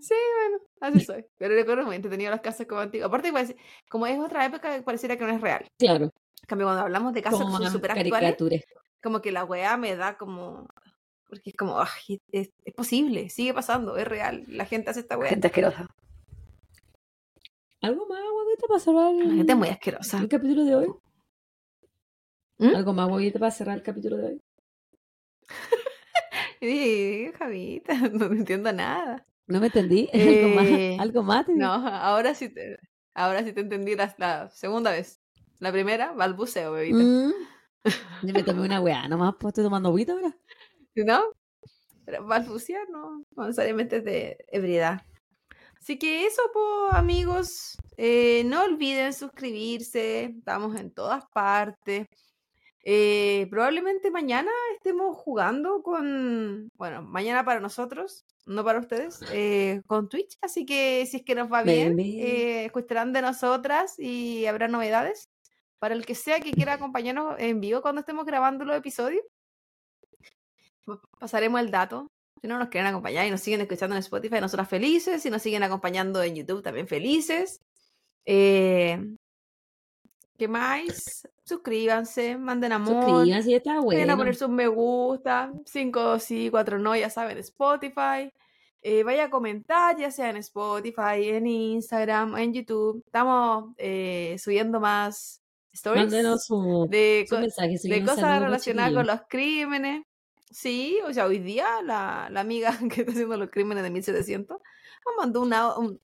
Sí, 0.00 0.14
bueno, 0.38 0.58
así 0.80 1.00
soy. 1.00 1.24
Pero 1.38 1.54
recuerdo 1.54 1.84
muy 1.86 1.96
entretenido 1.96 2.30
las 2.30 2.42
casas 2.42 2.66
como 2.66 2.80
antiguas. 2.82 3.08
Aparte, 3.08 3.32
parece- 3.32 3.56
como 3.88 4.06
es 4.06 4.18
otra 4.18 4.44
época, 4.44 4.82
pareciera 4.84 5.16
que 5.16 5.24
no 5.24 5.30
es 5.30 5.40
real. 5.40 5.66
Claro, 5.78 6.10
En 6.44 6.46
cambio, 6.46 6.66
cuando 6.66 6.82
hablamos 6.82 7.14
de 7.14 7.22
casos 7.22 7.40
como 7.40 7.58
que 7.58 7.70
son 7.70 7.82
actuales, 7.90 8.64
como 9.02 9.22
que 9.22 9.32
la 9.32 9.44
weá 9.44 9.78
me 9.78 9.96
da 9.96 10.18
como. 10.18 10.68
Porque 11.26 11.50
es 11.50 11.56
como, 11.56 11.80
"Ay, 11.80 12.20
es, 12.32 12.50
es 12.66 12.74
posible, 12.74 13.30
sigue 13.30 13.54
pasando, 13.54 13.96
es 13.96 14.06
real. 14.06 14.44
La 14.46 14.66
gente 14.66 14.90
hace 14.90 15.00
esta 15.00 15.16
weá. 15.16 15.30
Gente 15.30 15.46
asquerosa. 15.46 15.86
¿Algo 17.80 18.06
más, 18.06 18.20
huevita, 18.20 18.66
para 18.68 18.78
cerrar 18.80 19.12
La 19.14 19.24
el, 19.24 19.36
gente 19.38 19.52
es 19.54 19.58
muy 19.58 19.68
asquerosa. 19.68 20.18
el 20.18 20.28
capítulo 20.28 20.64
de 20.64 20.74
hoy? 20.76 20.88
¿Mm? 22.58 22.76
¿Algo 22.76 22.92
más, 22.92 23.10
huevita, 23.10 23.38
para 23.38 23.50
cerrar 23.50 23.78
el 23.78 23.82
capítulo 23.82 24.18
de 24.18 24.26
hoy? 24.26 24.42
Dije, 26.60 27.32
Javita, 27.38 27.94
no 28.12 28.26
entiendo 28.26 28.70
nada. 28.70 29.26
No 29.46 29.60
me 29.60 29.66
entendí. 29.68 30.10
Eh, 30.12 30.18
¿Algo 30.44 30.54
más? 30.54 31.00
¿Algo 31.00 31.22
más? 31.22 31.46
te 31.46 31.54
No, 31.54 31.72
ahora 31.72 32.34
sí 32.34 32.50
te, 32.50 32.78
ahora 33.14 33.42
sí 33.42 33.54
te 33.54 33.62
entendí 33.62 33.96
la, 33.96 34.14
la 34.18 34.50
segunda 34.50 34.90
vez. 34.90 35.23
La 35.60 35.72
primera, 35.72 36.12
balbuceo, 36.12 36.72
bebita. 36.72 36.98
Mm. 36.98 37.32
Yo 38.22 38.32
me 38.32 38.42
tomé 38.42 38.62
una 38.62 38.80
weá, 38.80 39.08
nomás 39.08 39.34
pues 39.38 39.52
estoy 39.52 39.64
tomando 39.64 39.90
agüita 39.90 40.12
ahora. 40.12 40.36
¿No? 40.94 41.22
Pero 42.04 42.26
balbucear 42.26 42.88
no, 42.90 43.24
no 43.36 43.46
necesariamente 43.46 43.96
es 43.98 44.04
de 44.04 44.36
ebriedad. 44.48 45.02
Así 45.78 45.98
que 45.98 46.26
eso, 46.26 46.42
pues, 46.52 46.94
amigos. 46.94 47.76
eh, 47.96 48.42
no 48.46 48.64
olviden 48.64 49.12
suscribirse. 49.12 50.24
Estamos 50.38 50.76
en 50.76 50.90
todas 50.90 51.24
partes. 51.26 52.06
Eh, 52.86 53.46
probablemente 53.50 54.10
mañana 54.10 54.50
estemos 54.76 55.16
jugando 55.16 55.82
con. 55.82 56.70
Bueno, 56.76 57.02
mañana 57.02 57.44
para 57.44 57.60
nosotros, 57.60 58.24
no 58.46 58.64
para 58.64 58.80
ustedes, 58.80 59.20
eh, 59.32 59.82
con 59.86 60.08
Twitch. 60.08 60.36
Así 60.42 60.66
que 60.66 61.06
si 61.06 61.18
es 61.18 61.22
que 61.22 61.34
nos 61.34 61.50
va 61.50 61.62
bien, 61.62 61.98
escucharán 61.98 63.12
de 63.12 63.22
nosotras 63.22 63.98
y 63.98 64.46
habrá 64.46 64.68
novedades. 64.68 65.30
Para 65.78 65.94
el 65.94 66.06
que 66.06 66.14
sea 66.14 66.40
que 66.40 66.52
quiera 66.52 66.74
acompañarnos 66.74 67.36
en 67.38 67.60
vivo 67.60 67.82
cuando 67.82 68.00
estemos 68.00 68.24
grabando 68.24 68.64
los 68.64 68.76
episodios, 68.76 69.22
pa- 70.84 71.00
pasaremos 71.18 71.60
el 71.60 71.70
dato. 71.70 72.08
Si 72.40 72.48
no 72.48 72.58
nos 72.58 72.68
quieren 72.68 72.88
acompañar 72.88 73.26
y 73.26 73.30
nos 73.30 73.40
siguen 73.40 73.60
escuchando 73.62 73.94
en 73.96 74.00
Spotify, 74.00 74.40
nosotras 74.40 74.68
felices. 74.68 75.22
Si 75.22 75.30
nos 75.30 75.42
siguen 75.42 75.62
acompañando 75.62 76.22
en 76.22 76.34
YouTube, 76.36 76.62
también 76.62 76.86
felices. 76.88 77.60
Eh, 78.26 79.16
¿Qué 80.36 80.48
más? 80.48 81.28
Suscríbanse, 81.44 82.36
manden 82.36 82.72
amor. 82.72 83.04
Suscríbanse, 83.04 83.54
está 83.54 83.70
Vayan 83.74 83.80
a 83.80 83.84
bueno. 83.84 84.16
poner 84.16 84.34
sus 84.34 84.48
me 84.48 84.66
gusta, 84.66 85.52
cinco 85.64 86.18
sí, 86.18 86.48
cuatro 86.50 86.78
no, 86.78 86.96
ya 86.96 87.08
saben, 87.08 87.38
Spotify. 87.38 88.32
Eh, 88.82 89.02
vaya 89.04 89.26
a 89.26 89.30
comentar, 89.30 89.96
ya 89.96 90.10
sea 90.10 90.30
en 90.30 90.36
Spotify, 90.38 91.28
en 91.28 91.46
Instagram, 91.46 92.36
en 92.36 92.52
YouTube. 92.52 93.02
Estamos 93.06 93.74
eh, 93.78 94.36
subiendo 94.38 94.80
más 94.80 95.40
stories 95.74 96.04
Mándenos 96.04 96.44
su, 96.46 96.86
de, 96.90 97.26
su 97.28 97.34
co- 97.34 97.40
mensaje. 97.40 97.76
de 97.82 98.04
cosas 98.04 98.40
relacionadas 98.42 98.92
con 98.94 99.06
los 99.06 99.20
crímenes. 99.28 100.02
Sí, 100.50 100.98
o 101.06 101.12
sea, 101.12 101.26
hoy 101.26 101.38
día 101.40 101.82
la, 101.82 102.28
la 102.30 102.40
amiga 102.40 102.70
que 102.92 103.00
está 103.02 103.12
haciendo 103.12 103.36
los 103.36 103.50
crímenes 103.50 103.82
de 103.82 103.90
1700 103.90 104.56
nos 104.58 105.16
mandó 105.18 105.40
una, 105.42 105.76
un- 105.76 106.00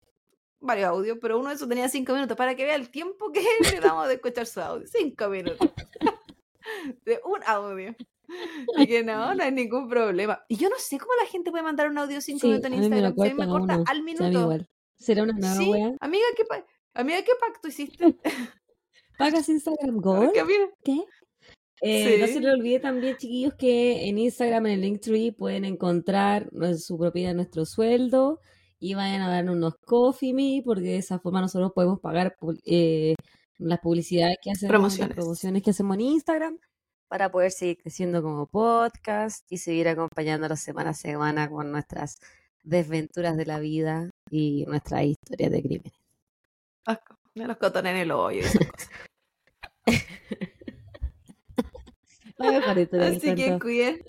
varios 0.61 0.89
audios, 0.89 1.19
pero 1.23 1.39
uno 1.39 1.49
de 1.49 1.55
esos 1.55 1.69
tenía 1.69 1.89
cinco 1.89 2.13
minutos 2.13 2.37
para 2.37 2.55
que 2.55 2.65
vea 2.65 2.75
el 2.75 2.91
tiempo 2.91 3.33
que 3.33 3.43
le 3.75 3.81
damos 3.81 4.09
de 4.09 4.15
escuchar 4.15 4.47
su 4.47 4.61
audio. 4.61 4.87
Cinco 4.87 5.29
minutos. 5.29 5.69
de 7.05 7.21
un 7.25 7.41
audio. 7.47 7.95
Así 8.77 8.87
que 8.87 9.03
no, 9.03 9.35
no 9.35 9.43
hay 9.43 9.51
ningún 9.53 9.89
problema. 9.89 10.45
Y 10.49 10.57
yo 10.57 10.69
no 10.69 10.77
sé 10.79 10.99
cómo 10.99 11.13
la 11.21 11.27
gente 11.27 11.51
puede 11.51 11.65
mandar 11.65 11.89
un 11.89 11.99
audio 11.99 12.21
cinco 12.21 12.41
Sí, 12.41 12.47
minutos 12.49 12.67
en 12.67 12.71
me 12.79 12.85
Instagram. 12.85 13.15
Me 13.37 13.45
a 13.45 13.49
corta 13.49 13.75
uno. 13.77 13.85
al 13.87 14.03
minuto. 14.03 14.59
¿Será 14.99 15.23
una 15.23 15.33
nueva 15.33 15.55
Sí, 15.57 15.69
wea? 15.71 15.93
amiga, 16.01 16.25
¿qué, 16.37 16.45
pa- 16.45 16.65
amiga, 16.95 17.23
¿qué 17.23 17.33
pacto 17.41 17.69
hiciste? 17.69 18.17
¿Pagas 19.21 19.49
Instagram 19.49 19.97
Gold? 20.01 20.33
¿Qué? 20.83 21.05
Eh, 21.83 22.19
No 22.21 22.27
se 22.27 22.41
les 22.41 22.53
olvide 22.53 22.81
también, 22.81 23.17
chiquillos, 23.17 23.55
que 23.55 24.09
en 24.09 24.19
Instagram, 24.19 24.67
en 24.67 24.73
el 24.73 24.81
Linktree, 24.83 25.33
pueden 25.33 25.65
encontrar 25.65 26.51
su 26.79 26.99
propiedad, 26.99 27.35
nuestro 27.35 27.65
sueldo 27.65 28.41
y 28.79 28.95
vayan 28.95 29.23
a 29.23 29.31
darnos 29.31 29.57
unos 29.57 29.75
coffee 29.85 30.33
me, 30.35 30.63
porque 30.65 30.83
de 30.83 30.97
esa 30.97 31.19
forma 31.19 31.41
nosotros 31.41 31.73
podemos 31.75 32.01
pagar 32.01 32.37
eh, 32.65 33.15
las 33.59 33.79
publicidades 33.81 34.39
que 34.43 34.51
hacemos, 34.51 34.71
las 34.73 34.79
Promociones. 34.79 35.15
promociones 35.15 35.63
que 35.63 35.71
hacemos 35.71 35.95
en 35.97 36.01
Instagram 36.03 36.59
para 37.09 37.31
poder 37.31 37.51
seguir 37.51 37.79
creciendo 37.79 38.23
como 38.23 38.47
podcast 38.47 39.45
y 39.51 39.59
seguir 39.59 39.89
acompañándolos 39.89 40.61
semana 40.61 40.91
a 40.91 40.95
semana 40.95 41.49
con 41.51 41.73
nuestras 41.73 42.19
desventuras 42.63 43.37
de 43.37 43.47
la 43.47 43.59
vida 43.59 44.11
y 44.31 44.65
nuestras 44.67 45.05
historias 45.05 45.51
de 45.51 45.63
crimen. 45.63 45.93
Asco. 46.87 47.17
Me 47.35 47.47
los 47.47 47.59
cotones 47.59 47.93
en 47.93 47.99
el 47.99 48.11
hoyo. 48.11 48.41
y 48.41 48.45
esas 48.45 48.67
cosas. 48.67 48.91
La 52.39 53.07
Así 53.07 53.35
que 53.35 53.59
cuiden. 53.61 54.03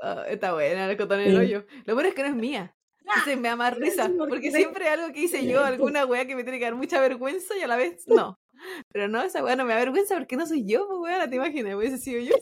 Ah, 0.00 0.24
está 0.28 0.52
buena, 0.52 0.86
los 0.86 0.96
cotones 0.96 1.26
en 1.26 1.32
el 1.32 1.38
Sí. 1.38 1.54
hoyo. 1.54 1.66
Lo 1.84 1.94
bueno 1.94 2.08
es 2.08 2.14
que 2.14 2.22
no 2.22 2.28
es 2.28 2.34
mía. 2.34 2.74
Entonces 3.00 3.38
me 3.38 3.48
da 3.48 3.56
más 3.56 3.76
risa. 3.76 4.06
Sí, 4.06 4.12
¿por 4.12 4.28
Porque 4.28 4.52
siempre 4.52 4.88
algo 4.88 5.12
que 5.12 5.20
hice 5.20 5.46
yo, 5.46 5.64
alguna 5.64 6.06
wea 6.06 6.26
que 6.26 6.36
me 6.36 6.44
tiene 6.44 6.58
que 6.58 6.64
dar 6.64 6.76
mucha 6.76 7.00
vergüenza 7.00 7.56
y 7.56 7.62
a 7.62 7.66
la 7.66 7.76
vez 7.76 8.06
no. 8.06 8.38
Pero 8.92 9.08
no, 9.08 9.22
esa 9.22 9.42
wea 9.42 9.56
no 9.56 9.64
me 9.64 9.74
da 9.74 9.80
vergüenza 9.80 10.16
porque 10.16 10.36
no 10.36 10.46
soy 10.46 10.64
yo, 10.64 10.86
pues 10.86 11.00
wea, 11.00 11.28
te 11.28 11.36
imaginas, 11.36 11.74
hubiese 11.74 11.98
sido 11.98 12.20
yo. 12.20 12.36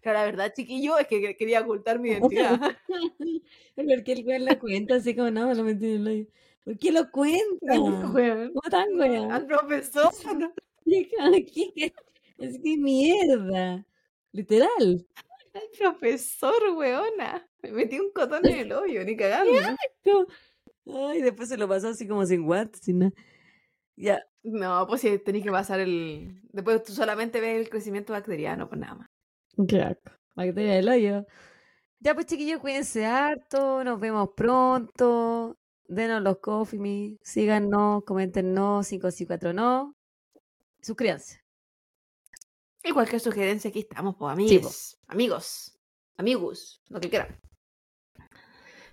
Pero 0.00 0.14
la 0.14 0.24
verdad, 0.24 0.52
chiquillo, 0.54 0.98
es 0.98 1.06
que 1.06 1.36
quería 1.36 1.60
ocultar 1.60 2.00
mi 2.00 2.08
identidad. 2.10 2.58
¿Por 3.76 4.04
qué 4.04 4.12
el 4.12 4.26
weón 4.26 4.46
lo 4.46 4.58
cuenta 4.58 4.96
así 4.96 5.14
como 5.14 5.30
no, 5.30 5.52
lo 5.52 5.62
metí 5.62 5.86
en 5.86 6.00
el 6.00 6.06
hoyo? 6.08 6.26
¿Por 6.64 6.78
qué 6.78 6.92
lo 6.92 7.10
cuenta? 7.10 7.76
¿Cómo 7.76 8.60
tan 8.70 8.98
weón? 8.98 9.30
Al 9.30 9.46
profesor. 9.46 10.10
¿Qué? 10.84 11.92
Es 12.42 12.58
que 12.62 12.76
mierda. 12.76 13.86
Literal. 14.32 15.06
Al 15.54 15.62
profesor, 15.78 16.60
weona. 16.74 17.48
Me 17.62 17.72
metí 17.72 18.00
un 18.00 18.10
cotón 18.12 18.44
en 18.46 18.58
el 18.58 18.72
hoyo, 18.72 19.04
ni 19.04 19.16
cagando. 19.16 19.52
Ay, 20.86 21.22
después 21.22 21.48
se 21.48 21.56
lo 21.56 21.68
pasó 21.68 21.88
así 21.88 22.08
como 22.08 22.26
sin 22.26 22.44
guantes, 22.44 22.80
sin 22.82 22.98
nada. 22.98 23.12
Ya. 23.96 24.20
No, 24.42 24.86
pues 24.88 25.02
si 25.02 25.18
tenés 25.18 25.44
que 25.44 25.50
pasar 25.50 25.78
el. 25.78 26.40
Después 26.52 26.82
tú 26.82 26.92
solamente 26.92 27.40
ves 27.40 27.60
el 27.60 27.70
crecimiento 27.70 28.12
bacteriano, 28.12 28.68
pues 28.68 28.80
nada 28.80 28.94
más. 28.96 29.10
Claro. 29.68 30.00
Bacteria 30.34 30.74
del 30.74 30.88
hoyo. 30.88 31.26
Ya 32.00 32.14
pues 32.14 32.26
chiquillos, 32.26 32.60
cuídense 32.60 33.06
harto, 33.06 33.84
nos 33.84 34.00
vemos 34.00 34.30
pronto. 34.34 35.56
Denos 35.86 36.22
los 36.22 36.38
coffee 36.38 36.80
me, 36.80 37.18
síganos, 37.22 38.02
coméntenos, 38.04 38.88
554 38.88 39.52
no. 39.52 39.94
Suscríbanse. 40.80 41.41
Y 42.84 42.90
cualquier 42.90 43.20
sugerencia, 43.20 43.70
aquí 43.70 43.80
estamos, 43.80 44.16
pues, 44.18 44.36
Sí, 44.36 44.56
amigos. 44.56 44.98
Amigos. 45.06 45.78
Amigos. 46.16 46.82
Lo 46.88 47.00
que 47.00 47.08
quieran. 47.08 47.40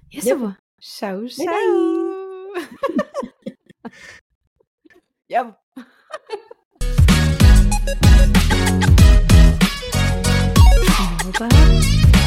Y 0.10 0.20
eso, 0.20 0.38
pues. 0.38 0.56
Chau, 0.80 1.28
chau. 1.28 2.54
ya, 5.28 5.60
pues. 5.74 5.88